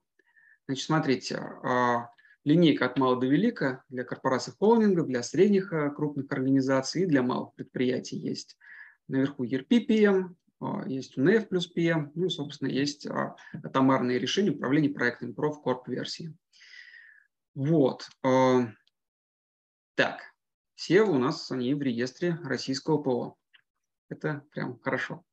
Значит, 0.65 0.85
смотрите, 0.85 1.35
а, 1.37 2.09
линейка 2.43 2.85
от 2.85 2.97
мала 2.97 3.19
до 3.19 3.27
велика 3.27 3.83
для 3.89 4.03
корпораций 4.03 4.53
холдингов, 4.53 5.07
для 5.07 5.23
средних 5.23 5.71
а, 5.73 5.89
крупных 5.89 6.31
организаций 6.31 7.03
и 7.03 7.05
для 7.07 7.23
малых 7.23 7.53
предприятий 7.55 8.17
есть. 8.17 8.57
Наверху 9.07 9.45
ERP 9.45 9.87
PM, 9.87 10.35
а, 10.59 10.87
есть 10.87 11.17
UNF 11.17 11.47
плюс 11.47 11.71
PM, 11.73 12.11
ну 12.15 12.25
и, 12.25 12.29
собственно, 12.29 12.69
есть 12.69 13.07
атомарные 13.53 14.19
решения 14.19 14.51
управления 14.51 14.89
проектами 14.89 15.33
PRO 15.33 15.51
в 15.51 15.61
корп-версии. 15.61 16.35
Вот. 17.55 18.09
Так, 19.95 20.21
все 20.73 21.03
у 21.03 21.19
нас 21.19 21.51
они 21.51 21.75
в 21.75 21.81
реестре 21.83 22.39
российского 22.43 22.97
ПО. 22.97 23.37
Это 24.09 24.43
прям 24.51 24.79
хорошо. 24.79 25.23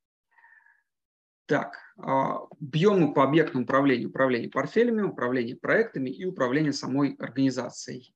Так, 1.50 1.78
а, 1.96 2.42
бьем 2.60 3.12
по 3.12 3.24
объектному 3.24 3.64
управлению, 3.64 4.10
управление 4.10 4.48
портфелями, 4.48 5.02
управление 5.02 5.56
проектами 5.56 6.08
и 6.08 6.24
управление 6.24 6.72
самой 6.72 7.16
организацией. 7.18 8.14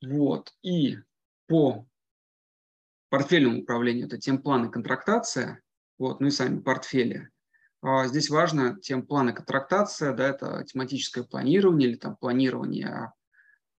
Вот, 0.00 0.54
и 0.62 0.98
по 1.48 1.88
портфельному 3.08 3.62
управлению 3.62 4.06
это 4.06 4.16
тем 4.16 4.40
планы 4.40 4.70
контрактация, 4.70 5.60
вот, 5.98 6.20
ну 6.20 6.28
и 6.28 6.30
сами 6.30 6.60
портфели. 6.60 7.30
А, 7.82 8.06
здесь 8.06 8.30
важно 8.30 8.78
тем 8.80 9.04
планы 9.04 9.32
контрактация, 9.32 10.12
да, 10.12 10.28
это 10.28 10.64
тематическое 10.64 11.24
планирование 11.24 11.88
или 11.88 11.96
там 11.96 12.14
планирование 12.14 13.12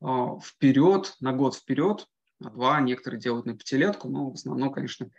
а, 0.00 0.40
вперед, 0.40 1.14
на 1.20 1.32
год 1.32 1.54
вперед, 1.54 2.08
на 2.40 2.50
два, 2.50 2.80
некоторые 2.80 3.20
делают 3.20 3.46
на 3.46 3.56
пятилетку, 3.56 4.08
но 4.08 4.28
в 4.28 4.34
основном, 4.34 4.72
конечно, 4.72 5.06
а, 5.06 5.10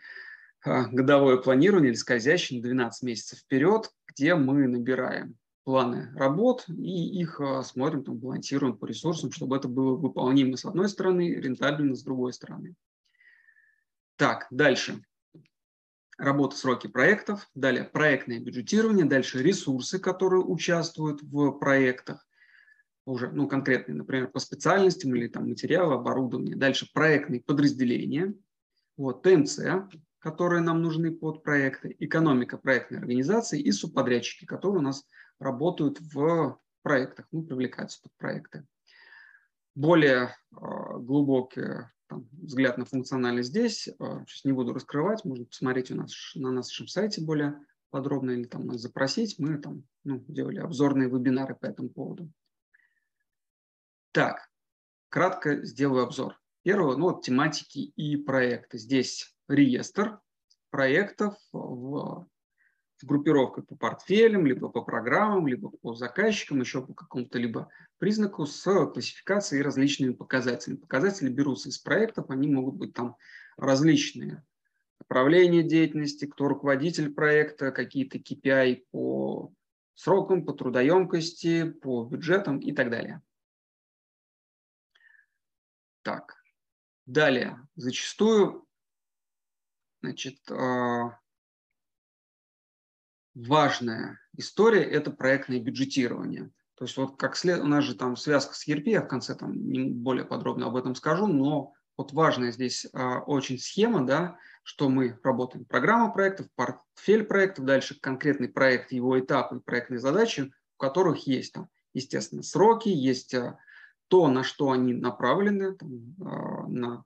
годовое 0.64 1.38
планирование 1.38 1.90
или 1.90 1.98
скользящее 1.98 2.60
на 2.60 2.64
12 2.64 3.04
месяцев 3.04 3.40
вперед, 3.40 3.92
где 4.08 4.36
мы 4.36 4.68
набираем 4.68 5.38
планы 5.64 6.12
работ 6.16 6.66
и 6.68 7.20
их 7.22 7.40
а, 7.40 7.64
смотрим, 7.64 8.04
там, 8.04 8.18
балансируем 8.18 8.78
по 8.78 8.86
ресурсам, 8.86 9.32
чтобы 9.32 9.58
это 9.58 9.68
было 9.68 9.96
выполнимо 9.96 10.58
с 10.58 10.66
одной 10.66 10.90
стороны, 10.90 11.36
рентабельно 11.36 11.96
с 11.96 12.04
другой 12.04 12.34
стороны. 12.34 12.76
Так, 14.18 14.48
дальше. 14.50 15.04
Работа 16.18 16.56
сроки 16.56 16.88
проектов, 16.88 17.50
далее 17.56 17.84
проектное 17.84 18.40
бюджетирование, 18.40 19.06
дальше 19.06 19.42
ресурсы, 19.42 19.98
которые 19.98 20.44
участвуют 20.44 21.22
в 21.24 21.52
проектах, 21.54 22.28
уже 23.06 23.32
ну, 23.32 23.48
конкретные, 23.48 23.96
например, 23.96 24.28
по 24.28 24.40
специальностям 24.40 25.16
или 25.16 25.28
там 25.28 25.50
материалы, 25.50 25.96
оборудование. 25.96 26.56
Дальше 26.56 26.88
проектные 26.94 27.42
подразделения, 27.42 28.36
вот, 28.98 29.24
ТМЦ, 29.24 29.60
которые 30.22 30.62
нам 30.62 30.82
нужны 30.82 31.12
под 31.12 31.44
проекты, 31.44 31.96
экономика 32.00 32.58
проектной 32.58 33.00
организации 33.00 33.60
и 33.60 33.72
субподрядчики, 33.72 34.46
которые 34.46 34.80
у 34.80 34.84
нас 34.84 35.04
работают 35.40 36.00
в 36.00 36.60
проектах, 36.84 37.28
ну, 37.32 37.44
привлекаются 37.44 38.00
под 38.04 38.12
проекты. 38.18 38.66
Более 39.74 40.36
э, 40.52 40.56
глубокий 41.00 41.88
там, 42.08 42.30
взгляд 42.34 42.78
на 42.78 42.86
функциональность 42.86 43.50
здесь, 43.50 43.88
э, 43.88 43.94
сейчас 44.28 44.46
не 44.46 44.52
буду 44.52 44.74
раскрывать, 44.74 45.26
можно 45.26 45.46
посмотреть 45.46 45.90
у 45.92 45.96
нас 45.96 46.14
на 46.36 46.52
нашем 46.52 46.88
сайте 46.88 47.22
более 47.22 47.60
подробно 47.90 48.32
или 48.32 48.44
там 48.44 48.68
нас 48.68 48.80
запросить. 48.82 49.40
Мы 49.40 49.58
там 49.58 49.84
ну, 50.04 50.24
делали 50.28 50.60
обзорные 50.60 51.10
вебинары 51.10 51.56
по 51.56 51.66
этому 51.66 51.90
поводу. 51.90 52.32
Так, 54.12 54.50
кратко 55.10 55.66
сделаю 55.66 56.04
обзор. 56.04 56.40
Первого, 56.64 56.96
ну 56.96 57.06
вот 57.06 57.24
тематики 57.24 57.80
и 57.80 58.18
проекты. 58.18 58.78
Здесь 58.78 59.31
реестр 59.48 60.20
проектов 60.70 61.36
в, 61.52 62.28
в 62.98 63.06
группировках 63.06 63.68
по 63.68 63.76
портфелям, 63.76 64.46
либо 64.46 64.70
по 64.70 64.82
программам, 64.82 65.48
либо 65.48 65.70
по 65.70 65.94
заказчикам, 65.94 66.62
еще 66.62 66.86
по 66.86 66.94
какому-то 66.94 67.38
либо 67.38 67.70
признаку 67.98 68.46
с 68.46 68.64
классификацией 68.64 69.62
и 69.62 69.64
различными 69.64 70.14
показателями. 70.14 70.80
Показатели 70.80 71.30
берутся 71.30 71.70
из 71.70 71.78
проектов, 71.78 72.30
они 72.30 72.48
могут 72.48 72.76
быть 72.76 72.94
там 72.94 73.16
различные. 73.58 74.44
направление 75.00 75.64
деятельности, 75.64 76.26
кто 76.26 76.48
руководитель 76.48 77.14
проекта, 77.14 77.72
какие-то 77.72 78.18
KPI 78.18 78.86
по 78.92 79.52
срокам, 79.94 80.46
по 80.46 80.54
трудоемкости, 80.54 81.70
по 81.70 82.06
бюджетам 82.06 82.60
и 82.60 82.72
так 82.72 82.90
далее. 82.90 83.22
Так, 86.02 86.42
далее. 87.06 87.68
Зачастую 87.76 88.66
значит, 90.02 90.40
а, 90.50 91.18
важная 93.34 94.20
история– 94.38 94.84
это 94.92 95.12
проектное 95.12 95.60
бюджетирование. 95.60 96.52
То 96.76 96.86
есть 96.86 96.98
вот 96.98 97.18
как 97.18 97.36
след... 97.36 97.60
у 97.60 97.66
нас 97.66 97.84
же 97.84 97.96
там 97.96 98.16
связка 98.16 98.56
с 98.56 98.68
ERP, 98.68 98.90
я 98.90 99.02
в 99.02 99.08
конце 99.08 99.36
там 99.36 99.54
более 100.02 100.26
подробно 100.26 100.68
об 100.68 100.76
этом 100.76 100.96
скажу, 100.96 101.28
но 101.28 101.74
вот 101.98 102.14
важная 102.14 102.52
здесь 102.52 102.88
а, 102.94 103.20
очень 103.20 103.60
схема, 103.60 104.06
да, 104.06 104.38
что 104.64 104.90
мы 104.90 105.20
работаем 105.24 105.66
программа 105.66 106.12
проектов, 106.12 106.48
портфель 106.56 107.24
проектов, 107.24 107.66
дальше 107.66 108.00
конкретный 108.00 108.50
проект, 108.50 108.92
его 108.92 109.20
этапы, 109.20 109.60
проектные 109.60 110.00
задачи, 110.00 110.52
у 110.78 110.80
которых 110.80 111.28
есть 111.28 111.54
там, 111.54 111.70
естественно, 111.94 112.42
сроки, 112.42 112.90
есть 112.90 113.36
а, 113.36 113.60
то, 114.08 114.28
на 114.28 114.44
что 114.44 114.72
они 114.72 114.94
направлены, 114.94 115.76
там, 115.76 116.16
на 116.68 117.06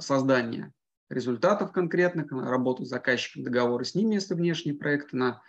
создание 0.00 0.72
результатов 1.08 1.72
конкретных, 1.72 2.32
работу 2.32 2.84
с 2.84 2.88
заказчиком, 2.88 3.44
договоры 3.44 3.84
с 3.84 3.94
ними, 3.94 4.14
если 4.14 4.34
внешние 4.34 4.74
проекты, 4.74 5.16
на 5.16 5.42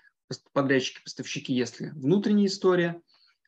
подрядчики, 0.54 1.04
поставщики, 1.04 1.54
если 1.54 1.90
внутренняя 1.90 2.48
история. 2.48 3.02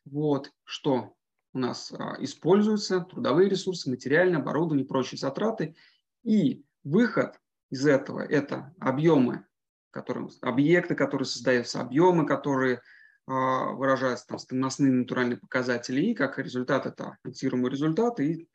Вот, 0.04 0.50
что 0.64 1.14
у 1.52 1.58
нас 1.58 1.92
а, 1.92 2.16
используются, 2.20 3.00
трудовые 3.00 3.48
ресурсы, 3.48 3.90
материальное 3.90 4.40
оборудование, 4.40 4.86
прочие 4.86 5.18
затраты. 5.18 5.76
И 6.22 6.64
выход 6.84 7.38
из 7.70 7.86
этого– 7.86 8.20
это 8.28 8.74
объемы, 8.80 9.44
которые, 9.90 10.28
объекты, 10.40 10.94
которые 10.94 11.26
создаются, 11.26 11.80
объемы, 11.80 12.26
которые 12.26 12.80
а, 13.26 13.72
выражаются 13.72 14.26
там, 14.26 14.38
стоимостные 14.38 14.92
натуральные 14.92 15.38
показатели, 15.38 16.00
и 16.00 16.14
как 16.14 16.38
результат 16.38 16.86
это 16.86 17.18
фиксируемый 17.24 17.70
результат, 17.70 18.20
и 18.20 18.48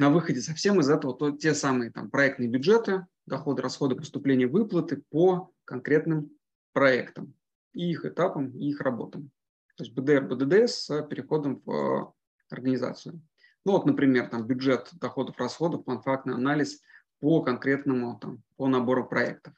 на 0.00 0.08
выходе 0.08 0.40
совсем 0.40 0.80
из 0.80 0.88
этого 0.88 1.14
то, 1.14 1.30
те 1.30 1.52
самые 1.52 1.90
там, 1.90 2.10
проектные 2.10 2.48
бюджеты, 2.48 3.06
доходы, 3.26 3.60
расходы, 3.60 3.94
поступления, 3.94 4.46
выплаты 4.46 5.02
по 5.10 5.52
конкретным 5.66 6.30
проектам 6.72 7.34
и 7.74 7.90
их 7.90 8.06
этапам, 8.06 8.50
и 8.56 8.70
их 8.70 8.80
работам. 8.80 9.30
То 9.76 9.84
есть 9.84 9.94
БДР, 9.94 10.22
БДД 10.26 10.70
с 10.70 11.02
переходом 11.02 11.60
в 11.66 11.70
э, 11.70 12.06
организацию. 12.48 13.20
Ну 13.66 13.72
вот, 13.72 13.84
например, 13.84 14.30
там 14.30 14.46
бюджет 14.46 14.88
доходов, 14.94 15.36
расходов, 15.36 15.84
план-фактный 15.84 16.34
анализ 16.34 16.80
по 17.20 17.42
конкретному, 17.42 18.18
там, 18.18 18.42
по 18.56 18.68
набору 18.68 19.06
проектов. 19.06 19.52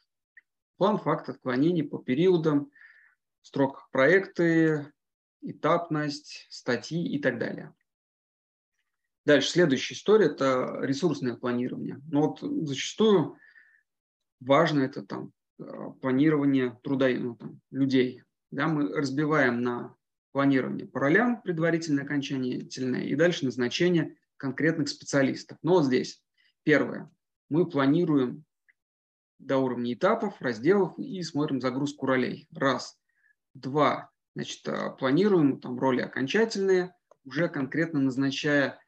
План 0.75 0.97
факт 0.97 1.29
отклонений 1.29 1.83
по 1.83 1.99
периодам, 1.99 2.69
строк 3.43 3.87
проекты, 3.91 4.91
этапность, 5.41 6.47
статьи 6.49 7.01
и 7.01 7.21
так 7.21 7.39
далее. 7.39 7.73
Дальше, 9.25 9.49
следующая 9.49 9.95
история– 9.95 10.25
это 10.27 10.79
ресурсное 10.81 11.35
планирование. 11.35 12.01
Но 12.09 12.27
вот 12.27 12.67
зачастую 12.67 13.37
важно 14.41 14.81
это 14.81 15.01
там 15.03 15.31
э, 15.59 15.63
планирование 16.01 16.77
труда 16.83 17.07
ну, 17.09 17.35
там, 17.35 17.61
людей. 17.71 18.23
Да, 18.51 18.67
мы 18.67 18.93
разбиваем 18.93 19.61
на 19.61 19.95
планирование 20.33 20.87
по 20.87 20.99
ролям, 20.99 21.41
предварительное 21.41 22.03
окончание 22.03 22.57
и 22.57 23.15
дальше 23.15 23.45
назначение 23.45 24.17
конкретных 24.37 24.89
специалистов. 24.89 25.57
Но 25.61 25.75
вот 25.75 25.85
здесь 25.85 26.21
первое 26.63 27.09
мы 27.49 27.69
планируем 27.69 28.43
до 29.39 29.57
уровня 29.57 29.93
этапов, 29.93 30.41
разделов 30.41 30.97
и 30.97 31.21
смотрим 31.21 31.61
загрузку 31.61 32.05
ролей. 32.05 32.47
Раз. 32.53 32.97
Два. 33.53 34.09
Значит, 34.35 34.67
а, 34.67 34.89
планируем 34.89 35.59
там 35.59 35.77
роли 35.77 36.01
окончательные, 36.01 36.95
уже 37.25 37.47
конкретно 37.49 37.99
назначая 37.99 38.79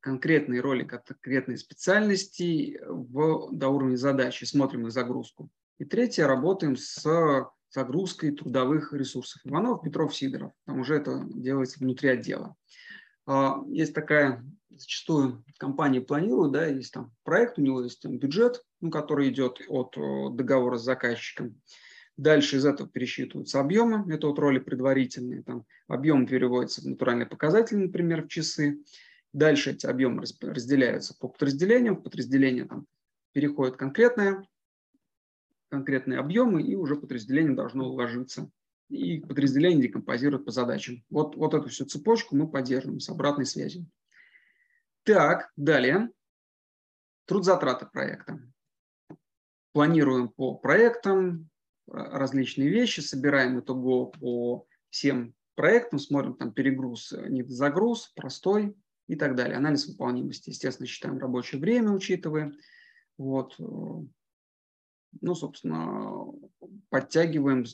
конкретные 0.00 0.60
роли, 0.60 0.84
конкретные 0.84 1.58
специальности 1.58 2.80
в, 2.86 3.50
до 3.52 3.68
уровня 3.68 3.96
задачи, 3.96 4.44
смотрим 4.44 4.86
их 4.86 4.92
загрузку. 4.92 5.50
И 5.78 5.84
третье, 5.84 6.26
работаем 6.26 6.76
с 6.76 7.06
загрузкой 7.70 8.32
трудовых 8.32 8.92
ресурсов. 8.92 9.40
Иванов, 9.44 9.82
Петров, 9.82 10.14
Сидоров. 10.14 10.52
Там 10.66 10.80
уже 10.80 10.96
это 10.96 11.24
делается 11.30 11.78
внутри 11.78 12.10
отдела. 12.10 12.56
А, 13.26 13.62
есть 13.68 13.94
такая 13.94 14.44
зачастую 14.70 15.44
компании 15.58 16.00
планируют, 16.00 16.52
да, 16.52 16.66
есть 16.66 16.92
там 16.92 17.12
проект, 17.22 17.58
у 17.58 17.62
него 17.62 17.82
есть 17.82 18.00
там 18.00 18.18
бюджет, 18.18 18.64
ну, 18.80 18.90
который 18.90 19.28
идет 19.28 19.60
от 19.68 19.94
договора 20.34 20.78
с 20.78 20.84
заказчиком. 20.84 21.60
Дальше 22.16 22.56
из 22.56 22.66
этого 22.66 22.88
пересчитываются 22.88 23.60
объемы, 23.60 24.12
это 24.12 24.26
вот 24.26 24.38
роли 24.38 24.58
предварительные, 24.58 25.42
там 25.42 25.64
объем 25.88 26.26
переводится 26.26 26.82
в 26.82 26.84
натуральный 26.84 27.26
показатель, 27.26 27.78
например, 27.78 28.24
в 28.24 28.28
часы. 28.28 28.78
Дальше 29.32 29.70
эти 29.70 29.86
объемы 29.86 30.24
разделяются 30.40 31.16
по 31.16 31.28
подразделениям, 31.28 31.96
в 31.96 32.02
подразделение 32.02 32.64
там 32.64 32.86
переходят 33.32 33.76
конкретные, 33.76 34.42
конкретные 35.68 36.18
объемы, 36.18 36.62
и 36.62 36.74
уже 36.74 36.96
подразделение 36.96 37.54
должно 37.54 37.86
уложиться. 37.88 38.50
И 38.88 39.20
подразделение 39.20 39.82
декомпозирует 39.82 40.44
по 40.44 40.50
задачам. 40.50 41.04
Вот, 41.10 41.36
вот 41.36 41.54
эту 41.54 41.68
всю 41.68 41.84
цепочку 41.84 42.34
мы 42.34 42.50
поддерживаем 42.50 42.98
с 42.98 43.08
обратной 43.08 43.46
связью. 43.46 43.86
Так, 45.04 45.52
далее. 45.56 46.10
Труд 47.26 47.44
затраты 47.44 47.86
проекта. 47.86 48.40
Планируем 49.72 50.28
по 50.28 50.56
проектам 50.56 51.48
различные 51.86 52.68
вещи, 52.68 52.98
собираем 52.98 53.60
итого 53.60 54.06
по 54.06 54.66
всем 54.88 55.34
проектам, 55.54 56.00
смотрим 56.00 56.34
там 56.34 56.52
перегруз, 56.52 57.12
недозагруз, 57.12 58.08
простой 58.16 58.74
и 59.10 59.16
так 59.16 59.34
далее. 59.34 59.56
Анализ 59.56 59.88
выполнимости, 59.88 60.50
естественно, 60.50 60.86
считаем 60.86 61.18
рабочее 61.18 61.60
время, 61.60 61.90
учитываем. 61.90 62.56
Вот. 63.18 63.56
Ну, 63.58 65.34
собственно, 65.34 66.26
подтягиваем, 66.90 67.64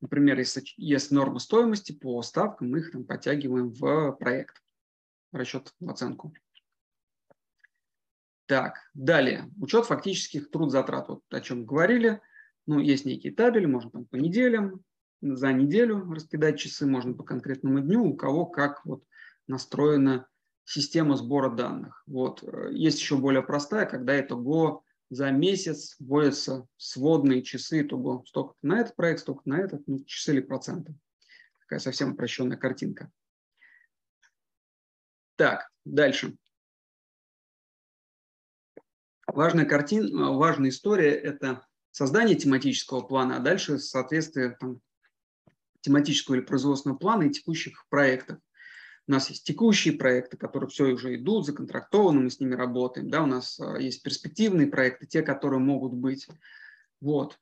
например, 0.00 0.38
если 0.38 0.62
есть 0.78 1.10
норма 1.10 1.40
стоимости 1.40 1.92
по 1.92 2.22
ставкам, 2.22 2.70
мы 2.70 2.78
их 2.78 2.90
там 2.90 3.04
подтягиваем 3.04 3.68
в 3.68 4.12
проект 4.12 4.62
расчет 5.30 5.74
в 5.78 5.90
оценку. 5.90 6.32
Так, 8.46 8.78
далее. 8.94 9.50
Учет 9.60 9.84
фактических 9.84 10.50
труд 10.50 10.70
затрат. 10.72 11.08
Вот 11.08 11.22
о 11.30 11.40
чем 11.42 11.66
говорили. 11.66 12.22
Ну, 12.64 12.78
есть 12.78 13.04
некие 13.04 13.34
табели, 13.34 13.66
можно 13.66 13.90
там 13.90 14.06
по 14.06 14.16
неделям, 14.16 14.82
за 15.20 15.52
неделю 15.52 16.10
раскидать 16.10 16.58
часы, 16.58 16.86
можно 16.86 17.12
по 17.12 17.24
конкретному 17.24 17.80
дню, 17.80 18.04
у 18.04 18.16
кого 18.16 18.46
как 18.46 18.84
вот 18.86 19.04
настроена 19.46 20.26
система 20.66 21.16
сбора 21.16 21.48
данных. 21.48 22.02
Вот. 22.06 22.42
Есть 22.72 22.98
еще 23.00 23.16
более 23.16 23.42
простая, 23.42 23.86
когда 23.86 24.12
это 24.12 24.34
го 24.34 24.84
за 25.08 25.30
месяц 25.30 25.94
вводятся 26.00 26.66
сводные 26.76 27.42
часы, 27.42 27.82
итого 27.82 28.24
столько 28.26 28.54
на 28.62 28.80
этот 28.80 28.96
проект, 28.96 29.20
столько 29.20 29.42
на 29.44 29.60
этот, 29.60 29.86
ну, 29.86 30.04
часы 30.04 30.32
или 30.32 30.40
проценты. 30.40 30.94
Такая 31.60 31.78
совсем 31.78 32.12
упрощенная 32.12 32.56
картинка. 32.56 33.10
Так, 35.36 35.70
дальше. 35.84 36.36
Важная 39.26 39.64
картина, 39.66 40.32
важная 40.32 40.70
история– 40.70 41.10
это 41.14 41.64
создание 41.90 42.36
тематического 42.36 43.02
плана, 43.02 43.36
а 43.36 43.40
дальше 43.40 43.78
соответствие 43.78 44.56
там, 44.58 44.80
тематического 45.80 46.36
или 46.36 46.42
производственного 46.42 46.98
плана 46.98 47.24
и 47.24 47.30
текущих 47.30 47.86
проектов. 47.88 48.38
У 49.08 49.12
нас 49.12 49.30
есть 49.30 49.44
текущие 49.44 49.94
проекты, 49.94 50.36
которые 50.36 50.68
все 50.68 50.86
уже 50.86 51.14
идут, 51.14 51.46
законтрактованы, 51.46 52.22
мы 52.22 52.30
с 52.30 52.40
ними 52.40 52.54
работаем. 52.54 53.08
Да, 53.08 53.22
у 53.22 53.26
нас 53.26 53.60
а, 53.60 53.78
есть 53.78 54.02
перспективные 54.02 54.66
проекты, 54.66 55.06
те, 55.06 55.22
которые 55.22 55.60
могут 55.60 55.92
быть. 55.92 56.26
Вот. 57.00 57.38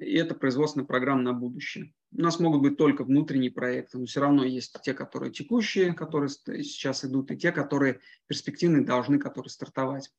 И 0.00 0.14
это 0.14 0.34
производственная 0.34 0.86
программа 0.86 1.22
на 1.22 1.32
будущее. 1.34 1.92
У 2.12 2.22
нас 2.22 2.40
могут 2.40 2.62
быть 2.62 2.78
только 2.78 3.04
внутренние 3.04 3.50
проекты, 3.50 3.98
но 3.98 4.06
все 4.06 4.20
равно 4.20 4.44
есть 4.44 4.74
те, 4.82 4.94
которые 4.94 5.32
текущие, 5.32 5.92
которые 5.92 6.30
сейчас 6.30 7.04
идут, 7.04 7.30
и 7.30 7.36
те, 7.36 7.52
которые 7.52 8.00
перспективные 8.26 8.84
должны, 8.84 9.18
которые 9.18 9.50
стартовать. 9.50 10.10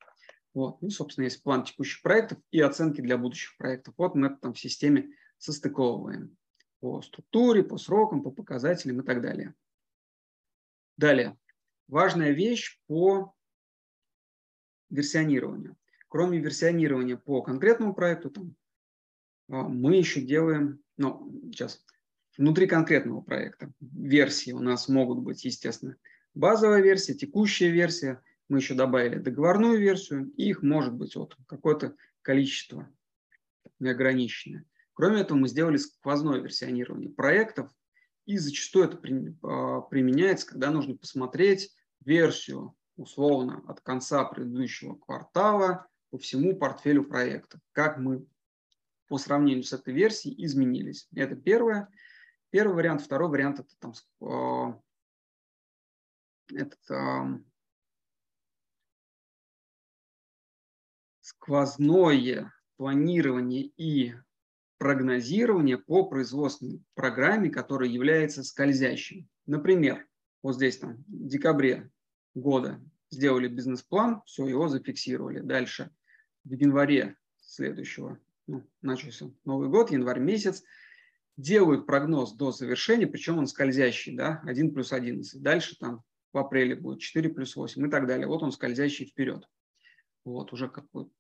Вот. 0.53 0.82
Ну, 0.82 0.89
собственно, 0.89 1.26
есть 1.26 1.41
план 1.41 1.64
текущих 1.64 2.03
проектов 2.03 2.38
и 2.51 2.59
оценки 2.59 3.01
для 3.01 3.18
будущих 3.18 3.57
проектов. 3.57 3.95
Вот 3.97 4.14
мы 4.14 4.28
это 4.28 4.38
там 4.38 4.53
в 4.53 4.59
системе 4.59 5.09
состыковываем 5.38 6.38
по 6.82 7.01
структуре, 7.01 7.64
по 7.64 7.78
срокам, 7.78 8.22
по 8.22 8.30
показателям 8.30 9.01
и 9.01 9.05
так 9.05 9.22
далее. 9.22 9.55
Далее. 10.98 11.38
Важная 11.88 12.32
вещь 12.32 12.80
по 12.88 13.34
версионированию. 14.89 15.78
Кроме 16.08 16.39
версионирования 16.39 17.18
по 17.18 17.42
конкретному 17.42 17.94
проекту, 17.94 18.30
там, 18.30 18.56
а, 19.50 19.64
мы 19.64 19.96
еще 19.96 20.22
делаем, 20.22 20.84
ну, 20.98 21.32
сейчас, 21.52 21.84
внутри 22.38 22.68
конкретного 22.68 23.22
проекта 23.22 23.72
версии 23.80 24.52
у 24.52 24.60
нас 24.60 24.88
могут 24.89 25.20
быть, 25.20 25.44
естественно, 25.46 25.96
базовая 26.34 26.82
версия, 26.82 27.14
текущая 27.14 27.70
версия, 27.70 28.22
мы 28.50 28.60
еще 28.60 28.74
добавили 28.74 29.18
договорную 29.20 29.80
версию, 29.80 30.32
их 30.36 30.62
может 30.62 30.94
быть 30.94 31.16
вот 31.16 31.38
какое-то 31.48 31.96
количество 32.22 32.89
неограниченное. 33.80 34.66
Кроме 34.94 35.22
этого, 35.22 35.38
мы 35.38 35.48
сделали 35.48 35.78
сквозное 35.78 36.39
версионирование 36.39 37.10
проектов, 37.10 37.72
и 38.26 38.38
зачастую 38.38 38.86
это 38.86 38.97
а, 39.43 39.82
применяется, 39.82 40.47
когда 40.47 40.72
нужно 40.72 40.95
посмотреть 40.95 41.76
версию 42.01 42.76
условно 42.95 43.63
от 43.67 43.82
конца 43.82 44.24
предыдущего 44.26 44.95
квартала 44.95 45.88
по 46.09 46.17
всему 46.17 46.55
портфелю 46.57 47.05
проектов, 47.05 47.61
как 47.72 47.97
мы 47.97 48.26
по 49.07 49.17
сравнению 49.17 49.63
с 49.63 49.74
этой 49.74 49.93
версией 49.93 50.45
изменились. 50.45 51.07
Это 51.13 51.36
первое. 51.36 51.89
Первый 52.49 52.76
вариант. 52.76 53.01
Второй 53.01 53.30
вариант– 53.30 53.59
это 53.61 53.76
там, 53.80 53.93
э, 54.22 54.80
этот, 56.53 56.91
э, 56.91 57.39
сквозное 61.22 62.53
планирование 62.78 63.63
и 63.78 64.13
прогнозирование 64.82 65.77
по 65.77 66.07
производственной 66.07 66.82
программе, 66.95 67.51
которая 67.51 67.88
является 67.88 68.43
скользящей. 68.43 69.27
Например, 69.45 70.07
вот 70.41 70.55
здесь 70.55 70.79
там 70.79 71.05
в 71.07 71.27
декабре 71.27 71.91
года 72.34 72.82
сделали 73.11 73.47
бизнес-план, 73.47 74.23
все, 74.25 74.47
его 74.47 74.69
зафиксировали. 74.69 75.39
Дальше 75.41 75.91
в 76.45 76.53
январе 76.53 77.15
следующего, 77.41 78.17
ну, 78.47 78.67
начался 78.82 79.32
Новый 79.45 79.69
год, 79.69 79.91
январь 79.91 80.19
месяц, 80.19 80.63
делают 81.38 81.86
прогноз 81.86 82.34
до 82.34 82.51
завершения, 82.51 83.05
причем 83.05 83.38
он 83.38 83.45
скользящий, 83.45 84.15
да, 84.15 84.41
1 84.47 84.73
плюс 84.73 84.93
11. 84.93 85.43
Дальше 85.43 85.77
там 85.77 86.01
в 86.34 86.39
апреле 86.39 86.73
будет 86.73 87.01
4 87.01 87.29
плюс 87.29 87.55
8 87.55 87.86
и 87.86 87.89
так 87.91 88.07
далее. 88.07 88.25
Вот 88.25 88.41
он 88.41 88.51
скользящий 88.51 89.05
вперед. 89.05 89.47
Вот 90.25 90.51
уже 90.53 90.67
какой 90.69 91.11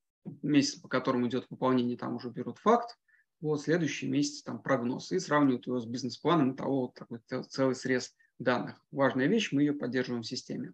месяц, 0.41 0.79
по 0.79 0.87
которому 0.87 1.27
идет 1.27 1.45
выполнение, 1.51 1.95
там 1.95 2.15
уже 2.15 2.31
берут 2.31 2.57
факт, 2.57 2.97
вот 3.41 3.61
следующий 3.61 4.07
месяц 4.07 4.43
там 4.43 4.61
прогноз 4.61 5.11
и 5.11 5.19
сравнивают 5.19 5.67
его 5.67 5.79
с 5.79 5.85
бизнес-планом 5.85 6.55
того 6.55 6.81
вот 6.81 6.93
такой 6.93 7.19
целый 7.49 7.75
срез 7.75 8.15
данных. 8.39 8.79
Важная 8.91 9.27
вещь, 9.27 9.51
мы 9.51 9.61
ее 9.61 9.73
поддерживаем 9.73 10.23
в 10.23 10.27
системе. 10.27 10.73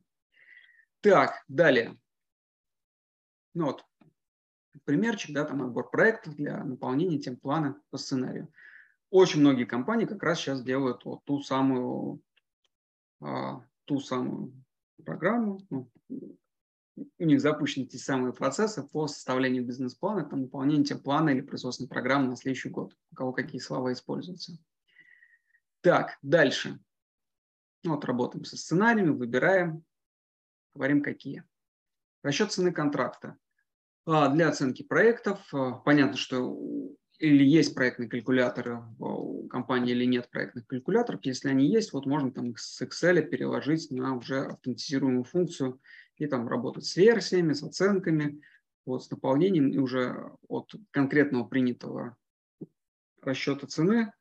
Так, 1.02 1.44
далее. 1.48 1.98
Ну 3.54 3.68
вот, 3.68 3.86
примерчик, 4.84 5.34
да, 5.34 5.46
там 5.46 5.64
отбор 5.64 5.90
проектов 5.90 6.36
для 6.36 6.64
наполнения 6.64 7.20
тем 7.20 7.38
плана 7.38 7.82
по 7.90 7.98
сценарию. 7.98 8.52
Очень 9.10 9.40
многие 9.40 9.66
компании 9.66 10.06
как 10.06 10.22
раз 10.22 10.40
сейчас 10.40 10.62
делают 10.62 11.06
вот 11.06 11.24
ту 11.24 11.42
самую, 11.42 12.22
а, 13.22 13.64
ту 13.86 14.00
самую 14.00 14.54
программу. 15.04 15.62
Ну, 15.70 15.90
у 16.98 17.24
них 17.24 17.42
запущены 17.42 17.86
те 17.86 17.98
самые 17.98 18.34
процессы 18.34 18.84
по 18.84 19.08
составлению 19.08 19.66
бизнес-плана, 19.66 20.26
там, 20.26 20.42
наполнению 20.42 20.86
тем 20.86 21.00
плана 21.00 21.30
или 21.30 21.42
производственной 21.42 21.90
программы 21.90 22.28
на 22.28 22.36
следующий 22.36 22.70
год. 22.70 22.96
У 23.12 23.16
кого 23.16 23.34
какие 23.34 23.62
слова 23.62 23.94
используются. 23.94 24.58
Так, 25.82 26.18
дальше. 26.22 26.80
Ну, 27.84 27.96
вот 27.96 28.06
работаем 28.06 28.44
со 28.46 28.58
сценариями, 28.58 29.10
выбираем, 29.10 29.84
говорим 30.74 31.04
какие. 31.04 31.44
Расчет 32.24 32.52
цены 32.52 32.72
контракта. 32.72 33.38
А, 34.06 34.30
для 34.30 34.50
оценки 34.50 34.84
проектов 34.84 35.54
а, 35.54 35.74
понятно, 35.74 36.18
что 36.18 36.58
или 37.20 37.44
есть 37.44 37.74
проектные 37.74 38.10
калькуляторы 38.10 38.84
у 39.00 39.48
компании, 39.48 39.92
или 39.92 40.06
нет 40.06 40.30
проектных 40.30 40.68
калькуляторов. 40.68 41.22
Если 41.24 41.50
они 41.50 41.68
есть, 41.68 41.94
вот 41.94 42.06
можно 42.06 42.32
там 42.32 42.56
с 42.56 42.82
Excel 42.82 43.22
переложить 43.24 43.90
на 43.90 44.16
уже 44.16 44.46
автоматизируемую 44.46 45.24
функцию 45.24 45.80
и 46.18 46.28
там 46.28 46.48
работать 46.48 46.86
с 46.86 46.96
версиями, 46.96 47.54
с 47.54 47.64
оценками, 47.64 48.42
вот, 48.86 49.04
с 49.04 49.12
наполнением 49.12 49.70
и 49.70 49.78
уже 49.78 50.32
от 50.48 50.72
конкретного 50.92 51.46
принятого 51.46 52.16
расчета 53.22 53.68
цены 53.68 54.14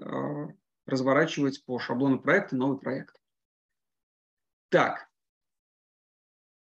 а, 0.00 0.48
разворачивать 0.86 1.64
по 1.64 1.78
шаблону 1.78 2.20
проекта 2.20 2.56
новый 2.56 2.78
проект. 2.78 3.20
Так, 4.70 5.08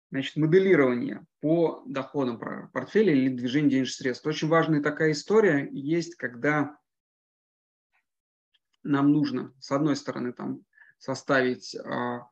значит, 0.09 0.35
моделирование 0.35 1.25
по 1.39 1.83
доходам 1.85 2.39
портфеля 2.71 3.13
или 3.13 3.29
движению 3.29 3.71
денежных 3.71 3.95
средств. 3.95 4.25
Очень 4.25 4.47
важная 4.47 4.81
такая 4.81 5.11
история 5.11 5.69
есть, 5.71 6.15
когда 6.15 6.77
нам 8.83 9.11
нужно, 9.11 9.53
с 9.59 9.71
одной 9.71 9.95
стороны, 9.95 10.33
там, 10.33 10.65
составить 10.97 11.75
а, 11.75 12.27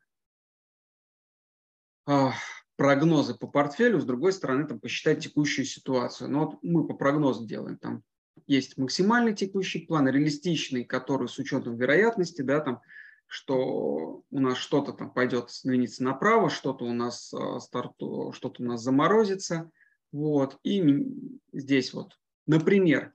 прогнозы 2.76 3.36
по 3.36 3.47
портфелю, 3.47 3.99
с 3.99 4.05
другой 4.05 4.32
стороны, 4.32 4.66
там, 4.66 4.80
посчитать 4.80 5.24
текущую 5.24 5.66
ситуацию. 5.66 6.30
Но 6.30 6.45
вот 6.45 6.60
мы 6.64 6.88
по 6.88 6.93
прогнозу 6.93 7.45
делаем, 7.45 7.78
там 7.78 8.03
есть 8.47 8.78
максимальный 8.78 9.36
текущий 9.36 9.86
план, 9.86 10.07
реалистичный, 10.07 10.86
который 10.86 11.28
с 11.28 11.38
учетом 11.38 11.78
вероятности, 11.78 12.41
да, 12.41 12.62
там, 12.62 12.82
что 13.28 14.24
у 14.32 14.39
нас 14.39 14.57
что-то 14.57 14.93
там 14.93 15.12
пойдет 15.12 15.51
сдвинется 15.51 16.03
направо, 16.03 16.49
что-то 16.49 16.86
у 16.86 16.93
нас 16.93 17.32
э, 17.32 17.60
старту, 17.60 18.32
что-то 18.34 18.64
у 18.64 18.66
нас 18.66 18.82
заморозится. 18.82 19.70
Вот. 20.12 20.57
И 20.64 21.05
здесь 21.53 21.93
вот, 21.93 22.18
например, 22.47 23.14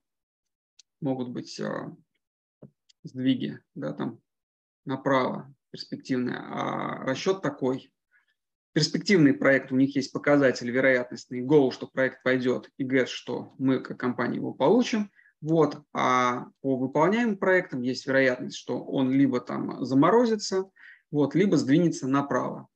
могут 1.01 1.31
быть 1.31 1.59
э, 1.59 1.91
сдвиги, 3.03 3.59
да, 3.75 3.93
там 3.93 4.21
направо 4.85 5.53
перспективные, 5.71 6.37
а 6.37 7.05
расчет 7.05 7.43
такой. 7.43 7.91
Перспективный 8.75 9.33
проект, 9.33 9.73
у 9.73 9.77
них 9.77 9.97
есть 9.97 10.13
показатель 10.13 10.71
вероятностный, 10.71 11.43
goal, 11.43 11.73
что 11.73 11.87
проект 11.87 12.23
пойдет, 12.23 12.69
и 12.77 12.85
get, 12.85 13.07
что 13.07 13.55
мы 13.57 13.81
как 13.81 13.99
компания 13.99 14.37
его 14.37 14.53
получим– 14.53 15.11
вот. 15.45 15.83
А 15.93 16.47
по 16.63 16.77
выполняемым 16.77 17.37
проектам 17.37 17.83
есть 17.83 18.07
вероятность, 18.07 18.57
что 18.57 18.83
он 18.83 19.11
либо 19.11 19.41
там 19.41 19.85
заморозится, 19.85 20.71
вот, 21.11 21.35
либо 21.35 21.59
сдвинется 21.59 22.09
направо. 22.09 22.69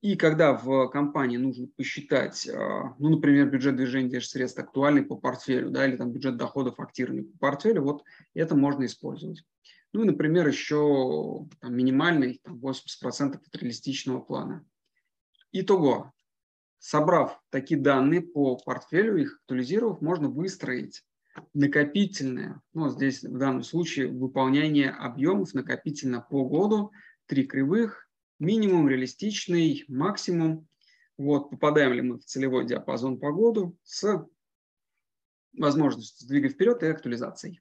И 0.00 0.16
когда 0.16 0.52
в 0.52 0.88
компании 0.88 1.36
нужно 1.36 1.68
посчитать, 1.76 2.48
а, 2.48 2.96
ну, 2.98 3.10
например, 3.10 3.48
бюджет 3.48 3.76
движения 3.76 4.20
средств 4.20 4.58
актуальный 4.58 5.04
по 5.04 5.14
портфелю, 5.14 5.70
да, 5.70 5.86
или 5.86 5.96
там 5.96 6.10
бюджет 6.10 6.36
доходов 6.36 6.80
активный 6.80 7.22
по 7.22 7.38
портфелю, 7.38 7.82
вот 7.82 8.02
это 8.34 8.56
можно 8.56 8.84
использовать. 8.84 9.44
Ну 9.92 10.02
и, 10.02 10.06
например, 10.06 10.48
еще 10.48 11.46
там, 11.60 11.76
минимальный 11.76 12.40
там, 12.42 12.58
80% 12.58 13.36
от 13.36 13.56
реалистичного 13.56 14.20
плана. 14.20 14.64
Итого, 15.52 16.12
собрав 16.78 17.40
такие 17.50 17.80
данные 17.80 18.20
по 18.20 18.56
портфелю, 18.56 19.16
их 19.16 19.38
актуализировав, 19.40 20.00
можно 20.00 20.28
выстроить 20.28 21.02
накопительное, 21.54 22.60
ну, 22.72 22.88
здесь 22.90 23.22
в 23.22 23.38
данном 23.38 23.62
случае 23.62 24.08
выполнение 24.08 24.90
объемов 24.90 25.54
накопительно 25.54 26.20
по 26.20 26.44
году, 26.48 26.90
три 27.26 27.46
кривых, 27.46 28.08
минимум, 28.38 28.88
реалистичный, 28.88 29.84
максимум. 29.88 30.66
Вот, 31.16 31.50
попадаем 31.50 31.92
ли 31.92 32.02
мы 32.02 32.18
в 32.18 32.24
целевой 32.24 32.66
диапазон 32.66 33.18
по 33.18 33.32
году 33.32 33.76
с 33.82 34.24
возможностью 35.56 36.24
сдвига 36.24 36.48
вперед 36.48 36.82
и 36.82 36.86
актуализацией. 36.86 37.60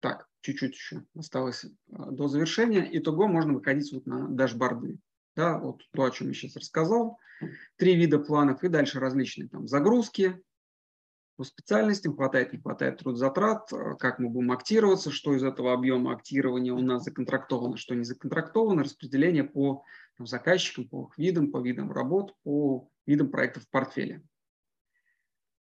Так, 0.00 0.28
чуть-чуть 0.40 0.74
еще 0.74 1.04
осталось 1.14 1.66
а, 1.92 2.10
до 2.10 2.28
завершения. 2.28 2.88
Итого 2.92 3.26
можно 3.26 3.52
выходить 3.52 3.92
вот 3.92 4.06
на 4.06 4.28
дашборды. 4.28 4.98
Да, 5.36 5.58
вот 5.58 5.82
то, 5.92 6.04
о 6.04 6.10
чем 6.10 6.28
я 6.28 6.34
сейчас 6.34 6.56
рассказал. 6.56 7.18
Три 7.76 7.94
вида 7.94 8.18
планов 8.18 8.62
и 8.62 8.68
дальше 8.68 9.00
различные 9.00 9.48
там 9.48 9.66
загрузки, 9.66 10.42
по 11.40 11.44
специальностям, 11.44 12.14
хватает, 12.16 12.52
не 12.52 12.58
хватает 12.58 12.98
трудозатрат, 12.98 13.72
э, 13.72 13.94
как 13.98 14.18
мы 14.18 14.28
будем 14.28 14.52
актироваться, 14.52 15.10
что 15.10 15.34
из 15.34 15.42
этого 15.42 15.72
объема 15.72 16.12
актирования 16.12 16.74
у 16.74 16.82
нас 16.82 17.04
законтрактовано, 17.04 17.78
что 17.78 17.94
не 17.94 18.04
законтрактовано, 18.04 18.82
распределение 18.82 19.44
по 19.44 19.82
там, 20.18 20.26
заказчикам, 20.26 20.86
по 20.86 21.08
их 21.08 21.16
видам, 21.16 21.50
по 21.50 21.62
видам 21.62 21.90
работ, 21.92 22.34
по 22.42 22.90
видам 23.06 23.30
проектов 23.30 23.62
в 23.64 23.70
портфеле. 23.70 24.22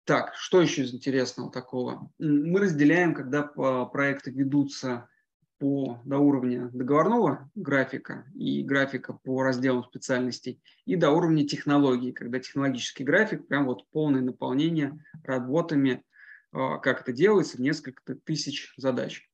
Так, 0.03 0.33
что 0.33 0.63
еще 0.63 0.81
из 0.81 0.95
интересного 0.95 1.51
такого? 1.51 2.11
Мы 2.17 2.59
разделяем, 2.59 3.13
когда 3.13 3.43
проекты 3.43 4.31
ведутся 4.31 5.07
по, 5.59 6.01
до 6.05 6.19
уровня 6.19 6.69
договорного 6.73 7.49
графика 7.55 8.25
и 8.35 8.63
графика 8.63 9.13
по 9.13 9.41
разделам 9.43 9.83
специальностей 9.83 10.61
и 10.85 10.95
до 10.95 11.11
уровня 11.11 11.47
технологий, 11.47 12.11
когда 12.11 12.39
технологический 12.39 13.03
график, 13.03 13.47
прям 13.47 13.65
вот 13.65 13.87
полное 13.89 14.21
наполнение 14.21 14.99
работами, 15.23 16.03
а, 16.51 16.77
как 16.77 17.01
это 17.01 17.11
делается, 17.11 17.61
несколько 17.61 18.15
тысяч 18.15 18.73
задач. 18.77 19.29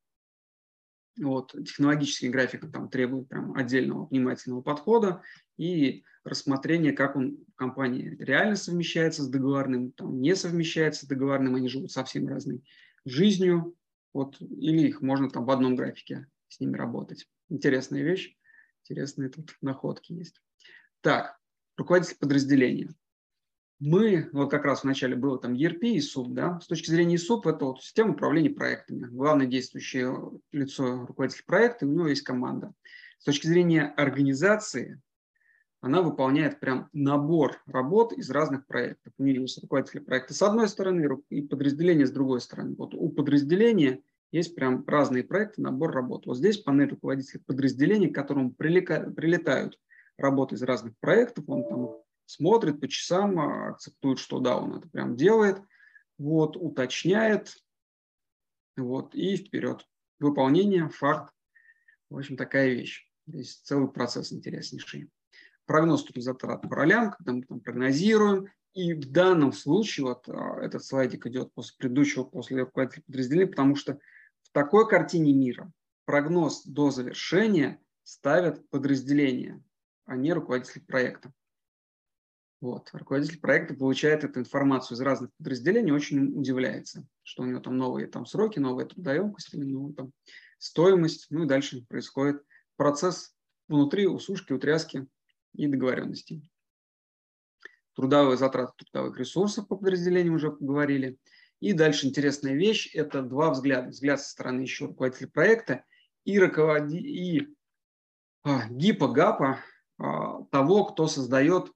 Вот, 1.21 1.51
технологический 1.51 2.29
график 2.29 2.71
там 2.71 2.89
требует 2.89 3.29
прям 3.29 3.53
отдельного 3.53 4.07
внимательного 4.07 4.61
подхода 4.61 5.21
и 5.57 6.03
рассмотрения, 6.23 6.91
как 6.91 7.15
он 7.15 7.37
в 7.53 7.55
компании 7.55 8.15
реально 8.19 8.55
совмещается 8.55 9.23
с 9.23 9.27
договорным, 9.27 9.91
там 9.91 10.21
не 10.21 10.35
совмещается 10.35 11.05
с 11.05 11.07
договорным, 11.07 11.55
они 11.55 11.67
живут 11.67 11.91
совсем 11.91 12.27
разной 12.27 12.63
жизнью, 13.05 13.75
вот, 14.13 14.39
или 14.41 14.87
их 14.87 15.01
можно 15.01 15.29
там 15.29 15.45
в 15.45 15.51
одном 15.51 15.75
графике 15.75 16.27
с 16.47 16.59
ними 16.59 16.77
работать. 16.77 17.27
Интересная 17.49 18.03
вещь, 18.03 18.35
интересные 18.83 19.29
тут 19.29 19.57
находки 19.61 20.13
есть. 20.13 20.41
Так, 21.01 21.37
руководитель 21.77 22.17
подразделения. 22.17 22.93
мы, 23.79 24.29
вот 24.31 24.49
как 24.49 24.63
раз 24.63 24.83
вначале 24.83 25.15
было 25.15 25.37
там 25.37 25.53
ERP 25.53 25.81
и 25.81 25.99
СУП, 25.99 26.33
да, 26.33 26.59
с 26.61 26.67
точки 26.67 26.89
зрения 26.89 27.17
СУП 27.17 27.47
это 27.47 27.65
вот 27.65 27.83
система 27.83 28.13
управления 28.13 28.49
проектами. 28.49 29.07
Главное 29.07 29.47
действующее 29.47 30.15
лицо 30.51 31.05
руководитель 31.05 31.43
проекта, 31.45 31.85
у 31.85 31.89
него 31.89 32.07
есть 32.07 32.21
команда. 32.21 32.73
С 33.17 33.25
точки 33.25 33.47
зрения 33.47 33.87
организации, 33.97 35.01
она 35.83 36.01
выполняет 36.01 36.61
прям 36.61 36.87
набор 36.93 37.61
работ 37.65 38.13
из 38.13 38.29
разных 38.29 38.65
проектов. 38.65 39.11
У 39.17 39.23
нее 39.23 39.41
есть 39.41 39.61
руководители 39.61 39.99
проекта 39.99 40.33
с 40.33 40.41
одной 40.41 40.69
стороны 40.69 41.05
и 41.29 41.41
подразделение 41.41 42.07
с 42.07 42.11
другой 42.11 42.39
стороны. 42.39 42.73
Вот 42.77 42.93
у 42.93 43.09
подразделения 43.09 44.01
есть 44.31 44.55
прям 44.55 44.85
разные 44.87 45.25
проекты, 45.25 45.61
набор 45.61 45.91
работ. 45.91 46.25
Вот 46.25 46.37
здесь 46.37 46.57
панель 46.57 46.91
руководителей 46.91 47.43
подразделений, 47.45 48.09
к 48.09 48.15
которому 48.15 48.53
прилетают 48.53 49.77
работы 50.17 50.55
из 50.55 50.63
разных 50.63 50.97
проектов. 50.99 51.43
Он 51.49 51.67
там 51.67 51.89
смотрит 52.27 52.79
по 52.79 52.87
часам, 52.87 53.37
а, 53.41 53.71
акцептует, 53.71 54.19
что 54.19 54.39
да, 54.39 54.55
он 54.55 54.75
это 54.77 54.87
прям 54.87 55.17
делает, 55.17 55.57
вот, 56.17 56.55
уточняет, 56.55 57.57
вот, 58.77 59.13
и 59.15 59.35
вперед. 59.35 59.85
Выполнение, 60.21 60.87
факт. 60.87 61.33
В 62.09 62.17
общем, 62.17 62.37
такая 62.37 62.69
вещь. 62.69 63.05
Здесь 63.27 63.57
целый 63.57 63.89
процесс 63.91 64.31
интереснейший. 64.31 65.09
Прогноз 65.65 66.03
тут 66.03 66.21
затрат 66.21 66.61
по 66.61 66.75
ролям, 66.75 67.11
когда 67.11 67.33
мы 67.33 67.43
там 67.43 67.59
прогнозируем. 67.59 68.47
И 68.73 68.93
в 68.93 69.11
данном 69.11 69.53
случае, 69.53 70.07
вот 70.07 70.27
а, 70.27 70.59
этот 70.61 70.83
слайдик 70.83 71.27
идет 71.27 71.53
после 71.53 71.75
предыдущего, 71.77 72.23
после 72.23 72.61
руководителя 72.61 73.03
подразделения, 73.03 73.47
потому 73.47 73.75
что 73.75 73.99
в 74.41 74.51
такой 74.51 74.87
картине 74.87 75.33
мира 75.33 75.71
прогноз 76.05 76.63
до 76.65 76.91
завершения 76.91 77.79
ставят 78.03 78.67
подразделения, 78.69 79.63
а 80.05 80.15
не 80.15 80.33
руководитель 80.33 80.81
проекта. 80.85 81.31
Вот. 82.61 82.89
Руководитель 82.93 83.39
проекта 83.39 83.73
получает 83.73 84.23
эту 84.23 84.39
информацию 84.39 84.95
из 84.95 85.01
разных 85.01 85.31
подразделений, 85.37 85.91
очень 85.91 86.37
удивляется, 86.37 87.05
что 87.21 87.43
у 87.43 87.45
него 87.45 87.59
там 87.59 87.77
новые 87.77 88.07
там, 88.07 88.25
сроки, 88.25 88.57
новая 88.57 88.85
трудоемкость, 88.85 89.49
ну, 89.53 89.93
там, 89.93 90.11
стоимость, 90.57 91.27
ну 91.29 91.43
и 91.43 91.47
дальше 91.47 91.85
происходит 91.87 92.41
процесс 92.77 93.35
внутри 93.67 94.07
усушки, 94.07 94.53
утряски 94.53 95.07
и 95.53 95.67
договоренностей. 95.67 96.49
Трудовые 97.95 98.37
затраты 98.37 98.73
трудовых 98.77 99.19
ресурсов 99.19 99.67
по 99.67 99.75
подразделениям 99.75 100.35
уже 100.35 100.51
поговорили. 100.51 101.19
И 101.59 101.73
дальше 101.73 102.07
интересная 102.07 102.55
вещь– 102.55 102.89
это 102.93 103.21
два 103.21 103.51
взгляда. 103.51 103.89
Взгляд 103.89 104.19
со 104.19 104.29
стороны 104.29 104.61
еще 104.61 104.85
руководителя 104.85 105.27
проекта 105.27 105.85
и, 106.25 106.39
руководи... 106.39 106.97
и 106.97 107.55
а, 108.43 108.67
ГИПа, 108.67 109.07
ГАПа 109.07 109.59
а, 109.97 110.43
того, 110.45 110.85
кто 110.85 111.07
создает 111.07 111.71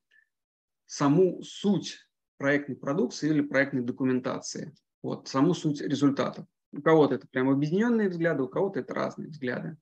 саму 0.86 1.42
суть 1.44 2.00
проектной 2.38 2.76
продукции 2.76 3.30
или 3.30 3.42
проектной 3.42 3.84
документации, 3.84 4.76
вот, 5.02 5.28
саму 5.28 5.54
суть 5.54 5.82
результатов. 5.82 6.46
У 6.74 6.82
кого-то 6.82 7.16
это 7.16 7.28
прям 7.28 7.50
объединенные 7.50 8.10
взгляды, 8.10 8.44
у 8.44 8.48
кого-то 8.48 8.80
это 8.80 8.94
разные 8.94 9.30
взгляды. 9.30 9.78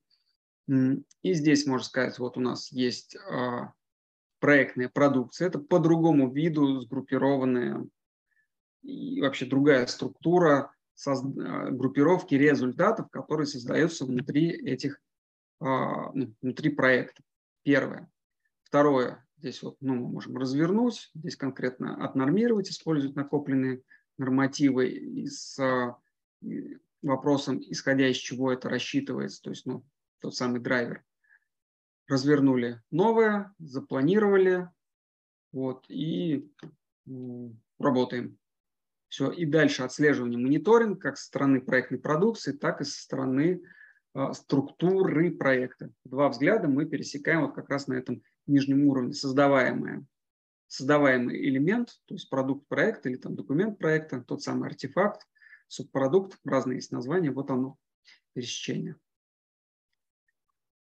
И 0.67 1.33
здесь, 1.33 1.65
можно 1.65 1.85
сказать, 1.85 2.17
вот 2.19 2.37
у 2.37 2.41
нас 2.41 2.71
есть 2.71 3.15
а, 3.15 3.73
проектная 4.39 4.89
продукция, 4.89 5.47
это 5.47 5.59
по 5.59 5.79
другому 5.79 6.31
виду 6.31 6.81
сгруппированная 6.81 7.85
и 8.83 9.21
вообще 9.21 9.45
другая 9.45 9.87
структура 9.87 10.71
а, 11.05 11.71
группировки 11.71 12.35
результатов, 12.35 13.09
которые 13.09 13.47
создаются 13.47 14.05
внутри 14.05 14.49
этих, 14.49 15.01
а, 15.59 16.11
ну, 16.13 16.33
внутри 16.41 16.69
проекта. 16.69 17.23
Первое. 17.63 18.09
Второе. 18.63 19.25
Здесь 19.37 19.61
вот, 19.63 19.77
ну, 19.81 19.95
мы 19.95 20.07
можем 20.07 20.37
развернуть, 20.37 21.11
здесь 21.13 21.35
конкретно 21.35 22.03
отнормировать, 22.03 22.69
использовать 22.69 23.15
накопленные 23.15 23.81
нормативы 24.17 25.27
с 25.27 25.59
вопросом, 27.01 27.59
исходя 27.59 28.07
из 28.07 28.17
чего 28.17 28.51
это 28.51 28.69
рассчитывается, 28.69 29.41
то 29.41 29.49
есть 29.49 29.65
ну, 29.65 29.85
тот 30.19 30.35
самый 30.35 30.61
драйвер. 30.61 31.03
Развернули 32.07 32.81
новое, 32.91 33.53
запланировали, 33.57 34.69
вот, 35.51 35.85
и 35.89 36.51
работаем. 37.79 38.37
Все, 39.07 39.31
и 39.31 39.45
дальше 39.45 39.83
отслеживание, 39.83 40.37
мониторинг 40.37 41.01
как 41.01 41.17
со 41.17 41.25
стороны 41.25 41.61
проектной 41.61 41.99
продукции, 41.99 42.51
так 42.51 42.81
и 42.81 42.83
со 42.83 43.01
стороны 43.01 43.61
э, 44.13 44.33
структуры 44.33 45.31
проекта. 45.31 45.91
Два 46.03 46.29
взгляда 46.29 46.67
мы 46.67 46.85
пересекаем 46.85 47.41
вот 47.41 47.55
как 47.55 47.69
раз 47.69 47.87
на 47.87 47.93
этом 47.93 48.21
нижнем 48.45 48.85
уровне 48.85 49.13
создаваемое, 49.13 50.05
создаваемый 50.67 51.37
элемент, 51.47 51.99
то 52.05 52.15
есть 52.15 52.29
продукт 52.29 52.67
проекта 52.67 53.09
или 53.09 53.17
там 53.17 53.35
документ 53.35 53.77
проекта, 53.77 54.21
тот 54.21 54.41
самый 54.41 54.69
артефакт, 54.69 55.21
субпродукт, 55.67 56.37
разные 56.43 56.77
есть 56.77 56.91
названия, 56.91 57.31
вот 57.31 57.49
оно, 57.51 57.77
пересечение. 58.33 58.97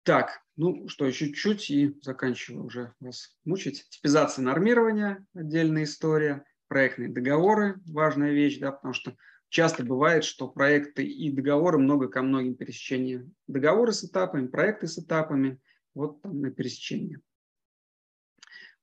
Так, 0.09 0.40
ну 0.56 0.88
что, 0.88 1.04
еще 1.04 1.26
чуть-чуть 1.26 1.68
и 1.68 1.98
заканчиваю 2.00 2.64
уже 2.64 2.94
вас 2.98 3.36
мучить. 3.44 3.86
Типизация 3.90 4.42
нормирования, 4.42 5.22
отдельная 5.34 5.84
история, 5.84 6.46
проектные 6.66 7.11
договоры, 7.11 7.78
важная 7.84 8.32
вещь, 8.32 8.59
да, 8.59 8.72
потому 8.72 8.94
что 8.94 9.14
часто 9.50 9.84
бывает, 9.84 10.24
что 10.24 10.48
проекты 10.48 11.04
и 11.04 11.30
договоры 11.30 11.76
много 11.76 12.09
ко 12.09 12.22
многим 12.22 12.54
пересечения. 12.54 13.28
Договоры 13.48 13.92
с 13.92 14.02
этапами, 14.02 14.46
проекты 14.46 14.86
с 14.86 14.98
этапами, 14.98 15.61
вот 15.92 16.22
там 16.22 16.40
на 16.40 16.50
пересечении 16.52 17.20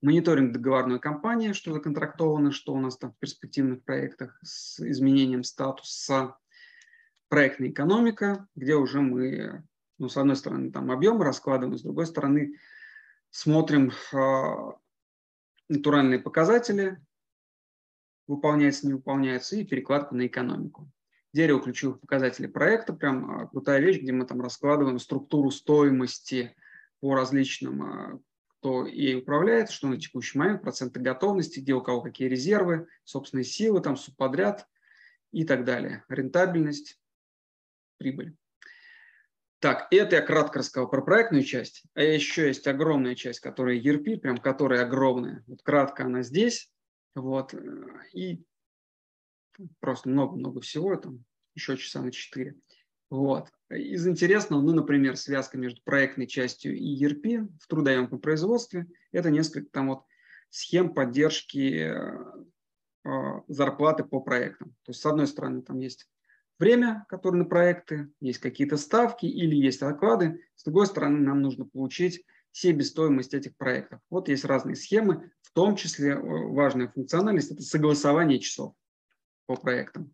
мониторинг 0.01 0.53
договорной 0.53 0.99
кампании, 0.99 1.53
что 1.53 1.73
законтрактовано, 1.73 2.51
что 2.51 2.71
у 2.71 2.79
нас 2.79 2.99
там 2.99 3.13
в 3.13 3.17
перспективных 3.17 3.83
проектах 3.83 4.37
с 4.43 4.79
изменением 4.79 5.43
статуса, 5.43 6.37
проектная 7.29 7.69
экономика, 7.69 8.47
где 8.53 8.75
уже 8.75 9.01
мы, 9.01 9.63
ну, 9.97 10.09
с 10.09 10.17
одной 10.17 10.35
стороны, 10.35 10.71
там 10.71 10.91
объемы 10.91 11.23
раскладываем, 11.23 11.77
с 11.77 11.81
другой 11.81 12.05
стороны, 12.05 12.55
смотрим 13.29 13.91
э, 14.13 14.71
натуральные 15.69 16.19
показатели, 16.19 16.99
выполняется, 18.27 18.87
не 18.87 18.93
выполняется, 18.93 19.55
и 19.55 19.63
перекладку 19.63 20.15
на 20.15 20.27
экономику. 20.27 20.89
Дерево 21.33 21.61
ключевых 21.61 21.99
показателей 21.99 22.47
проекта, 22.47 22.93
прям 22.93 23.43
э, 23.43 23.47
крутая 23.47 23.79
вещь, 23.79 24.01
где 24.01 24.11
мы 24.11 24.25
там 24.25 24.41
раскладываем 24.41 24.99
структуру 24.99 25.51
стоимости 25.51 26.55
по 26.99 27.15
различным 27.15 27.83
э, 27.83 28.19
кто 28.65 28.87
ей 28.87 29.19
управляет, 29.19 29.69
что 29.69 29.87
на 29.87 29.99
текущий 29.99 30.39
момент, 30.39 30.63
проценты 30.63 30.99
готовности, 30.99 31.59
где 31.59 31.75
у 31.75 31.81
кого 31.81 32.01
какие 32.01 32.27
резервы, 32.27 32.87
собственные 33.03 33.43
силы, 33.43 33.79
там 33.79 33.95
субподряд 33.95 34.67
и 35.31 35.45
так 35.45 35.65
далее. 35.65 36.03
Рентабельность, 36.09 36.99
прибыль. 37.97 38.35
Так, 39.65 39.87
это 39.89 40.17
я 40.17 40.21
кратко 40.21 40.59
рассказал 40.59 40.87
про 40.87 41.01
проектную 41.01 41.43
часть. 41.43 41.85
А 41.95 42.01
еще 42.03 42.49
есть 42.49 42.67
огромная 42.67 43.15
часть, 43.15 43.39
которая 43.39 43.81
ERP, 43.81 44.17
прям 44.19 44.37
которая 44.37 44.85
огромная. 44.85 45.43
Вот 45.47 45.63
кратко 45.63 46.05
она 46.05 46.21
здесь. 46.21 46.71
Вот. 47.15 47.55
И 48.13 48.43
просто 49.79 50.09
много-много 50.09 50.61
всего, 50.61 50.95
там 50.97 51.25
еще 51.55 51.77
часа 51.77 52.03
на 52.03 52.11
4. 52.11 52.53
Вот. 53.09 53.49
Из 53.71 54.07
интересного, 54.07 54.61
ну, 54.61 54.71
например, 54.71 55.17
связка 55.17 55.57
между 55.57 55.81
проектной 55.81 56.27
частью 56.27 56.77
и 56.77 57.03
ERP 57.03 57.49
в 57.59 57.65
трудоемком 57.65 58.19
производстве– 58.19 58.85
это 59.11 59.31
несколько 59.31 59.71
там 59.71 59.87
вот 59.87 60.03
схем 60.51 60.93
поддержки 60.93 61.91
э, 63.03 63.41
зарплаты 63.47 64.03
по 64.03 64.19
проектам. 64.19 64.75
То 64.83 64.91
есть, 64.91 65.01
с 65.01 65.05
одной 65.07 65.25
стороны, 65.25 65.63
там 65.63 65.79
есть 65.79 66.07
время, 66.59 67.05
которое 67.09 67.39
на 67.39 67.45
проекты, 67.45 68.09
есть 68.19 68.39
какие-то 68.39 68.77
ставки 68.77 69.25
или 69.25 69.55
есть 69.55 69.81
оклады. 69.81 70.41
С 70.55 70.63
другой 70.63 70.87
стороны, 70.87 71.19
нам 71.19 71.41
нужно 71.41 71.65
получить 71.65 72.23
себестоимость 72.51 73.33
этих 73.33 73.55
проектов. 73.57 73.99
Вот 74.09 74.29
есть 74.29 74.45
разные 74.45 74.75
схемы, 74.75 75.31
в 75.41 75.51
том 75.51 75.75
числе 75.75 76.11
э, 76.11 76.17
важная 76.17 76.87
функциональность– 76.87 77.51
это 77.51 77.61
согласование 77.61 78.39
часов 78.39 78.73
по 79.45 79.55
проектам. 79.55 80.13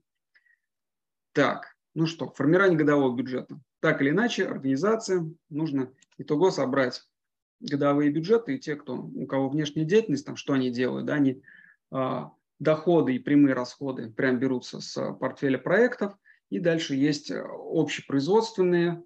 Так, 1.34 1.76
ну 1.94 2.08
что, 2.08 2.32
формирование 2.32 2.78
годового 2.78 3.16
бюджета. 3.16 3.60
Так 3.80 4.02
или 4.02 4.10
иначе, 4.10 4.48
организациям 4.48 5.38
нужно 5.50 5.94
итого 6.18 6.52
собрать 6.52 7.04
годовые 7.60 8.12
бюджеты, 8.12 8.56
и 8.56 8.60
те, 8.60 8.76
кто, 8.76 8.96
у 8.98 9.26
кого 9.28 9.50
внешняя 9.50 9.86
деятельность, 9.86 10.26
там, 10.26 10.36
что 10.36 10.54
они 10.54 10.72
делают, 10.72 11.06
да, 11.06 11.14
они 11.16 11.44
а, 11.92 12.32
доходы 12.60 13.16
и 13.16 13.20
прямые 13.20 13.54
расходы 13.54 14.12
прям 14.12 14.40
берутся 14.40 14.82
с 14.82 15.14
портфеля 15.14 15.58
проектов, 15.58 16.18
и 16.52 16.60
дальше 16.60 16.96
есть 16.96 17.32
общепроизводственные, 17.32 19.04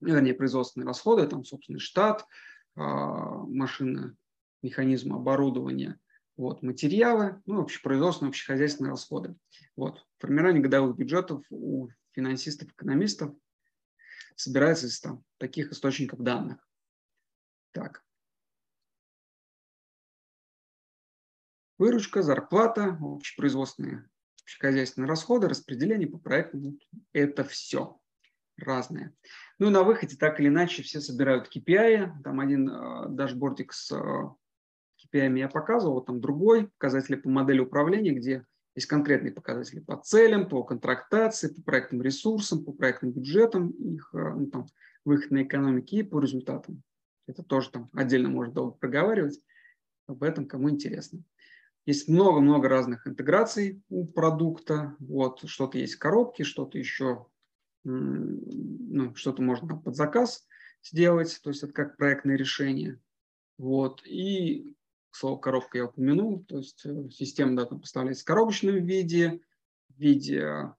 вернее, 0.00 0.32
производственные 0.32 0.86
расходы, 0.86 1.26
там, 1.26 1.44
собственно, 1.44 1.78
штат, 1.78 2.24
а, 2.76 3.42
машины, 3.42 4.16
механизмы 4.62 5.16
оборудования, 5.16 5.98
вот, 6.36 6.62
материалы, 6.62 7.42
ну, 7.46 7.60
общепроизводственные, 7.60 8.30
общехозяйственные 8.30 8.90
расходы. 8.90 9.36
Вот. 9.76 10.06
Формирование 10.18 10.62
годовых 10.62 10.96
бюджетов 10.96 11.44
у 11.50 11.88
финансистов, 12.12 12.70
экономистов 12.70 13.34
собирается 14.36 14.86
из 14.86 15.00
там, 15.00 15.24
таких 15.38 15.72
источников 15.72 16.20
данных. 16.20 16.66
Так. 17.72 18.04
выручка, 21.78 22.22
зарплата, 22.22 22.96
общепроизводственные, 23.00 24.08
общехозяйственные 24.44 25.08
расходы, 25.08 25.48
распределение 25.48 26.08
по 26.08 26.18
проектам. 26.18 26.78
Это 27.12 27.44
все 27.44 27.98
разное. 28.56 29.12
Ну, 29.58 29.70
на 29.70 29.82
выходе 29.82 30.16
так 30.16 30.38
или 30.38 30.48
иначе 30.48 30.82
все 30.82 31.00
собирают 31.00 31.50
KPI. 31.54 32.22
Там 32.22 32.40
один 32.40 32.68
э, 32.68 33.08
дашбордик 33.08 33.72
с 33.72 33.90
э, 33.90 34.28
KPI 35.04 35.38
я 35.38 35.48
показывал, 35.48 36.02
там 36.02 36.20
другой, 36.20 36.68
показатели 36.68 37.16
по 37.16 37.28
модели 37.28 37.60
управления, 37.60 38.12
где 38.12 38.44
есть 38.74 38.86
конкретные 38.86 39.32
показатели 39.32 39.80
по 39.80 39.96
целям, 39.96 40.48
по 40.48 40.62
контрактации, 40.62 41.48
по 41.48 41.62
проектным 41.62 42.02
ресурсам, 42.02 42.64
по 42.64 42.72
проектным 42.72 43.12
бюджетам, 43.12 43.70
их 43.70 44.10
э, 44.12 44.18
ну, 44.18 44.46
там, 44.46 44.66
выход 45.04 45.30
на 45.30 45.42
экономике 45.42 45.98
и 45.98 46.02
по 46.02 46.20
результатам. 46.20 46.82
Это 47.26 47.42
тоже 47.42 47.70
там 47.70 47.88
отдельно 47.94 48.28
можно 48.28 48.52
долго 48.52 48.76
проговаривать. 48.76 49.40
Об 50.06 50.22
этом 50.22 50.46
кому 50.46 50.68
интересно. 50.68 51.22
Есть 51.86 52.08
много-много 52.08 52.68
разных 52.68 53.06
интеграций 53.06 53.82
у 53.88 54.06
продукта. 54.06 54.96
Вот, 54.98 55.42
что-то 55.48 55.78
есть 55.78 55.94
в 55.94 55.98
коробке, 55.98 56.44
что-то 56.44 56.78
еще, 56.78 57.26
ну, 57.84 59.14
что-то 59.14 59.42
можно 59.42 59.76
под 59.76 59.94
заказ 59.94 60.46
сделать, 60.82 61.40
то 61.42 61.50
есть 61.50 61.62
это 61.62 61.72
как 61.72 61.96
проектное 61.96 62.36
решение. 62.36 63.00
Вот. 63.58 64.02
И 64.06 64.76
слово 65.10 65.38
коробка 65.38 65.78
я 65.78 65.86
упомянул, 65.86 66.44
то 66.44 66.58
есть 66.58 66.84
э, 66.84 67.08
система 67.10 67.56
да, 67.56 67.66
там 67.66 67.80
поставляется 67.80 68.24
в 68.24 68.26
коробочном 68.26 68.84
виде, 68.84 69.40
в 69.90 70.00
виде 70.00 70.72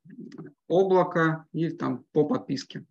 облака 0.68 1.46
и 1.54 1.70
там 1.70 2.04
по 2.12 2.26
подписке. 2.26 2.86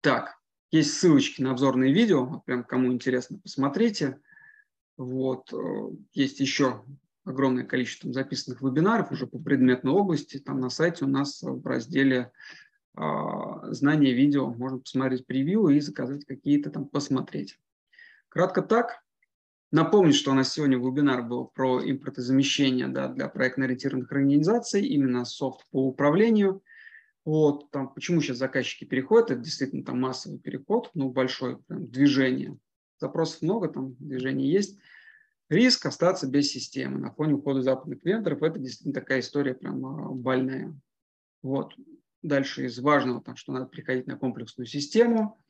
Так, 0.00 0.38
есть 0.70 0.94
ссылочки 0.94 1.42
на 1.42 1.50
обзорные 1.50 1.92
видео, 1.92 2.40
прям 2.46 2.64
кому 2.64 2.92
интересно, 2.92 3.38
посмотрите. 3.38 4.20
Вот. 5.00 5.50
Э, 5.54 5.56
есть 6.12 6.40
еще 6.40 6.84
огромное 7.24 7.64
количество 7.64 8.12
записанных 8.12 8.60
вебинаров 8.60 9.10
уже 9.10 9.26
по 9.26 9.38
предметной 9.38 9.92
области. 9.92 10.38
Там 10.38 10.60
на 10.60 10.68
сайте 10.68 11.06
у 11.06 11.08
нас 11.08 11.42
в 11.42 11.66
разделе 11.66 12.32
а, 12.94 13.72
знания 13.72 14.12
видео 14.12 14.52
можно 14.52 14.78
посмотреть 14.78 15.24
превью 15.24 15.68
и 15.68 15.80
заказать 15.80 16.26
какие-то 16.26 16.68
там 16.68 16.86
посмотреть. 16.86 17.58
Кратко 18.28 18.60
так. 18.60 19.02
Напомню, 19.72 20.12
что 20.12 20.32
у 20.32 20.34
нас 20.34 20.52
сегодня 20.52 20.76
вебинар 20.76 21.22
был 21.22 21.46
про 21.46 21.80
импортозамещение 21.82 22.88
да, 22.88 23.08
для 23.08 23.28
проектно-ориентированных 23.28 24.12
организаций, 24.12 24.84
именно 24.84 25.24
софт 25.24 25.64
по 25.70 25.86
управлению. 25.86 26.62
Вот, 27.24 27.70
там, 27.70 27.88
почему 27.94 28.20
сейчас 28.20 28.36
заказчики 28.36 28.84
переходят, 28.84 29.30
это 29.30 29.40
действительно 29.40 29.82
там 29.82 29.98
массовый 29.98 30.38
переход, 30.38 30.90
ну, 30.92 31.08
большое 31.08 31.56
прям, 31.56 31.86
движение. 31.86 32.58
Запросов 33.00 33.42
много, 33.42 33.68
там 33.68 33.96
движение 33.98 34.50
есть. 34.50 34.78
Риск 35.48 35.86
остаться 35.86 36.28
без 36.28 36.50
системы 36.50 36.98
на 36.98 37.10
фоне 37.10 37.34
ухода 37.34 37.62
западных 37.62 38.04
вендоров, 38.04 38.42
это 38.42 38.58
действительно 38.58 38.94
такая 38.94 39.20
история 39.20 39.54
прям 39.54 39.84
а, 39.84 40.10
больная. 40.10 40.78
Вот. 41.42 41.74
Дальше 42.22 42.66
из 42.66 42.78
важного, 42.78 43.22
там, 43.22 43.34
что 43.34 43.52
надо 43.52 43.66
приходить 43.66 44.06
на 44.06 44.16
комплексную 44.16 44.66
систему, 44.66 45.42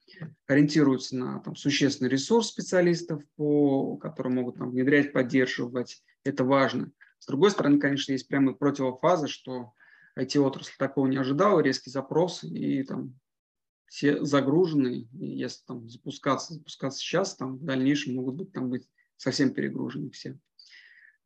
ориентируются 0.46 1.16
на 1.16 1.40
там, 1.40 1.56
существенный 1.56 2.08
ресурс 2.08 2.48
специалистов, 2.48 3.22
по, 3.36 3.96
которые 3.96 4.32
могут 4.32 4.56
там, 4.56 4.70
внедрять, 4.70 5.12
поддерживать. 5.12 6.02
Это 6.24 6.44
важно. 6.44 6.92
С 7.18 7.26
другой 7.26 7.50
стороны, 7.50 7.80
конечно, 7.80 8.12
есть 8.12 8.28
прямо 8.28 8.54
противофаза, 8.54 9.26
что 9.26 9.72
IT-отрасль 10.16 10.72
такого 10.78 11.08
не 11.08 11.16
ожидала, 11.16 11.60
резкий 11.60 11.90
запрос, 11.90 12.44
и 12.44 12.84
там 12.84 13.18
все 13.90 14.24
загружены, 14.24 15.08
и 15.18 15.26
если 15.26 15.64
там 15.66 15.88
запускаться, 15.90 16.54
запускаться 16.54 17.00
сейчас, 17.00 17.34
там 17.34 17.58
в 17.58 17.64
дальнейшем 17.64 18.14
могут 18.14 18.36
быть 18.36 18.52
там 18.52 18.70
быть 18.70 18.88
совсем 19.16 19.52
перегружены 19.52 20.10
все. 20.10 20.38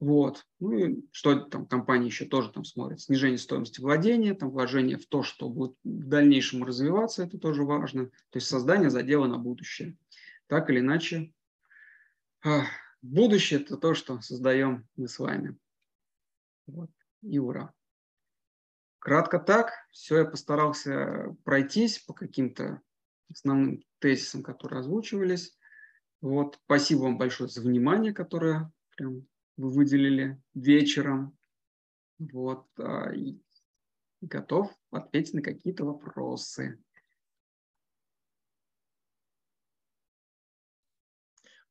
Вот. 0.00 0.46
Ну 0.60 0.72
и 0.72 1.04
что 1.12 1.40
там 1.40 1.66
компания 1.66 2.06
еще 2.06 2.24
тоже 2.24 2.50
там 2.50 2.64
смотрит? 2.64 3.02
Снижение 3.02 3.36
стоимости 3.36 3.82
владения, 3.82 4.32
там 4.32 4.50
вложение 4.50 4.96
в 4.96 5.06
то, 5.06 5.22
что 5.22 5.50
будет 5.50 5.76
в 5.84 6.08
дальнейшем 6.08 6.64
развиваться, 6.64 7.22
это 7.22 7.38
тоже 7.38 7.64
важно. 7.64 8.06
То 8.06 8.38
есть 8.38 8.46
создание 8.46 8.88
задела 8.88 9.26
на 9.26 9.36
будущее. 9.36 9.98
Так 10.46 10.70
или 10.70 10.80
иначе, 10.80 11.34
будущее– 13.02 13.60
это 13.60 13.76
то, 13.76 13.92
что 13.92 14.22
создаем 14.22 14.88
мы 14.96 15.06
с 15.06 15.18
вами. 15.18 15.58
Вот. 16.66 16.90
И 17.20 17.38
ура. 17.38 17.74
Кратко 19.04 19.38
так. 19.38 19.74
Все, 19.90 20.20
я 20.20 20.24
постарался 20.24 21.36
пройтись 21.44 21.98
по 21.98 22.14
каким-то 22.14 22.80
основным 23.30 23.84
тезисам, 23.98 24.42
которые 24.42 24.80
озвучивались. 24.80 25.58
Вот. 26.22 26.58
Спасибо 26.64 27.00
вам 27.00 27.18
большое 27.18 27.50
за 27.50 27.60
внимание, 27.60 28.14
которое 28.14 28.72
прям 28.96 29.26
вы 29.58 29.70
выделили 29.70 30.40
вечером. 30.54 31.36
Вот, 32.18 32.66
а, 32.78 33.12
и 33.12 33.38
готов 34.22 34.72
ответить 34.90 35.34
на 35.34 35.42
какие-то 35.42 35.84
вопросы. 35.84 36.82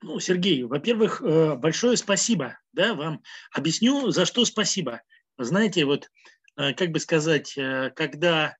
Ну, 0.03 0.19
Сергей, 0.19 0.63
во-первых, 0.65 1.19
э, 1.23 1.55
большое 1.55 1.97
спасибо 1.97 2.59
да, 2.73 2.93
вам. 2.93 3.23
Объясню, 3.51 4.11
за 4.11 4.25
что 4.25 4.45
спасибо. 4.45 5.01
Знаете, 5.39 5.85
вот, 5.85 6.11
как 6.55 6.91
бы 6.91 6.99
сказать, 6.99 7.57
э, 7.57 7.91
когда 7.95 8.55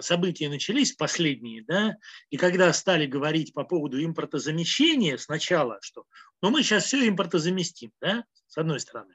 события 0.00 0.48
начались 0.48 0.92
последние, 0.92 1.64
да, 1.64 1.96
и 2.30 2.36
когда 2.36 2.72
стали 2.72 3.06
говорить 3.06 3.52
по 3.52 3.64
поводу 3.64 4.00
импортозамещения 4.00 5.16
сначала, 5.16 5.78
что 5.82 6.04
ну 6.40 6.50
мы 6.50 6.62
сейчас 6.62 6.84
все 6.84 7.08
импортозаместим, 7.08 7.90
да, 8.00 8.24
с 8.46 8.56
одной 8.56 8.78
стороны. 8.78 9.12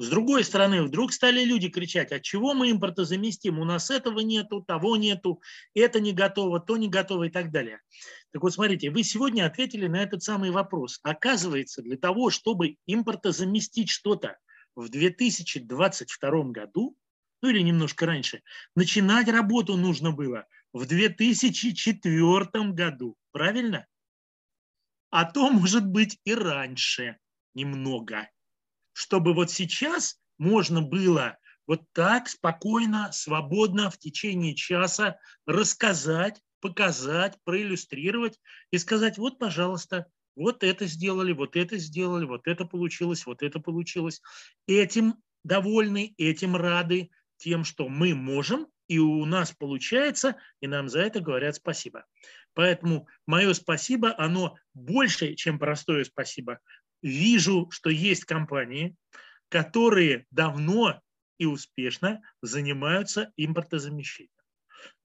С 0.00 0.10
другой 0.10 0.44
стороны, 0.44 0.84
вдруг 0.84 1.12
стали 1.12 1.42
люди 1.42 1.68
кричать, 1.68 2.12
от 2.12 2.22
чего 2.22 2.54
мы 2.54 2.70
импортозаместим? 2.70 3.58
У 3.58 3.64
нас 3.64 3.90
этого 3.90 4.20
нету, 4.20 4.62
того 4.62 4.96
нету, 4.96 5.42
это 5.74 5.98
не 5.98 6.12
готово, 6.12 6.60
то 6.60 6.76
не 6.76 6.88
готово 6.88 7.24
и 7.24 7.30
так 7.30 7.50
далее. 7.50 7.80
Так 8.32 8.42
вот, 8.42 8.52
смотрите, 8.52 8.90
вы 8.90 9.02
сегодня 9.02 9.44
ответили 9.44 9.88
на 9.88 10.00
этот 10.00 10.22
самый 10.22 10.52
вопрос. 10.52 11.00
Оказывается, 11.02 11.82
для 11.82 11.96
того, 11.96 12.30
чтобы 12.30 12.76
импортозаместить 12.86 13.90
что-то 13.90 14.38
в 14.76 14.88
2022 14.88 16.42
году, 16.44 16.96
ну 17.42 17.50
или 17.50 17.60
немножко 17.60 18.06
раньше, 18.06 18.42
начинать 18.74 19.28
работу 19.28 19.76
нужно 19.76 20.12
было 20.12 20.46
в 20.72 20.86
2004 20.86 22.72
году. 22.72 23.16
Правильно? 23.32 23.86
А 25.10 25.24
то, 25.24 25.50
может 25.50 25.86
быть, 25.86 26.18
и 26.24 26.34
раньше 26.34 27.18
немного 27.54 28.28
чтобы 28.98 29.32
вот 29.32 29.48
сейчас 29.52 30.18
можно 30.38 30.82
было 30.82 31.38
вот 31.68 31.82
так 31.92 32.28
спокойно, 32.28 33.12
свободно 33.12 33.90
в 33.90 33.98
течение 33.98 34.56
часа 34.56 35.18
рассказать, 35.46 36.40
показать, 36.58 37.38
проиллюстрировать 37.44 38.40
и 38.72 38.78
сказать, 38.78 39.16
вот, 39.16 39.38
пожалуйста, 39.38 40.06
вот 40.34 40.64
это 40.64 40.86
сделали, 40.86 41.32
вот 41.32 41.54
это 41.54 41.78
сделали, 41.78 42.24
вот 42.24 42.48
это 42.48 42.64
получилось, 42.64 43.24
вот 43.24 43.44
это 43.44 43.60
получилось. 43.60 44.20
Этим 44.66 45.14
довольны, 45.44 46.12
этим 46.18 46.56
рады, 46.56 47.10
тем, 47.38 47.64
что 47.64 47.88
мы 47.88 48.14
можем, 48.14 48.66
и 48.88 48.98
у 48.98 49.24
нас 49.24 49.52
получается, 49.52 50.36
и 50.60 50.66
нам 50.66 50.88
за 50.88 51.00
это 51.00 51.20
говорят 51.20 51.56
спасибо. 51.56 52.04
Поэтому 52.54 53.08
мое 53.26 53.54
спасибо, 53.54 54.14
оно 54.18 54.56
больше, 54.74 55.34
чем 55.34 55.58
простое 55.58 56.04
спасибо 56.04 56.60
вижу, 57.02 57.68
что 57.70 57.90
есть 57.90 58.24
компании, 58.24 58.96
которые 59.48 60.26
давно 60.30 61.00
и 61.38 61.46
успешно 61.46 62.20
занимаются 62.42 63.32
импортозамещением. 63.36 64.32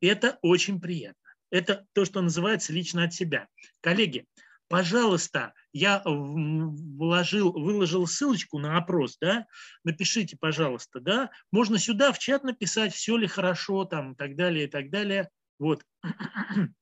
Это 0.01 0.39
очень 0.41 0.81
приятно. 0.81 1.19
Это 1.51 1.85
то, 1.93 2.05
что 2.05 2.21
называется 2.21 2.73
лично 2.73 3.03
от 3.03 3.13
себя. 3.13 3.47
Коллеги, 3.81 4.25
пожалуйста, 4.73 5.53
я 5.71 6.01
вложил, 6.03 7.51
выложил 7.51 8.07
ссылочку 8.07 8.57
на 8.57 8.75
опрос, 8.75 9.19
да, 9.21 9.45
напишите, 9.83 10.35
пожалуйста, 10.35 10.99
да, 10.99 11.29
можно 11.51 11.77
сюда 11.77 12.11
в 12.11 12.17
чат 12.17 12.43
написать, 12.43 12.91
все 12.91 13.15
ли 13.15 13.27
хорошо, 13.27 13.85
там, 13.85 14.13
и 14.13 14.15
так 14.15 14.35
далее, 14.35 14.65
и 14.65 14.67
так 14.67 14.89
далее. 14.89 15.29
Вот. 15.59 15.85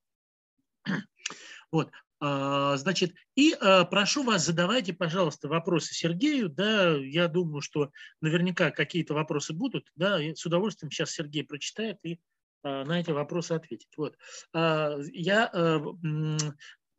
Вот. 1.70 1.92
А, 2.22 2.78
значит, 2.78 3.14
и 3.36 3.54
а, 3.60 3.84
прошу 3.84 4.24
вас, 4.24 4.46
задавайте, 4.46 4.94
пожалуйста, 4.94 5.50
вопросы 5.50 5.94
Сергею. 5.94 6.48
Да, 6.50 6.96
я 6.96 7.28
думаю, 7.28 7.62
что 7.62 7.92
наверняка 8.22 8.72
какие-то 8.72 9.14
вопросы 9.14 9.54
будут. 9.54 9.89
Да, 9.96 10.18
с 10.20 10.46
удовольствием 10.46 10.92
сейчас 10.92 11.12
Сергей 11.12 11.46
прочитает 11.46 11.98
и 12.04 12.20
а, 12.64 12.84
на 12.84 13.00
эти 13.00 13.12
вопросы 13.12 13.54
ответит. 13.54 13.89
Вот. 13.96 14.18
Я 14.54 15.50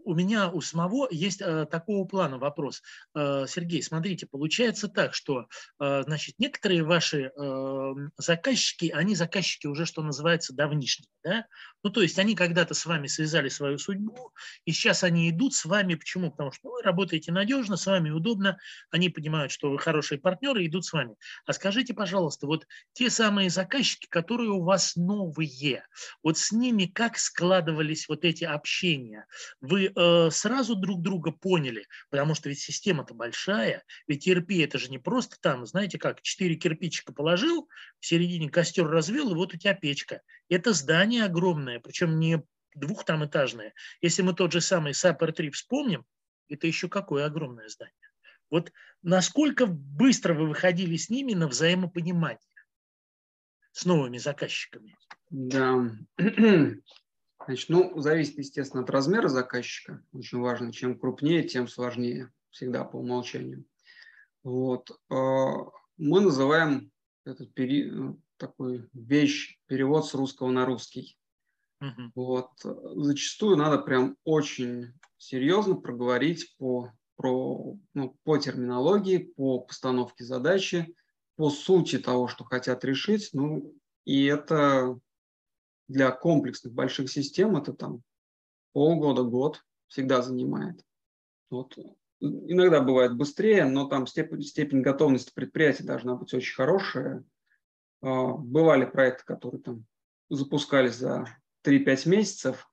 у 0.05 0.14
меня 0.14 0.50
у 0.50 0.61
самого 0.61 1.09
есть 1.11 1.40
э, 1.40 1.66
такого 1.66 2.05
плана 2.07 2.38
вопрос. 2.38 2.82
Э, 3.14 3.46
Сергей, 3.48 3.82
смотрите, 3.82 4.26
получается 4.26 4.88
так, 4.88 5.14
что 5.14 5.46
э, 5.80 6.03
значит, 6.05 6.34
некоторые 6.38 6.82
ваши 6.82 7.30
э, 7.36 7.94
заказчики, 8.16 8.90
они 8.94 9.14
заказчики 9.14 9.66
уже, 9.66 9.86
что 9.86 10.03
называется, 10.03 10.55
давнишние. 10.55 11.09
Да? 11.24 11.46
Ну, 11.84 11.90
то 11.90 12.03
есть 12.03 12.18
они 12.18 12.34
когда-то 12.34 12.74
с 12.74 12.84
вами 12.84 13.07
связали 13.07 13.48
свою 13.48 13.78
судьбу, 13.78 14.32
и 14.64 14.72
сейчас 14.72 15.05
они 15.05 15.30
идут 15.30 15.55
с 15.55 15.64
вами. 15.64 15.94
Почему? 15.94 16.30
Потому 16.30 16.50
что 16.53 16.70
вы 16.70 16.82
работаете 16.82 17.32
надежно, 17.32 17.76
с 17.76 17.86
вами 17.86 18.11
удобно, 18.11 18.59
они 18.90 19.09
понимают, 19.09 19.53
что 19.53 19.70
вы 19.70 19.78
хорошие 19.78 20.18
партнеры, 20.18 20.66
идут 20.66 20.84
с 20.84 20.92
вами. 20.92 21.14
А 21.46 21.53
скажите, 21.53 21.94
пожалуйста, 21.94 22.46
вот 22.46 22.66
те 22.92 23.09
самые 23.09 23.50
заказчики, 23.50 24.07
которые 24.09 24.50
у 24.50 24.62
вас 24.62 24.96
новые, 24.96 25.84
вот 26.22 26.38
с 26.38 26.50
ними 26.53 26.86
как 26.86 27.18
складывались 27.18 28.09
вот 28.09 28.24
эти 28.24 28.44
общения? 28.44 29.26
Вы 29.61 29.91
э, 29.95 30.30
сразу 30.30 30.74
друг 30.76 31.03
друга 31.03 31.32
поняли, 31.32 31.86
потому 32.11 32.34
что 32.34 32.49
ведь 32.49 32.61
система-то 32.61 33.14
большая, 33.14 33.84
ведь 34.07 34.26
ERP 34.26 34.64
это 34.64 34.78
же 34.78 34.90
не 34.90 34.99
просто 34.99 35.36
там, 35.40 35.66
знаете 35.66 35.99
как, 35.99 36.22
четыре 36.22 36.57
кирпичика 36.57 37.12
положил, 37.12 37.68
в 38.01 38.07
середине 38.07 38.51
костер 38.51 38.86
развел, 38.86 39.30
и 39.30 39.34
вот 39.34 39.55
у 39.55 39.57
тебя 39.57 39.74
печка. 39.74 40.22
Это 40.49 40.72
здание 40.72 41.24
огромное, 41.24 41.80
причем 41.80 42.18
не 42.18 42.43
двух 42.74 43.05
там 43.05 43.24
этажное. 43.24 43.74
Если 44.01 44.22
мы 44.22 44.34
тот 44.34 44.53
же 44.53 44.61
самый 44.61 44.95
Сапер 44.95 45.32
3 45.32 45.51
вспомним, 45.51 46.05
это 46.49 46.66
еще 46.66 46.88
какое 46.88 47.26
огромное 47.26 47.68
здание. 47.68 47.95
Вот 48.51 48.72
насколько 49.03 49.66
быстро 49.66 50.34
вы 50.34 50.47
выходили 50.47 50.97
с 50.97 51.09
ними 51.09 51.32
на 51.32 51.49
взаимопонимание 51.49 52.38
с 53.72 53.86
новыми 53.86 54.18
заказчиками? 54.18 54.97
Да, 55.30 55.90
Значит, 57.47 57.68
ну, 57.68 57.99
зависит, 58.01 58.38
естественно, 58.38 58.82
от 58.82 58.90
размера 58.90 59.28
заказчика. 59.28 60.05
Очень 60.12 60.38
важно. 60.38 60.72
Чем 60.72 60.99
крупнее, 60.99 61.43
тем 61.43 61.68
сложнее. 61.68 62.30
Всегда 62.51 62.84
по 62.84 62.97
умолчанию. 62.97 63.64
Вот. 64.43 64.90
А, 65.11 65.70
мы 65.97 66.20
называем 66.20 66.90
этот 67.24 67.55
пери... 67.55 67.90
Ну, 67.90 68.20
такую 68.43 68.90
вещь, 68.93 69.57
перевод 69.66 70.05
с 70.05 70.14
русского 70.14 70.51
на 70.51 70.66
русский. 70.66 71.16
Uh-huh. 71.80 72.11
Вот. 72.16 72.51
Зачастую 72.61 73.57
надо 73.57 73.78
прям 73.78 74.16
очень 74.24 74.95
серьезно 75.16 75.76
проговорить 75.76 76.57
по, 76.59 76.90
про, 77.14 77.76
ну, 77.95 78.16
по 78.24 78.38
терминологии, 78.38 79.18
по 79.36 79.61
постановке 79.61 80.24
задачи, 80.24 80.93
по 81.36 81.51
сути 81.51 81.99
того, 81.99 82.26
что 82.26 82.43
хотят 82.43 82.84
решить. 82.84 83.30
Ну, 83.32 83.72
и 84.05 84.24
это 84.24 84.99
для 85.93 86.11
комплексных 86.11 86.72
больших 86.72 87.11
систем 87.11 87.57
это 87.57 87.72
там 87.72 88.03
полгода, 88.72 89.22
год 89.22 89.62
всегда 89.88 90.22
занимает. 90.22 90.82
Вот. 91.51 91.76
Иногда 92.20 92.80
бывает 92.80 93.16
быстрее, 93.16 93.64
но 93.64 93.86
там 93.86 94.07
степень, 94.07 94.43
степень 94.43 94.80
готовности 94.80 95.32
предприятия 95.34 95.84
должна 95.84 96.14
быть 96.14 96.32
очень 96.32 96.55
хорошая. 96.55 97.24
А, 98.01 98.32
бывали 98.32 98.86
проекты, 98.86 99.24
которые 99.24 99.61
там 99.61 99.84
запускались 100.30 100.95
за 100.95 101.26
3-5 101.64 102.09
месяцев, 102.09 102.68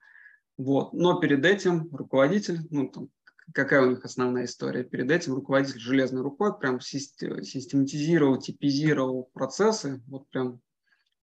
вот. 0.58 0.94
но 0.94 1.20
перед 1.20 1.46
этим 1.46 1.94
руководитель, 1.94 2.60
ну, 2.70 2.90
там, 2.90 3.10
какая 3.54 3.82
у 3.82 3.90
них 3.90 4.06
основная 4.06 4.46
история, 4.46 4.84
перед 4.84 5.12
этим 5.12 5.34
руководитель 5.34 5.80
железной 5.80 6.22
рукой 6.22 6.58
прям 6.58 6.80
систематизировал, 6.80 8.40
типизировал 8.40 9.30
процессы, 9.34 10.02
вот 10.08 10.30
прям 10.30 10.62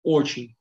очень 0.02 0.58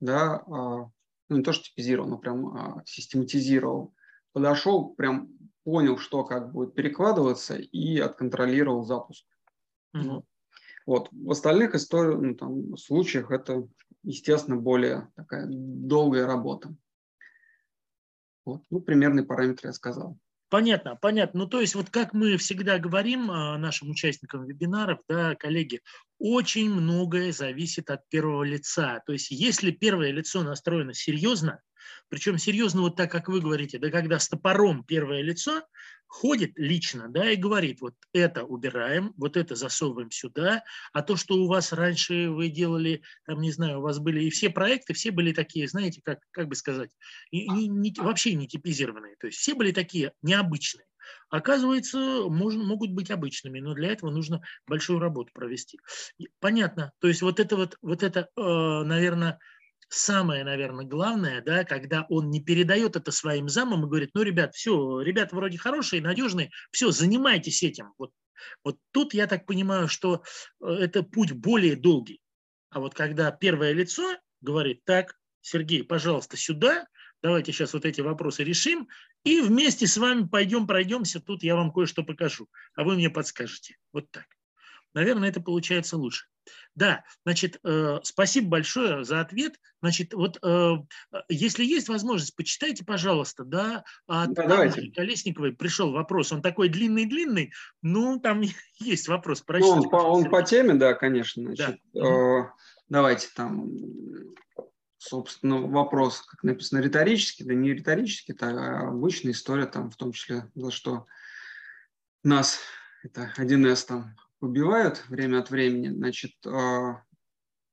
да, 0.00 0.42
а, 0.46 0.90
ну 1.28 1.36
не 1.36 1.42
то, 1.42 1.52
что 1.52 1.64
типизировал, 1.64 2.08
но 2.08 2.18
прям 2.18 2.46
а, 2.48 2.82
систематизировал, 2.86 3.94
подошел, 4.32 4.94
прям 4.94 5.28
понял, 5.64 5.98
что 5.98 6.24
как 6.24 6.52
будет 6.52 6.74
перекладываться 6.74 7.56
и 7.56 7.98
отконтролировал 7.98 8.84
запуск. 8.84 9.26
Mm-hmm. 9.96 10.22
Вот. 10.86 11.08
В 11.12 11.30
остальных 11.30 11.74
историях, 11.74 12.20
ну, 12.20 12.34
там, 12.34 12.76
случаях 12.78 13.30
это, 13.30 13.68
естественно, 14.02 14.56
более 14.56 15.10
такая 15.16 15.46
долгая 15.48 16.26
работа. 16.26 16.74
Вот. 18.46 18.62
Ну, 18.70 18.80
примерный 18.80 19.24
параметр 19.26 19.66
я 19.66 19.72
сказал. 19.74 20.18
Понятно, 20.50 20.96
понятно. 20.96 21.40
Ну, 21.40 21.46
то 21.46 21.60
есть, 21.60 21.74
вот 21.74 21.90
как 21.90 22.14
мы 22.14 22.38
всегда 22.38 22.78
говорим 22.78 23.30
а, 23.30 23.58
нашим 23.58 23.90
участникам 23.90 24.46
вебинаров, 24.46 25.00
да, 25.06 25.34
коллеги, 25.34 25.82
очень 26.18 26.70
многое 26.70 27.32
зависит 27.32 27.90
от 27.90 28.08
первого 28.08 28.44
лица. 28.44 29.02
То 29.06 29.12
есть, 29.12 29.30
если 29.30 29.70
первое 29.70 30.10
лицо 30.10 30.42
настроено 30.42 30.94
серьезно, 30.94 31.60
причем 32.08 32.38
серьезно 32.38 32.80
вот 32.80 32.96
так, 32.96 33.10
как 33.10 33.28
вы 33.28 33.40
говорите, 33.40 33.78
да, 33.78 33.90
когда 33.90 34.18
с 34.18 34.28
топором 34.28 34.84
первое 34.84 35.20
лицо, 35.20 35.62
ходит 36.08 36.52
лично, 36.56 37.08
да, 37.08 37.30
и 37.30 37.36
говорит, 37.36 37.80
вот 37.80 37.94
это 38.12 38.44
убираем, 38.44 39.12
вот 39.16 39.36
это 39.36 39.54
засовываем 39.54 40.10
сюда, 40.10 40.64
а 40.92 41.02
то, 41.02 41.16
что 41.16 41.34
у 41.34 41.46
вас 41.46 41.72
раньше 41.72 42.30
вы 42.30 42.48
делали, 42.48 43.02
там, 43.26 43.40
не 43.40 43.52
знаю, 43.52 43.78
у 43.78 43.82
вас 43.82 43.98
были, 43.98 44.24
и 44.24 44.30
все 44.30 44.50
проекты, 44.50 44.94
все 44.94 45.10
были 45.10 45.32
такие, 45.32 45.68
знаете, 45.68 46.00
как, 46.02 46.20
как 46.30 46.48
бы 46.48 46.54
сказать, 46.54 46.90
не, 47.30 47.68
не, 47.68 47.94
вообще 47.98 48.34
не 48.34 48.48
типизированные, 48.48 49.16
то 49.20 49.26
есть 49.26 49.38
все 49.38 49.54
были 49.54 49.70
такие 49.70 50.12
необычные. 50.22 50.86
Оказывается, 51.30 52.24
можно, 52.28 52.64
могут 52.64 52.90
быть 52.90 53.10
обычными, 53.10 53.60
но 53.60 53.74
для 53.74 53.92
этого 53.92 54.10
нужно 54.10 54.42
большую 54.66 54.98
работу 54.98 55.30
провести. 55.32 55.78
Понятно. 56.40 56.92
То 57.00 57.08
есть 57.08 57.22
вот 57.22 57.40
это 57.40 57.56
вот, 57.56 57.76
вот 57.80 58.02
это, 58.02 58.28
э, 58.36 58.40
наверное, 58.40 59.38
самое, 59.88 60.44
наверное, 60.44 60.84
главное, 60.84 61.42
да, 61.42 61.64
когда 61.64 62.06
он 62.08 62.30
не 62.30 62.42
передает 62.42 62.96
это 62.96 63.10
своим 63.10 63.48
замам 63.48 63.84
и 63.84 63.88
говорит, 63.88 64.10
ну, 64.14 64.22
ребят, 64.22 64.54
все, 64.54 65.00
ребята 65.00 65.36
вроде 65.36 65.58
хорошие, 65.58 66.02
надежные, 66.02 66.50
все, 66.70 66.90
занимайтесь 66.90 67.62
этим. 67.62 67.92
Вот, 67.98 68.12
вот 68.64 68.78
тут 68.92 69.14
я 69.14 69.26
так 69.26 69.46
понимаю, 69.46 69.88
что 69.88 70.22
э, 70.60 70.66
это 70.66 71.02
путь 71.02 71.32
более 71.32 71.76
долгий. 71.76 72.20
А 72.70 72.80
вот 72.80 72.94
когда 72.94 73.30
первое 73.30 73.72
лицо 73.72 74.16
говорит, 74.40 74.84
так, 74.84 75.14
Сергей, 75.40 75.82
пожалуйста, 75.82 76.36
сюда, 76.36 76.86
давайте 77.22 77.52
сейчас 77.52 77.72
вот 77.72 77.84
эти 77.84 78.00
вопросы 78.00 78.44
решим, 78.44 78.88
и 79.24 79.40
вместе 79.40 79.86
с 79.86 79.96
вами 79.96 80.26
пойдем 80.26 80.66
пройдемся, 80.66 81.20
тут 81.20 81.42
я 81.42 81.56
вам 81.56 81.72
кое-что 81.72 82.02
покажу, 82.04 82.48
а 82.74 82.84
вы 82.84 82.94
мне 82.96 83.10
подскажете. 83.10 83.76
Вот 83.92 84.10
так. 84.10 84.26
Наверное, 84.94 85.28
это 85.28 85.40
получается 85.40 85.96
лучше. 85.96 86.26
Да, 86.74 87.04
значит, 87.24 87.58
э, 87.64 87.98
спасибо 88.02 88.48
большое 88.48 89.04
за 89.04 89.20
ответ. 89.20 89.58
Значит, 89.80 90.14
вот 90.14 90.38
э, 90.42 90.76
если 91.28 91.64
есть 91.64 91.88
возможность, 91.88 92.36
почитайте, 92.36 92.84
пожалуйста, 92.84 93.44
да, 93.44 93.84
от 94.06 94.32
да, 94.32 94.46
давайте. 94.46 94.90
Колесниковой 94.92 95.52
пришел 95.52 95.92
вопрос. 95.92 96.32
Он 96.32 96.42
такой 96.42 96.68
длинный-длинный, 96.68 97.52
ну, 97.82 98.18
там 98.20 98.42
есть 98.78 99.08
вопрос. 99.08 99.44
Ну, 99.46 99.68
он, 99.68 99.90
по, 99.90 99.96
он 99.96 100.30
по 100.30 100.42
теме, 100.42 100.74
да, 100.74 100.94
конечно. 100.94 101.42
Значит, 101.42 101.80
да. 101.92 102.00
э, 102.00 102.44
давайте 102.88 103.28
там, 103.34 103.68
собственно, 104.98 105.60
вопрос, 105.60 106.22
как 106.22 106.42
написано, 106.42 106.80
риторический, 106.80 107.44
да 107.44 107.54
не 107.54 107.72
риторический, 107.72 108.32
это 108.32 108.48
а 108.48 108.88
обычная 108.88 109.32
история, 109.32 109.66
там, 109.66 109.90
в 109.90 109.96
том 109.96 110.12
числе, 110.12 110.50
за 110.54 110.70
что 110.70 111.06
нас, 112.22 112.60
это 113.02 113.32
1С 113.36 113.86
там 113.86 114.16
убивают 114.40 115.04
время 115.08 115.38
от 115.40 115.50
времени, 115.50 115.88
значит, 115.88 116.34
а, 116.46 117.02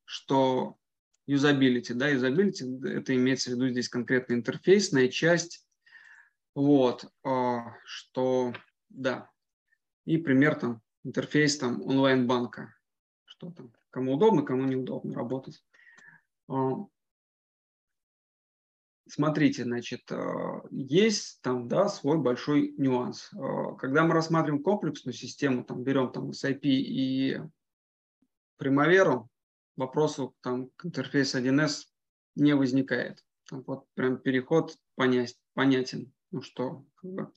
что 0.04 0.78
юзабилити, 1.28 1.94
да, 1.94 2.10
юзабилити, 2.10 2.66
это 2.88 3.16
имеется 3.16 3.50
в 3.50 3.54
виду 3.54 3.70
здесь 3.70 3.90
конкретно 3.90 4.34
интерфейсная 4.34 5.08
часть, 5.08 5.66
вот, 6.54 7.06
а, 7.24 7.76
что, 7.84 8.54
да, 8.90 9.30
и 10.06 10.18
пример 10.18 10.56
там 10.56 10.82
интерфейс 11.04 11.58
там 11.58 11.82
онлайн-банка, 11.82 12.76
что 13.26 13.52
там, 13.52 13.72
кому 13.92 14.14
удобно, 14.16 14.42
кому 14.42 14.64
неудобно 14.66 15.14
работать. 15.16 15.64
Смотрите, 19.08 19.64
значит, 19.64 20.12
э, 20.12 20.62
есть 20.72 21.40
там, 21.42 21.68
да, 21.68 21.90
свой 21.90 22.18
большой 22.18 22.74
нюанс. 22.78 23.30
Э, 23.34 23.76
когда 23.78 24.04
мы 24.04 24.14
рассматриваем 24.14 24.64
комплексную 24.64 25.14
систему, 25.14 25.64
там, 25.64 25.84
берем 25.84 26.12
там 26.12 26.32
SIP 26.32 26.62
и 26.64 27.40
Primavera, 28.60 29.28
вопросу 29.76 30.36
там 30.42 30.70
к 30.76 30.86
интерфейсу 30.86 31.40
1С 31.40 31.84
не 32.36 32.56
возникает. 32.56 33.24
Там 33.48 33.64
вот 33.68 33.86
прям 33.94 34.18
переход 34.18 34.76
понять, 34.96 35.38
понятен, 35.54 36.12
ну 36.32 36.42
что 36.42 36.86
как 36.96 37.12
бы, 37.12 37.32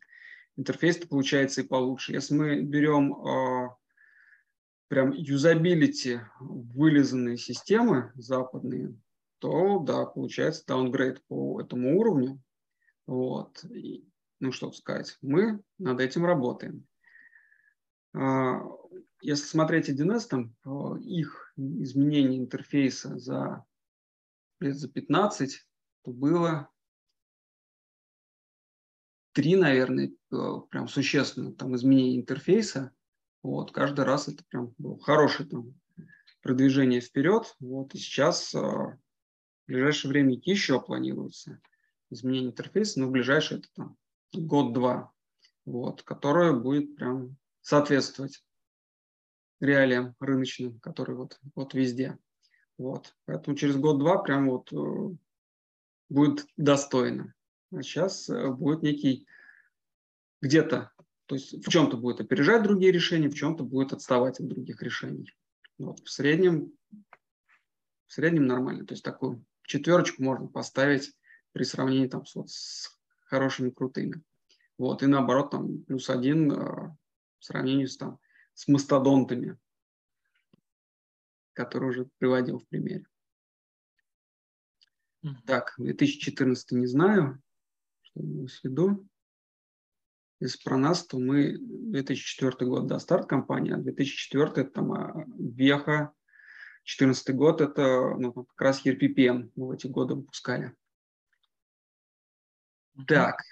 интерфейс 0.57 0.97
получается 0.97 1.61
и 1.61 1.67
получше. 1.67 2.13
Если 2.13 2.35
мы 2.35 2.63
берем 2.63 3.15
э, 3.15 3.69
прям 4.89 5.13
юзабилити 5.13 6.21
вылизанные 6.41 7.37
системы 7.37 8.11
западные, 8.15 8.95
то 9.39 9.79
да, 9.81 10.07
получается 10.07 10.65
даунгрейд 10.67 11.23
по 11.27 11.61
этому 11.61 11.99
уровню. 11.99 12.41
Вот. 13.07 13.65
И, 13.65 14.09
ну 14.41 14.53
что 14.53 14.73
сказать, 14.73 15.17
мы 15.23 15.63
над 15.79 16.01
этим 16.01 16.25
работаем. 16.25 16.87
А, 18.15 18.61
если 19.21 19.45
смотреть 19.45 19.89
1С, 19.89 20.29
там, 20.29 20.55
их 20.99 21.53
изменение 21.57 22.39
интерфейса 22.39 23.19
за 23.19 23.65
лет 24.61 24.77
за 24.77 24.89
15, 24.89 25.67
то 26.05 26.11
было 26.11 26.69
три, 29.33 29.57
наверное, 29.57 30.13
э, 30.33 30.37
прям 30.71 30.89
существенно 30.89 31.53
там 31.53 31.77
изменения 31.77 32.17
интерфейса. 32.17 32.93
Вот, 33.43 33.71
каждый 33.73 34.05
раз 34.05 34.29
это 34.29 34.45
прям 34.49 34.75
было 34.79 34.99
хорошее 34.99 35.49
там 35.49 35.75
продвижение 36.43 37.01
вперед. 37.01 37.55
Вот, 37.61 37.95
и 37.95 37.99
сейчас 37.99 38.55
э, 38.55 38.99
в 39.69 39.71
ближайшее 39.71 40.11
время 40.11 40.35
еще 40.45 40.81
планируется 40.81 41.61
изменение 42.09 42.51
интерфейса, 42.51 43.01
но 43.01 43.07
в 43.07 43.11
ближайшее 43.11 43.59
это 43.59 43.69
там 43.75 43.97
год-два, 44.33 45.13
вот, 45.67 46.03
которое 46.03 46.55
будет 46.55 46.97
прям 46.97 47.37
соответствовать 47.61 48.43
реалиям 49.61 50.17
рыночным, 50.21 50.81
которые 50.81 51.17
вот, 51.17 51.39
вот 51.55 51.75
везде. 51.75 52.19
Вот. 52.79 53.15
Поэтому 53.27 53.57
через 53.59 53.77
год-два 53.77 54.23
прям 54.23 54.49
вот 54.49 54.73
э, 54.73 55.17
будет 56.09 56.47
достойно. 56.57 57.35
А 57.71 57.83
сейчас 57.83 58.31
э, 58.31 58.49
будет 58.49 58.83
некий 58.83 59.27
где-то, 60.41 60.93
то 61.27 61.35
есть 61.35 61.63
в 61.63 61.69
чем-то 61.69 61.99
будет 61.99 62.21
опережать 62.23 62.63
другие 62.63 62.91
решения, 62.91 63.29
в 63.29 63.35
чем-то 63.35 63.65
будет 63.65 63.93
отставать 63.93 64.41
от 64.41 64.49
других 64.49 64.81
решений. 64.83 65.31
Вот. 65.77 66.01
В 66.01 66.09
среднем 66.09 66.73
в 68.07 68.15
среднем 68.15 68.47
нормально. 68.47 68.87
То 68.87 68.95
есть 68.95 69.05
такую 69.05 69.45
четверочку 69.69 70.23
можно 70.23 70.49
поставить 70.49 71.13
при 71.53 71.63
сравнении 71.63 72.09
там, 72.09 72.27
с, 72.27 72.35
вот, 72.35 72.51
с 72.51 72.99
хорошими 73.27 73.71
крутыми. 73.71 74.23
Вот. 74.79 75.03
И 75.03 75.07
наоборот, 75.07 75.51
там 75.51 75.83
плюс 75.85 76.11
один 76.11 76.51
э, 76.51 76.57
в 76.57 77.45
сравнении 77.45 77.85
с, 77.85 77.97
там, 77.97 78.19
с 78.55 78.67
мастодонтами, 78.67 79.59
которые 81.53 81.91
уже 81.91 82.09
приводил 82.19 82.59
в 82.59 82.67
примере. 82.67 83.07
Так, 85.47 85.75
2014 85.79 86.73
не 86.73 86.87
знаю, 86.87 87.43
что 88.01 88.21
имелось 88.21 88.61
в 88.61 88.65
виду. 88.65 89.07
Если 90.41 90.63
про 90.63 90.79
нас, 90.79 91.05
то 91.05 91.19
мы 91.19 91.59
2004 91.59 92.71
год, 92.71 92.87
да, 92.87 93.01
старт 93.01 93.29
компании, 93.29 93.73
а 93.73 93.79
2004 93.79 94.45
это 94.53 94.65
там 94.71 94.93
а, 94.93 95.27
Веха, 95.37 96.15
2014 96.89 97.35
год 97.35 97.61
это 97.61 98.15
ну, 98.17 98.33
как 98.33 98.61
раз 98.61 98.87
ERPPM 98.87 99.51
мы 99.57 99.67
в 99.67 99.71
эти 99.73 99.87
годы 99.87 100.15
выпускали. 100.15 100.75
Так. 103.07 103.43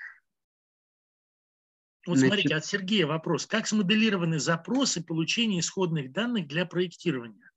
Вот 2.07 2.19
Значит, 2.19 2.35
смотрите, 2.35 2.55
от 2.55 2.65
Сергея 2.65 3.07
вопрос. 3.07 3.47
Как 3.47 3.67
смоделированы 3.67 4.39
запросы 4.39 5.05
получения 5.05 5.61
исходных 5.61 6.13
данных 6.13 6.47
для 6.47 6.65
проектирования? 6.65 7.51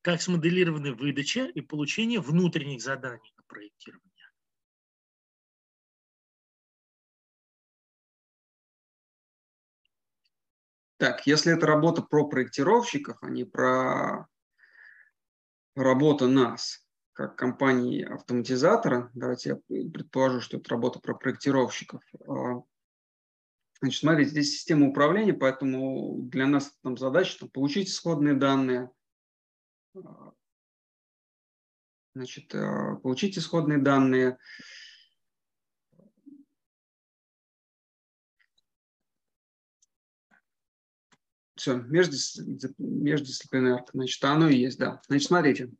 Как 0.00 0.22
смоделированы 0.22 0.92
выдача 0.92 1.46
и 1.46 1.60
получение 1.60 2.20
внутренних 2.20 2.80
заданий 2.80 3.32
на 3.36 3.42
проектирование? 3.44 4.04
Так, 10.98 11.26
если 11.26 11.52
это 11.52 11.66
работа 11.66 12.02
про 12.02 12.28
проектировщиков, 12.28 13.18
а 13.22 13.28
не 13.28 13.44
про 13.44 14.28
работу 15.74 16.28
нас, 16.28 16.86
как 17.12 17.36
компании-автоматизатора, 17.36 19.10
давайте 19.14 19.60
я 19.68 19.86
предположу, 19.90 20.40
что 20.40 20.56
это 20.56 20.70
работа 20.70 21.00
про 21.00 21.14
проектировщиков. 21.14 22.02
А, 22.26 22.62
значит, 23.80 24.00
смотрите, 24.00 24.30
здесь 24.30 24.52
система 24.52 24.88
управления, 24.88 25.34
поэтому 25.34 26.22
для 26.22 26.46
нас 26.46 26.72
там 26.82 26.96
задача 26.96 27.38
там, 27.38 27.50
получить 27.50 27.88
исходные 27.88 28.34
данные, 28.34 28.90
а, 29.94 30.32
значит, 32.14 32.54
а, 32.54 32.96
получить 32.96 33.38
исходные 33.38 33.78
данные, 33.78 34.38
Все, 41.64 41.78
междисциплинарка, 41.78 43.90
значит, 43.94 44.22
оно 44.22 44.50
и 44.50 44.56
есть, 44.56 44.78
да. 44.78 45.00
Значит, 45.06 45.28
смотрите, 45.28 45.70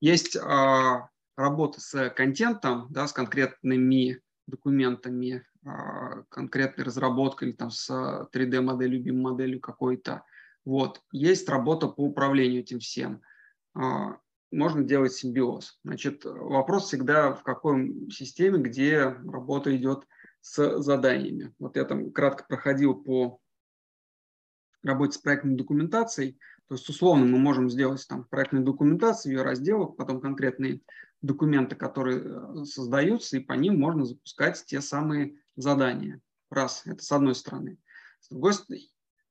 есть 0.00 0.36
а, 0.36 1.08
работа 1.36 1.80
с 1.80 2.08
контентом, 2.10 2.86
да, 2.90 3.08
с 3.08 3.12
конкретными 3.12 4.20
документами, 4.46 5.44
а, 5.66 6.22
конкретной 6.28 6.84
разработкой 6.84 7.48
или 7.48 7.56
там 7.56 7.72
с 7.72 7.90
3D-моделью, 8.32 9.02
BIM-моделью 9.02 9.58
какой-то. 9.58 10.22
Вот. 10.64 11.02
Есть 11.10 11.48
работа 11.48 11.88
по 11.88 12.02
управлению 12.02 12.60
этим 12.60 12.78
всем. 12.78 13.20
А, 13.74 14.18
можно 14.52 14.84
делать 14.84 15.14
симбиоз. 15.14 15.80
Значит, 15.82 16.24
вопрос 16.24 16.84
всегда 16.84 17.32
в 17.32 17.42
какой 17.42 18.08
системе, 18.08 18.58
где 18.58 19.02
работа 19.02 19.76
идет 19.76 20.06
с 20.42 20.78
заданиями. 20.78 21.52
Вот 21.58 21.74
я 21.74 21.84
там 21.86 22.12
кратко 22.12 22.44
проходил 22.46 22.94
по 22.94 23.40
работе 24.86 25.18
с 25.18 25.18
проектной 25.18 25.56
документацией. 25.56 26.38
То 26.68 26.74
есть, 26.74 26.88
условно, 26.88 27.26
мы 27.26 27.38
можем 27.38 27.70
сделать 27.70 28.06
там 28.08 28.24
проектную 28.24 28.64
документацию, 28.64 29.34
ее 29.34 29.42
разделов, 29.42 29.96
потом 29.96 30.20
конкретные 30.20 30.80
документы, 31.22 31.76
которые 31.76 32.22
э, 32.24 32.64
создаются, 32.64 33.36
и 33.36 33.40
по 33.40 33.54
ним 33.54 33.78
можно 33.78 34.04
запускать 34.04 34.62
те 34.66 34.80
самые 34.80 35.36
задания. 35.56 36.20
Раз, 36.50 36.82
это 36.86 37.02
с 37.02 37.10
одной 37.12 37.34
стороны. 37.34 37.78
С 38.20 38.28
другой 38.28 38.52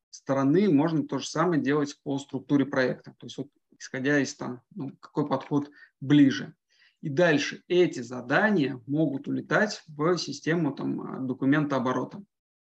стороны, 0.10 0.70
можно 0.70 1.08
то 1.08 1.20
же 1.20 1.28
самое 1.28 1.62
делать 1.62 2.00
по 2.04 2.18
структуре 2.20 2.66
проекта. 2.66 3.16
То 3.18 3.26
есть, 3.26 3.38
вот, 3.38 3.50
исходя 3.80 4.20
из 4.20 4.36
там, 4.36 4.62
ну, 4.76 4.96
какой 5.00 5.28
подход 5.28 5.70
ближе. 6.00 6.56
И 7.02 7.10
дальше 7.10 7.64
эти 7.68 8.00
задания 8.00 8.82
могут 8.88 9.28
улетать 9.28 9.84
в 9.88 10.18
систему 10.18 10.74
там, 10.74 11.28
документа 11.28 11.76
оборота. 11.76 12.24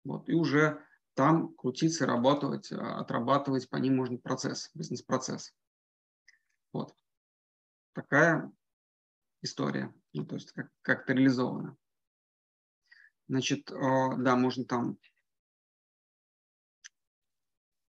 Вот, 0.04 0.28
и 0.28 0.34
уже 0.34 0.80
там 1.14 1.54
крутиться, 1.56 2.06
работать, 2.06 2.72
а, 2.72 3.00
отрабатывать 3.00 3.70
по 3.70 3.78
ним 3.78 3.98
можно 3.98 4.18
процесс, 4.18 4.72
бизнес-процесс. 4.74 5.54
Вот. 6.72 6.96
Такая 7.94 8.52
история, 9.42 9.94
ну, 10.14 10.26
то 10.26 10.36
есть 10.36 10.52
как, 10.52 10.72
как 10.82 11.04
это 11.04 11.14
реализовано. 11.14 11.78
Значит, 13.28 13.72
а, 13.72 14.16
да, 14.16 14.36
можно 14.36 14.66
там 14.66 14.98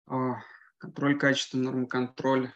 а, 0.06 0.42
контроль 0.78 1.16
качества, 1.16 1.58
норм-контроль, 1.58 2.52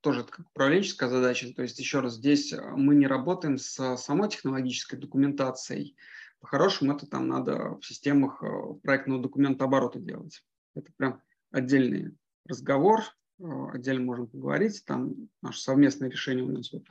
тоже 0.00 0.22
это 0.22 0.32
как 0.32 0.46
управленческая 0.48 1.10
задача. 1.10 1.52
То 1.52 1.62
есть, 1.62 1.78
еще 1.78 2.00
раз, 2.00 2.14
здесь 2.14 2.54
мы 2.54 2.94
не 2.94 3.06
работаем 3.06 3.58
с 3.58 3.96
самой 3.98 4.30
технологической 4.30 4.98
документацией, 4.98 5.96
по-хорошему 6.40 6.92
это 6.94 7.06
там 7.06 7.28
надо 7.28 7.78
в 7.80 7.84
системах 7.84 8.42
э, 8.42 8.74
проектного 8.82 9.22
документа 9.22 9.64
оборота 9.64 9.98
делать. 9.98 10.42
Это 10.74 10.92
прям 10.96 11.22
отдельный 11.50 12.16
разговор, 12.46 13.00
э, 13.40 13.44
отдельно 13.72 14.04
можем 14.04 14.28
поговорить, 14.28 14.84
там 14.84 15.28
наше 15.42 15.60
совместное 15.60 16.10
решение 16.10 16.44
у 16.44 16.50
нас 16.50 16.72
вот. 16.72 16.84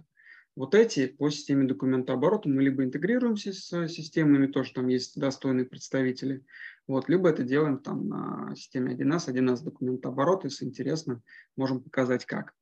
Вот 0.55 0.73
эти 0.73 1.05
по 1.05 1.29
системе 1.29 1.67
документа 1.67 2.13
оборота 2.13 2.49
мы 2.49 2.63
либо 2.63 2.83
интегрируемся 2.83 3.53
с 3.53 3.87
системами, 3.87 4.47
тоже 4.47 4.73
там 4.73 4.87
есть 4.87 5.15
достойные 5.19 5.67
представители, 5.67 6.43
вот, 6.87 7.09
либо 7.09 7.29
это 7.29 7.43
делаем 7.43 7.77
там 7.77 8.07
на 8.07 8.55
системе 8.55 8.95
1С, 8.95 9.31
1С 9.31 9.63
документа 9.63 10.09
оборота, 10.09 10.47
если 10.47 10.65
интересно, 10.65 11.21
можем 11.55 11.83
показать 11.83 12.25
как. 12.25 12.55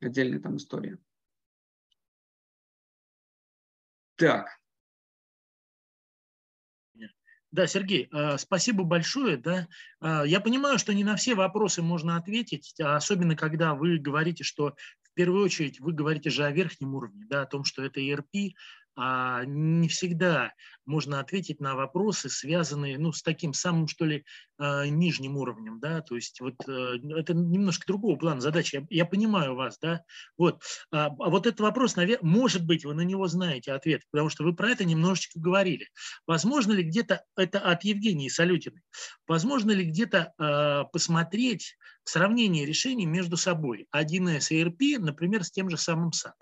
Отдельная 0.00 0.38
там 0.38 0.56
история. 0.56 0.98
Так, 4.14 4.61
Да, 7.52 7.66
Сергей, 7.66 8.08
а, 8.12 8.38
спасибо 8.38 8.82
большое. 8.82 9.36
Да. 9.36 9.68
А, 10.00 10.24
я 10.24 10.40
понимаю, 10.40 10.78
что 10.78 10.94
не 10.94 11.04
на 11.04 11.16
все 11.16 11.34
вопросы 11.34 11.82
можно 11.82 12.16
ответить, 12.16 12.74
а 12.80 12.96
особенно 12.96 13.36
когда 13.36 13.74
вы 13.74 13.98
говорите, 13.98 14.42
что 14.42 14.74
в 15.02 15.14
первую 15.14 15.44
очередь 15.44 15.78
вы 15.78 15.92
говорите 15.92 16.30
же 16.30 16.44
о 16.44 16.50
верхнем 16.50 16.94
уровне, 16.94 17.26
да, 17.28 17.42
о 17.42 17.46
том, 17.46 17.64
что 17.64 17.84
это 17.84 18.00
ERP, 18.00 18.52
а 18.96 19.44
не 19.44 19.88
всегда 19.88 20.52
можно 20.84 21.20
ответить 21.20 21.60
на 21.60 21.74
вопросы, 21.74 22.28
связанные 22.28 22.98
ну, 22.98 23.12
с 23.12 23.22
таким 23.22 23.52
самым, 23.52 23.86
что 23.88 24.04
ли, 24.04 24.24
а, 24.58 24.86
нижним 24.86 25.36
уровнем, 25.36 25.80
да, 25.80 26.00
то 26.00 26.16
есть 26.16 26.40
вот 26.40 26.54
э, 26.68 26.98
это 27.16 27.34
немножко 27.34 27.86
другого 27.86 28.16
плана 28.16 28.40
задачи, 28.40 28.76
я, 28.76 28.86
я 28.90 29.06
понимаю 29.06 29.54
вас, 29.54 29.78
да, 29.80 30.02
вот, 30.36 30.62
а, 30.90 31.06
а 31.06 31.30
вот 31.30 31.46
этот 31.46 31.60
вопрос, 31.60 31.96
наверное, 31.96 32.28
может 32.28 32.66
быть, 32.66 32.84
вы 32.84 32.94
на 32.94 33.02
него 33.02 33.26
знаете 33.28 33.72
ответ, 33.72 34.02
потому 34.10 34.28
что 34.28 34.44
вы 34.44 34.54
про 34.54 34.70
это 34.70 34.84
немножечко 34.84 35.38
говорили. 35.38 35.88
Возможно 36.26 36.72
ли 36.72 36.82
где-то, 36.82 37.24
это 37.36 37.60
от 37.60 37.84
Евгении 37.84 38.28
Салютиной, 38.28 38.82
возможно 39.26 39.70
ли 39.70 39.84
где-то 39.84 40.32
э, 40.38 40.84
посмотреть 40.92 41.76
сравнение 42.04 42.66
решений 42.66 43.06
между 43.06 43.36
собой 43.36 43.86
1С 43.94 44.48
и 44.50 44.62
ERP, 44.62 44.98
например, 44.98 45.44
с 45.44 45.50
тем 45.50 45.70
же 45.70 45.76
самым 45.76 46.10
SAP? 46.10 46.34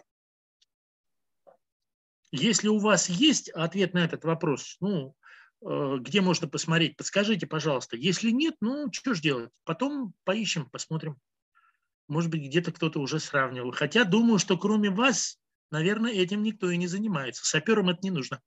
Если 2.32 2.68
у 2.68 2.78
вас 2.78 3.08
есть 3.08 3.48
ответ 3.50 3.92
на 3.92 4.04
этот 4.04 4.24
вопрос, 4.24 4.76
ну, 4.80 5.16
э, 5.62 5.96
где 6.00 6.20
можно 6.20 6.46
посмотреть, 6.46 6.96
подскажите, 6.96 7.46
пожалуйста. 7.46 7.96
Если 7.96 8.30
нет, 8.30 8.54
ну, 8.60 8.92
что 8.92 9.14
ж 9.14 9.20
делать? 9.20 9.50
Потом 9.64 10.14
поищем, 10.24 10.70
посмотрим. 10.70 11.18
Может 12.06 12.30
быть, 12.30 12.42
где-то 12.42 12.72
кто-то 12.72 13.00
уже 13.00 13.18
сравнивал. 13.18 13.72
Хотя 13.72 14.04
думаю, 14.04 14.38
что 14.38 14.56
кроме 14.56 14.90
вас, 14.90 15.40
наверное, 15.70 16.12
этим 16.12 16.42
никто 16.42 16.70
и 16.70 16.76
не 16.76 16.86
занимается. 16.86 17.44
Саперам 17.44 17.88
это 17.88 18.00
не 18.02 18.10
нужно. 18.10 18.40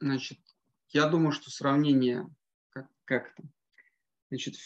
Значит, 0.00 0.38
я 0.88 1.08
думаю, 1.08 1.32
что 1.32 1.50
сравнение, 1.50 2.26
как, 2.68 2.88
как 3.06 3.32
это? 3.32 3.48
Значит, 4.28 4.56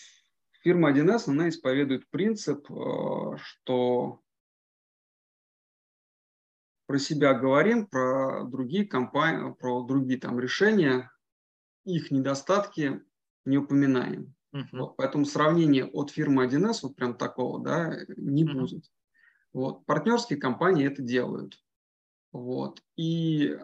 фирма 0.63 0.91
1С, 0.91 1.29
она 1.29 1.49
исповедует 1.49 2.09
принцип, 2.11 2.69
э, 2.69 3.37
что 3.37 4.21
про 6.89 6.99
себя 6.99 7.35
говорим, 7.35 7.87
про 7.87 8.45
другие 8.45 8.87
компании, 8.87 9.53
про 9.53 9.83
другие 9.83 10.19
там 10.19 10.41
решения, 10.41 11.13
их 11.85 12.11
недостатки 12.11 13.03
не 13.45 13.59
упоминаем. 13.59 14.35
Uh-huh. 14.55 14.65
Вот, 14.73 14.97
поэтому 14.97 15.27
сравнение 15.27 15.85
от 15.85 16.11
фирмы 16.11 16.47
1С 16.47 16.79
вот 16.83 16.97
прям 16.97 17.15
такого, 17.15 17.63
да, 17.63 17.95
не 18.17 18.45
uh-huh. 18.45 18.53
будет. 18.55 18.91
Вот, 19.53 19.85
партнерские 19.85 20.39
компании 20.39 20.87
это 20.87 21.03
делают. 21.03 21.63
Вот. 22.33 22.83
И 22.97 23.59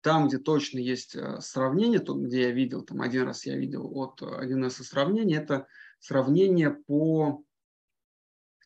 там, 0.00 0.28
где 0.28 0.38
точно 0.38 0.78
есть 0.78 1.14
э, 1.14 1.42
сравнение, 1.42 2.00
то, 2.00 2.14
где 2.14 2.44
я 2.44 2.52
видел, 2.52 2.82
там 2.82 3.02
один 3.02 3.24
раз 3.24 3.44
я 3.44 3.58
видел 3.58 3.90
от 3.98 4.22
1С 4.22 4.82
сравнение, 4.82 5.42
это 5.42 5.66
сравнение 6.00 6.70
по 6.70 7.44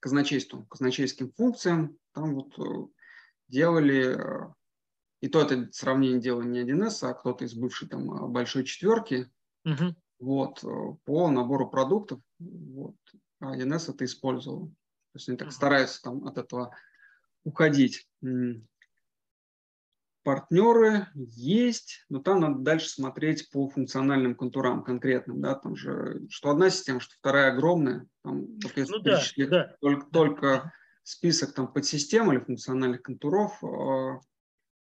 казначейству, 0.00 0.64
казначейским 0.66 1.32
функциям. 1.32 1.97
Там 2.12 2.34
вот 2.34 2.58
э, 2.58 2.86
делали, 3.48 4.16
э, 4.16 4.52
и 5.20 5.28
то 5.28 5.42
это 5.42 5.68
сравнение 5.72 6.20
делал 6.20 6.42
не 6.42 6.60
1С, 6.60 7.08
а 7.08 7.14
кто-то 7.14 7.44
из 7.44 7.54
бывшей 7.54 7.88
там 7.88 8.32
большой 8.32 8.64
четверки, 8.64 9.30
угу. 9.64 9.94
вот, 10.18 10.64
по 11.04 11.30
набору 11.30 11.68
продуктов. 11.68 12.20
Вот. 12.38 12.96
А 13.40 13.56
1С 13.56 13.92
это 13.92 14.04
использовал. 14.04 14.68
То 14.68 15.16
есть 15.16 15.28
они 15.28 15.38
так 15.38 15.52
стараются 15.52 16.02
там 16.02 16.26
от 16.26 16.38
этого 16.38 16.74
уходить 17.44 18.08
партнеры 20.28 21.06
есть, 21.14 22.04
но 22.10 22.20
там 22.20 22.40
надо 22.40 22.58
дальше 22.58 22.90
смотреть 22.90 23.48
по 23.50 23.66
функциональным 23.70 24.34
контурам 24.34 24.84
конкретным, 24.84 25.40
да, 25.40 25.54
там 25.54 25.74
же, 25.74 26.20
что 26.28 26.50
одна 26.50 26.68
система, 26.68 27.00
что 27.00 27.14
вторая 27.18 27.52
огромная, 27.52 28.06
там, 28.22 28.46
если 28.76 28.92
ну, 28.92 28.98
да, 28.98 29.22
да. 29.48 29.76
Только, 29.80 30.06
только 30.10 30.72
список 31.08 31.54
там 31.54 31.72
подсистем 31.72 32.30
или 32.30 32.38
функциональных 32.38 33.02
контуров, 33.02 33.64
э, 33.64 34.20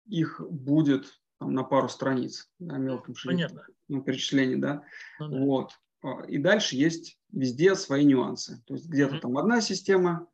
их 0.07 0.41
будет 0.49 1.21
там, 1.37 1.53
на 1.53 1.63
пару 1.63 1.89
страниц, 1.89 2.49
да, 2.57 2.77
мелким 2.77 3.15
шрифтом, 3.15 3.59
ну, 3.87 4.01
перечислений, 4.01 4.55
да, 4.55 4.83
ну, 5.19 5.29
да. 5.29 5.39
вот. 5.39 5.71
А, 6.01 6.23
и 6.25 6.39
дальше 6.39 6.75
есть 6.75 7.19
везде 7.31 7.75
свои 7.75 8.03
нюансы, 8.03 8.63
то 8.65 8.73
есть 8.73 8.87
где-то 8.89 9.17
mm-hmm. 9.17 9.19
там 9.19 9.37
одна 9.37 9.61
система 9.61 10.27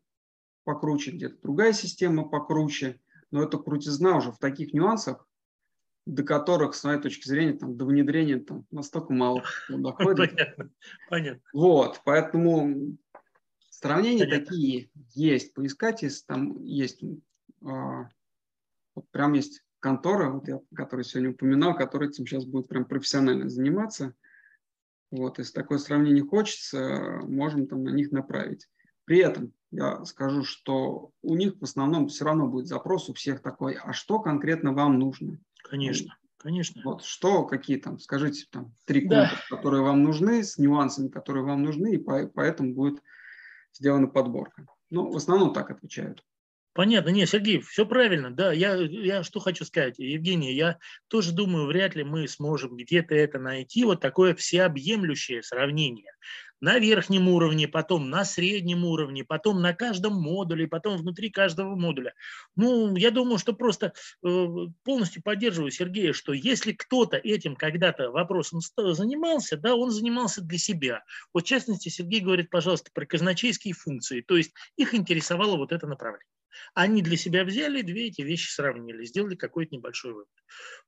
покруче, 0.63 1.11
где-то 1.11 1.35
другая 1.43 1.73
система 1.73 2.29
покруче, 2.29 3.01
но 3.31 3.43
это 3.43 3.57
крутизна 3.57 4.15
уже 4.15 4.31
в 4.31 4.37
таких 4.37 4.73
нюансах, 4.73 5.27
до 6.05 6.23
которых, 6.23 6.75
с 6.75 6.83
моей 6.85 7.01
точки 7.01 7.27
зрения, 7.27 7.57
там, 7.57 7.75
до 7.75 7.83
внедрения 7.83 8.39
там, 8.39 8.65
настолько 8.71 9.11
мало 9.11 9.43
доходит. 9.69 10.31
Понятно. 10.31 10.69
Понятно. 11.09 11.41
Вот, 11.51 12.01
поэтому 12.05 12.97
сравнения 13.83 14.25
Понятно. 14.25 14.45
такие 14.45 14.89
есть. 15.13 15.53
Поискать, 15.53 16.01
если 16.01 16.25
там 16.25 16.63
есть, 16.63 17.03
а, 17.63 18.09
вот 18.95 19.09
прям 19.11 19.33
есть 19.33 19.63
контора, 19.79 20.31
вот 20.31 20.47
я, 20.47 20.59
который 20.73 21.03
сегодня 21.03 21.31
упоминал, 21.31 21.75
который 21.75 22.09
этим 22.09 22.25
сейчас 22.25 22.45
будет 22.45 22.67
прям 22.69 22.85
профессионально 22.85 23.49
заниматься. 23.49 24.15
Вот, 25.11 25.37
если 25.37 25.53
такое 25.53 25.77
сравнение 25.77 26.23
хочется, 26.23 27.19
можем 27.23 27.67
там 27.67 27.83
на 27.83 27.89
них 27.89 28.11
направить. 28.11 28.67
При 29.05 29.19
этом 29.19 29.53
я 29.69 30.05
скажу, 30.05 30.43
что 30.43 31.11
у 31.21 31.35
них 31.35 31.55
в 31.59 31.63
основном 31.63 32.07
все 32.07 32.25
равно 32.25 32.47
будет 32.47 32.67
запрос 32.67 33.09
у 33.09 33.13
всех 33.13 33.41
такой, 33.41 33.73
а 33.73 33.91
что 33.91 34.19
конкретно 34.19 34.73
вам 34.73 34.97
нужно? 34.97 35.39
Конечно, 35.61 36.17
конечно. 36.37 36.81
Вот 36.85 37.03
что, 37.03 37.43
какие 37.45 37.77
там, 37.77 37.99
скажите, 37.99 38.45
там, 38.49 38.73
три 38.85 39.01
пункта, 39.01 39.37
да. 39.49 39.55
которые 39.57 39.83
вам 39.83 40.03
нужны, 40.03 40.43
с 40.43 40.57
нюансами, 40.57 41.09
которые 41.09 41.43
вам 41.43 41.63
нужны, 41.63 41.95
и 41.95 41.97
поэтому 41.97 42.73
будет 42.73 43.03
сделана 43.73 44.07
подборка. 44.07 44.65
Ну, 44.89 45.11
в 45.11 45.15
основном 45.15 45.53
так 45.53 45.71
отвечают. 45.71 46.23
Понятно, 46.73 47.09
нет, 47.09 47.29
Сергей, 47.29 47.61
все 47.61 47.85
правильно, 47.85 48.31
да, 48.31 48.51
я, 48.51 48.73
я 48.73 49.21
что 49.21 49.39
хочу 49.39 49.63
сказать, 49.63 49.99
Евгений, 49.99 50.53
я 50.55 50.79
тоже 51.07 51.31
думаю, 51.31 51.67
вряд 51.67 51.95
ли 51.95 52.03
мы 52.03 52.27
сможем 52.27 52.75
где-то 52.75 53.13
это 53.13 53.37
найти, 53.37 53.85
вот 53.85 54.01
такое 54.01 54.33
всеобъемлющее 54.33 55.43
сравнение 55.43 56.11
на 56.63 56.79
верхнем 56.79 57.27
уровне, 57.27 57.67
потом 57.67 58.09
на 58.09 58.23
среднем 58.23 58.85
уровне, 58.85 59.25
потом 59.25 59.61
на 59.61 59.73
каждом 59.73 60.13
модуле, 60.13 60.65
потом 60.65 60.95
внутри 60.95 61.29
каждого 61.29 61.75
модуля. 61.75 62.13
Ну, 62.55 62.95
я 62.95 63.11
думаю, 63.11 63.37
что 63.37 63.51
просто 63.51 63.91
э, 64.25 64.47
полностью 64.85 65.21
поддерживаю 65.21 65.71
Сергея, 65.71 66.13
что 66.13 66.31
если 66.31 66.71
кто-то 66.71 67.17
этим 67.17 67.57
когда-то 67.57 68.11
вопросом 68.11 68.61
занимался, 68.77 69.57
да, 69.57 69.75
он 69.75 69.91
занимался 69.91 70.41
для 70.41 70.57
себя. 70.57 71.03
Вот 71.33 71.43
в 71.43 71.47
частности, 71.47 71.89
Сергей 71.89 72.21
говорит, 72.21 72.49
пожалуйста, 72.49 72.91
про 72.93 73.05
казначейские 73.05 73.73
функции, 73.73 74.21
то 74.21 74.37
есть 74.37 74.53
их 74.77 74.95
интересовало 74.95 75.57
вот 75.57 75.73
это 75.73 75.85
направление. 75.85 76.23
Они 76.73 77.01
для 77.01 77.17
себя 77.17 77.43
взяли, 77.43 77.81
две 77.81 78.07
эти 78.07 78.21
вещи 78.21 78.49
сравнили, 78.49 79.05
сделали 79.05 79.35
какой-то 79.35 79.75
небольшой 79.75 80.13
вывод. 80.13 80.29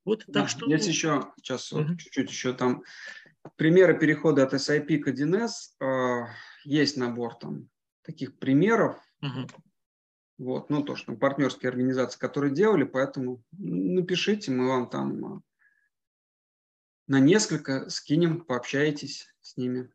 Вот 0.03 0.25
так 0.25 0.33
да, 0.33 0.47
что... 0.47 0.69
Есть 0.69 0.87
еще, 0.87 1.31
сейчас 1.37 1.71
угу. 1.71 1.83
вот, 1.83 1.99
чуть-чуть 1.99 2.29
еще 2.29 2.53
там 2.53 2.83
примеры 3.55 3.97
перехода 3.97 4.43
от 4.43 4.53
SIP 4.53 4.99
к 4.99 5.07
1С. 5.07 5.49
Э, 5.81 6.27
есть 6.63 6.97
набор 6.97 7.35
там 7.35 7.69
таких 8.03 8.37
примеров. 8.37 8.97
Угу. 9.21 9.47
Вот, 10.37 10.69
ну, 10.69 10.83
то, 10.83 10.95
что 10.95 11.15
партнерские 11.15 11.69
организации, 11.69 12.19
которые 12.19 12.53
делали, 12.53 12.83
поэтому 12.83 13.41
напишите, 13.53 14.51
мы 14.51 14.67
вам 14.67 14.89
там 14.89 15.37
э, 15.37 15.41
на 17.07 17.19
несколько 17.19 17.89
скинем, 17.89 18.41
пообщаетесь 18.41 19.27
с 19.41 19.55
ними. 19.55 19.89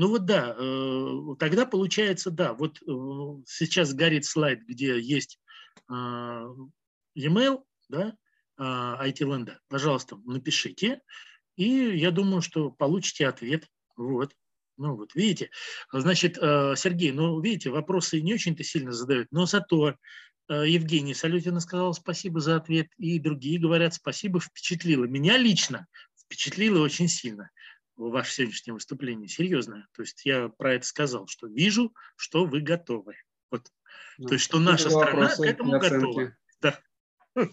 Ну 0.00 0.08
вот 0.08 0.24
да, 0.24 0.56
э, 0.58 1.36
тогда 1.38 1.66
получается, 1.66 2.30
да, 2.30 2.54
вот 2.54 2.78
сейчас 3.46 3.92
горит 3.92 4.24
слайд, 4.24 4.62
где 4.66 4.98
есть 4.98 5.38
e-mail, 5.90 7.58
да, 7.90 8.16
IT-ленда. 8.58 9.60
Пожалуйста, 9.68 10.16
напишите, 10.24 11.02
и 11.56 11.68
я 11.98 12.12
думаю, 12.12 12.40
что 12.40 12.70
получите 12.70 13.28
ответ. 13.28 13.66
Вот. 13.94 14.32
Ну 14.78 14.96
вот, 14.96 15.14
видите. 15.14 15.50
Значит, 15.92 16.38
э, 16.40 16.72
Сергей, 16.78 17.12
ну, 17.12 17.38
видите, 17.38 17.68
вопросы 17.68 18.22
не 18.22 18.32
очень-то 18.32 18.64
сильно 18.64 18.92
задают, 18.92 19.28
но 19.30 19.44
зато 19.44 19.96
э, 20.48 20.66
Евгений 20.66 21.12
Салютина 21.12 21.60
сказал 21.60 21.92
спасибо 21.92 22.40
за 22.40 22.56
ответ, 22.56 22.88
и 22.96 23.18
другие 23.18 23.60
говорят 23.60 23.92
спасибо, 23.92 24.40
впечатлило. 24.40 25.04
Меня 25.04 25.36
лично 25.36 25.86
впечатлило 26.16 26.82
очень 26.82 27.08
сильно 27.08 27.50
ваше 28.08 28.32
сегодняшнее 28.32 28.74
выступление, 28.74 29.28
серьезно. 29.28 29.86
То 29.94 30.02
есть 30.02 30.24
я 30.24 30.48
про 30.48 30.74
это 30.74 30.86
сказал, 30.86 31.26
что 31.26 31.46
вижу, 31.46 31.92
что 32.16 32.46
вы 32.46 32.60
готовы. 32.60 33.16
Вот. 33.50 33.66
Ну, 34.18 34.28
То 34.28 34.34
есть, 34.34 34.44
что 34.44 34.58
наша 34.58 34.88
страна 34.88 35.28
к 35.28 35.40
этому 35.40 35.78
готова. 35.78 36.34
Да. 36.60 36.78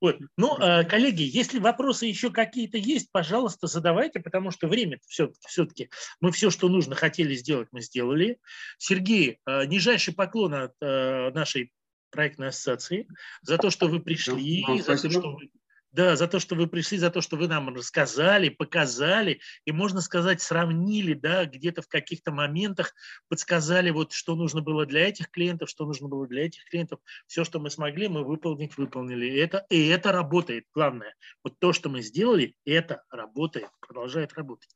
Вот. 0.00 0.18
Ну, 0.36 0.56
а, 0.58 0.84
коллеги, 0.84 1.22
если 1.22 1.58
вопросы 1.58 2.06
еще 2.06 2.30
какие-то 2.30 2.78
есть, 2.78 3.10
пожалуйста, 3.12 3.66
задавайте, 3.66 4.20
потому 4.20 4.50
что 4.50 4.66
время 4.66 4.98
все-таки, 5.06 5.46
все-таки 5.46 5.90
мы 6.20 6.32
все, 6.32 6.50
что 6.50 6.68
нужно, 6.68 6.94
хотели 6.94 7.34
сделать, 7.34 7.68
мы 7.70 7.80
сделали. 7.80 8.38
Сергей, 8.78 9.38
а, 9.44 9.66
нижайший 9.66 10.14
поклон 10.14 10.54
от 10.54 10.74
а, 10.80 11.30
нашей 11.30 11.72
проектной 12.10 12.48
ассоциации 12.48 13.08
за 13.42 13.58
то, 13.58 13.70
что 13.70 13.88
вы 13.88 14.00
пришли, 14.00 14.64
за 14.82 14.96
то, 14.96 15.10
что 15.10 15.32
вы 15.32 15.50
да, 15.94 16.16
за 16.16 16.26
то, 16.26 16.40
что 16.40 16.56
вы 16.56 16.66
пришли, 16.66 16.98
за 16.98 17.08
то, 17.08 17.20
что 17.20 17.36
вы 17.36 17.46
нам 17.46 17.72
рассказали, 17.72 18.48
показали, 18.48 19.40
и, 19.64 19.70
можно 19.70 20.00
сказать, 20.00 20.42
сравнили, 20.42 21.14
да, 21.14 21.44
где-то 21.44 21.82
в 21.82 21.88
каких-то 21.88 22.32
моментах 22.32 22.92
подсказали, 23.28 23.90
вот, 23.90 24.12
что 24.12 24.34
нужно 24.34 24.60
было 24.60 24.86
для 24.86 25.08
этих 25.08 25.30
клиентов, 25.30 25.70
что 25.70 25.86
нужно 25.86 26.08
было 26.08 26.26
для 26.26 26.46
этих 26.46 26.64
клиентов. 26.64 26.98
Все, 27.28 27.44
что 27.44 27.60
мы 27.60 27.70
смогли, 27.70 28.08
мы 28.08 28.24
выполнить, 28.24 28.76
выполнили. 28.76 29.26
И 29.26 29.36
это, 29.36 29.64
и 29.70 29.86
это 29.86 30.10
работает, 30.10 30.64
главное. 30.74 31.14
Вот 31.44 31.60
то, 31.60 31.72
что 31.72 31.88
мы 31.88 32.02
сделали, 32.02 32.56
это 32.64 33.04
работает, 33.08 33.68
продолжает 33.80 34.32
работать. 34.32 34.70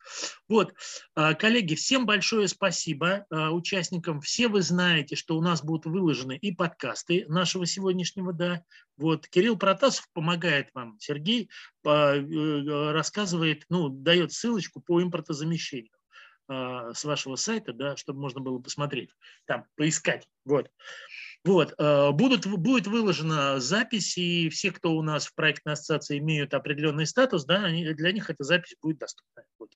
Вот, 0.49 0.73
а, 1.17 1.35
коллеги, 1.35 1.75
всем 1.75 2.07
большое 2.07 2.47
спасибо 2.47 3.27
а, 3.29 3.51
участникам. 3.51 4.21
Все 4.21 4.47
вы 4.47 4.63
знаете, 4.63 5.17
что 5.17 5.37
у 5.37 5.43
нас 5.43 5.65
будут 5.65 5.87
выложены 5.87 6.37
и 6.37 6.55
подкасты 6.55 7.25
нашего 7.27 7.67
сегодняшнего, 7.67 8.33
да, 8.33 8.63
вот 8.99 9.29
Кирилл 9.29 9.57
Протасов 9.57 10.09
помогает 10.13 10.71
вам, 10.75 10.99
Сергей 11.01 11.51
э, 11.85 12.91
рассказывает, 12.93 13.65
ну, 13.69 13.89
дает 13.89 14.33
ссылочку 14.33 14.81
по 14.81 15.01
импортозамещению 15.03 15.93
э, 16.49 16.93
с 16.95 17.05
вашего 17.05 17.37
сайта, 17.37 17.73
да, 17.73 17.97
чтобы 17.97 18.21
можно 18.21 18.41
было 18.41 18.59
посмотреть, 18.59 19.11
там, 19.47 19.67
поискать. 19.77 20.29
Вот. 20.45 20.71
Вот, 21.45 21.75
э, 21.79 22.11
будут, 22.11 22.47
будет 22.47 22.89
выложена 22.89 23.61
запись, 23.61 24.19
и 24.19 24.49
все, 24.49 24.73
кто 24.73 24.93
у 24.97 25.03
нас 25.03 25.27
в 25.27 25.35
проектной 25.35 25.75
ассоциации 25.75 26.19
имеют 26.19 26.53
определенный 26.53 27.07
статус, 27.07 27.45
да, 27.45 27.65
они, 27.65 27.95
для 27.95 28.13
них 28.13 28.29
эта 28.29 28.43
запись 28.43 28.77
будет 28.83 28.99
доступна. 28.99 29.45
Вот. 29.59 29.71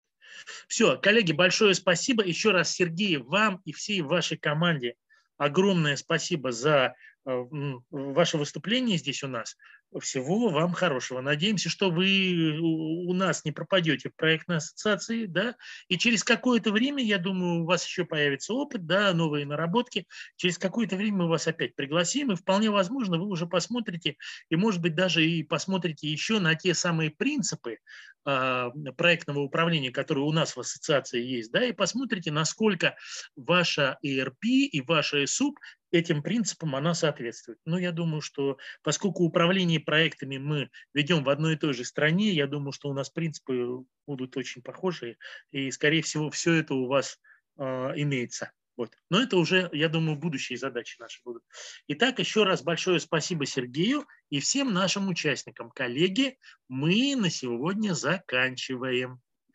Все, 0.66 0.98
коллеги, 0.98 1.32
большое 1.32 1.74
спасибо. 1.74 2.24
Еще 2.24 2.50
раз, 2.50 2.72
Сергей, 2.72 3.18
вам 3.18 3.60
и 3.64 3.72
всей 3.72 4.00
вашей 4.00 4.36
команде 4.36 4.96
огромное 5.36 5.96
спасибо 5.96 6.52
за 6.52 6.94
ваше 7.24 8.38
выступление 8.38 8.98
здесь 8.98 9.22
у 9.22 9.28
нас. 9.28 9.56
Всего 10.00 10.48
вам 10.48 10.72
хорошего. 10.72 11.20
Надеемся, 11.20 11.68
что 11.68 11.90
вы 11.90 12.58
у 12.60 13.12
нас 13.12 13.44
не 13.44 13.52
пропадете 13.52 14.08
в 14.08 14.16
проектной 14.16 14.56
ассоциации, 14.56 15.26
да, 15.26 15.54
и 15.88 15.98
через 15.98 16.24
какое-то 16.24 16.72
время, 16.72 17.04
я 17.04 17.18
думаю, 17.18 17.62
у 17.62 17.66
вас 17.66 17.86
еще 17.86 18.06
появится 18.06 18.54
опыт, 18.54 18.86
да, 18.86 19.12
новые 19.12 19.44
наработки. 19.44 20.06
Через 20.36 20.56
какое-то 20.56 20.96
время 20.96 21.18
мы 21.18 21.28
вас 21.28 21.46
опять 21.46 21.74
пригласим, 21.74 22.32
и 22.32 22.36
вполне 22.36 22.70
возможно, 22.70 23.18
вы 23.18 23.26
уже 23.26 23.46
посмотрите, 23.46 24.16
и, 24.48 24.56
может 24.56 24.80
быть, 24.80 24.94
даже 24.94 25.24
и 25.26 25.42
посмотрите 25.42 26.08
еще 26.08 26.40
на 26.40 26.54
те 26.54 26.72
самые 26.72 27.10
принципы 27.10 27.78
а, 28.24 28.70
проектного 28.96 29.40
управления, 29.40 29.90
которые 29.90 30.24
у 30.24 30.32
нас 30.32 30.56
в 30.56 30.60
ассоциации 30.60 31.22
есть, 31.22 31.52
да, 31.52 31.64
и 31.64 31.72
посмотрите, 31.72 32.30
насколько 32.30 32.96
ваша 33.36 33.98
ERP 34.02 34.44
и 34.44 34.80
ваша 34.80 35.26
СУП 35.26 35.58
этим 35.92 36.22
принципам 36.22 36.74
она 36.74 36.94
соответствует. 36.94 37.58
Но 37.64 37.78
я 37.78 37.92
думаю, 37.92 38.20
что 38.20 38.58
поскольку 38.82 39.24
управление 39.24 39.78
проектами 39.78 40.38
мы 40.38 40.70
ведем 40.94 41.22
в 41.22 41.28
одной 41.28 41.54
и 41.54 41.58
той 41.58 41.74
же 41.74 41.84
стране, 41.84 42.30
я 42.30 42.46
думаю, 42.46 42.72
что 42.72 42.88
у 42.88 42.94
нас 42.94 43.10
принципы 43.10 43.84
будут 44.06 44.36
очень 44.36 44.62
похожие, 44.62 45.18
и, 45.50 45.70
скорее 45.70 46.02
всего, 46.02 46.30
все 46.30 46.54
это 46.54 46.74
у 46.74 46.86
вас 46.86 47.20
э, 47.58 47.62
имеется. 47.96 48.52
Вот. 48.76 48.96
Но 49.10 49.22
это 49.22 49.36
уже, 49.36 49.68
я 49.72 49.88
думаю, 49.88 50.16
будущие 50.16 50.58
задачи 50.58 50.96
наши 50.98 51.20
будут. 51.24 51.44
Итак, 51.88 52.18
еще 52.18 52.44
раз 52.44 52.62
большое 52.62 52.98
спасибо 53.00 53.44
Сергею 53.44 54.06
и 54.30 54.40
всем 54.40 54.72
нашим 54.72 55.08
участникам. 55.08 55.70
Коллеги, 55.70 56.38
мы 56.68 57.14
на 57.16 57.28
сегодня 57.28 57.92
заканчиваем. 57.92 59.20